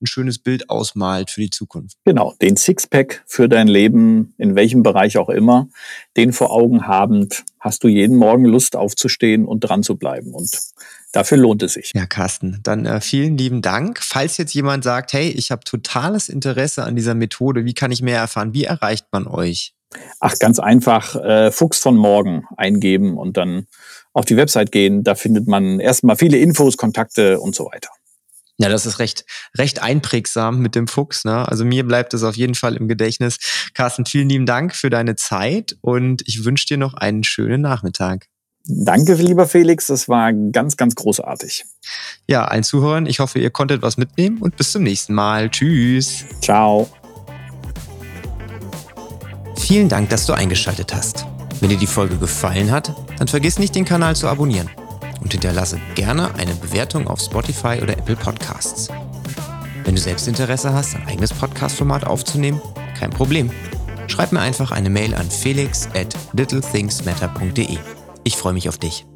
ein 0.00 0.06
schönes 0.06 0.38
Bild 0.38 0.70
ausmalt 0.70 1.30
für 1.30 1.40
die 1.40 1.50
Zukunft. 1.50 1.96
Genau, 2.04 2.34
den 2.40 2.56
Sixpack 2.56 3.22
für 3.26 3.48
dein 3.48 3.68
Leben, 3.68 4.34
in 4.38 4.54
welchem 4.54 4.82
Bereich 4.82 5.18
auch 5.18 5.28
immer, 5.28 5.68
den 6.16 6.32
vor 6.32 6.50
Augen 6.50 6.86
habend, 6.86 7.44
hast 7.60 7.84
du 7.84 7.88
jeden 7.88 8.16
Morgen 8.16 8.44
Lust 8.44 8.76
aufzustehen 8.76 9.46
und 9.46 9.60
dran 9.60 9.82
zu 9.82 9.96
bleiben. 9.96 10.34
Und 10.34 10.50
Dafür 11.14 11.38
lohnt 11.38 11.62
es 11.62 11.74
sich. 11.74 11.92
Ja, 11.94 12.06
Carsten, 12.06 12.58
dann 12.64 12.86
äh, 12.86 13.00
vielen 13.00 13.38
lieben 13.38 13.62
Dank. 13.62 14.00
Falls 14.02 14.36
jetzt 14.36 14.52
jemand 14.52 14.82
sagt, 14.82 15.12
hey, 15.12 15.28
ich 15.28 15.52
habe 15.52 15.62
totales 15.62 16.28
Interesse 16.28 16.82
an 16.82 16.96
dieser 16.96 17.14
Methode, 17.14 17.64
wie 17.64 17.72
kann 17.72 17.92
ich 17.92 18.02
mehr 18.02 18.18
erfahren? 18.18 18.52
Wie 18.52 18.64
erreicht 18.64 19.06
man 19.12 19.28
euch? 19.28 19.73
Ach, 20.20 20.38
ganz 20.38 20.58
einfach 20.58 21.16
äh, 21.16 21.50
Fuchs 21.50 21.78
von 21.78 21.96
morgen 21.96 22.44
eingeben 22.56 23.16
und 23.16 23.36
dann 23.36 23.66
auf 24.12 24.24
die 24.24 24.36
Website 24.36 24.72
gehen. 24.72 25.04
Da 25.04 25.14
findet 25.14 25.46
man 25.46 25.80
erstmal 25.80 26.16
viele 26.16 26.38
Infos, 26.38 26.76
Kontakte 26.76 27.40
und 27.40 27.54
so 27.54 27.66
weiter. 27.66 27.90
Ja, 28.56 28.68
das 28.68 28.86
ist 28.86 29.00
recht, 29.00 29.24
recht 29.58 29.82
einprägsam 29.82 30.60
mit 30.60 30.76
dem 30.76 30.86
Fuchs. 30.86 31.24
Ne? 31.24 31.46
Also 31.48 31.64
mir 31.64 31.84
bleibt 31.84 32.14
es 32.14 32.22
auf 32.22 32.36
jeden 32.36 32.54
Fall 32.54 32.76
im 32.76 32.86
Gedächtnis. 32.86 33.38
Carsten, 33.74 34.06
vielen 34.06 34.28
lieben 34.28 34.46
Dank 34.46 34.76
für 34.76 34.90
deine 34.90 35.16
Zeit 35.16 35.76
und 35.80 36.22
ich 36.26 36.44
wünsche 36.44 36.66
dir 36.66 36.76
noch 36.76 36.94
einen 36.94 37.24
schönen 37.24 37.62
Nachmittag. 37.62 38.28
Danke, 38.66 39.14
lieber 39.14 39.46
Felix. 39.46 39.88
Das 39.88 40.08
war 40.08 40.32
ganz, 40.32 40.76
ganz 40.76 40.94
großartig. 40.94 41.64
Ja, 42.28 42.44
allen 42.46 42.62
Zuhörern, 42.62 43.06
ich 43.06 43.20
hoffe, 43.20 43.38
ihr 43.38 43.50
konntet 43.50 43.82
was 43.82 43.96
mitnehmen 43.96 44.38
und 44.38 44.56
bis 44.56 44.72
zum 44.72 44.84
nächsten 44.84 45.14
Mal. 45.14 45.50
Tschüss. 45.50 46.24
Ciao. 46.40 46.88
Vielen 49.64 49.88
Dank, 49.88 50.10
dass 50.10 50.26
du 50.26 50.34
eingeschaltet 50.34 50.94
hast. 50.94 51.24
Wenn 51.58 51.70
dir 51.70 51.78
die 51.78 51.86
Folge 51.86 52.18
gefallen 52.18 52.70
hat, 52.70 52.94
dann 53.18 53.28
vergiss 53.28 53.58
nicht, 53.58 53.74
den 53.74 53.86
Kanal 53.86 54.14
zu 54.14 54.28
abonnieren 54.28 54.68
und 55.22 55.32
hinterlasse 55.32 55.80
gerne 55.94 56.34
eine 56.34 56.54
Bewertung 56.54 57.08
auf 57.08 57.18
Spotify 57.18 57.78
oder 57.80 57.96
Apple 57.96 58.14
Podcasts. 58.14 58.88
Wenn 59.84 59.94
du 59.94 60.00
selbst 60.02 60.28
Interesse 60.28 60.74
hast, 60.74 60.94
ein 60.94 61.06
eigenes 61.06 61.32
Podcast-Format 61.32 62.06
aufzunehmen, 62.06 62.60
kein 62.98 63.08
Problem. 63.08 63.50
Schreib 64.06 64.32
mir 64.32 64.40
einfach 64.40 64.70
eine 64.70 64.90
Mail 64.90 65.14
an 65.14 65.30
felix 65.30 65.88
at 65.94 66.14
littlethingsmatter.de. 66.34 67.78
Ich 68.22 68.36
freue 68.36 68.52
mich 68.52 68.68
auf 68.68 68.76
dich. 68.76 69.06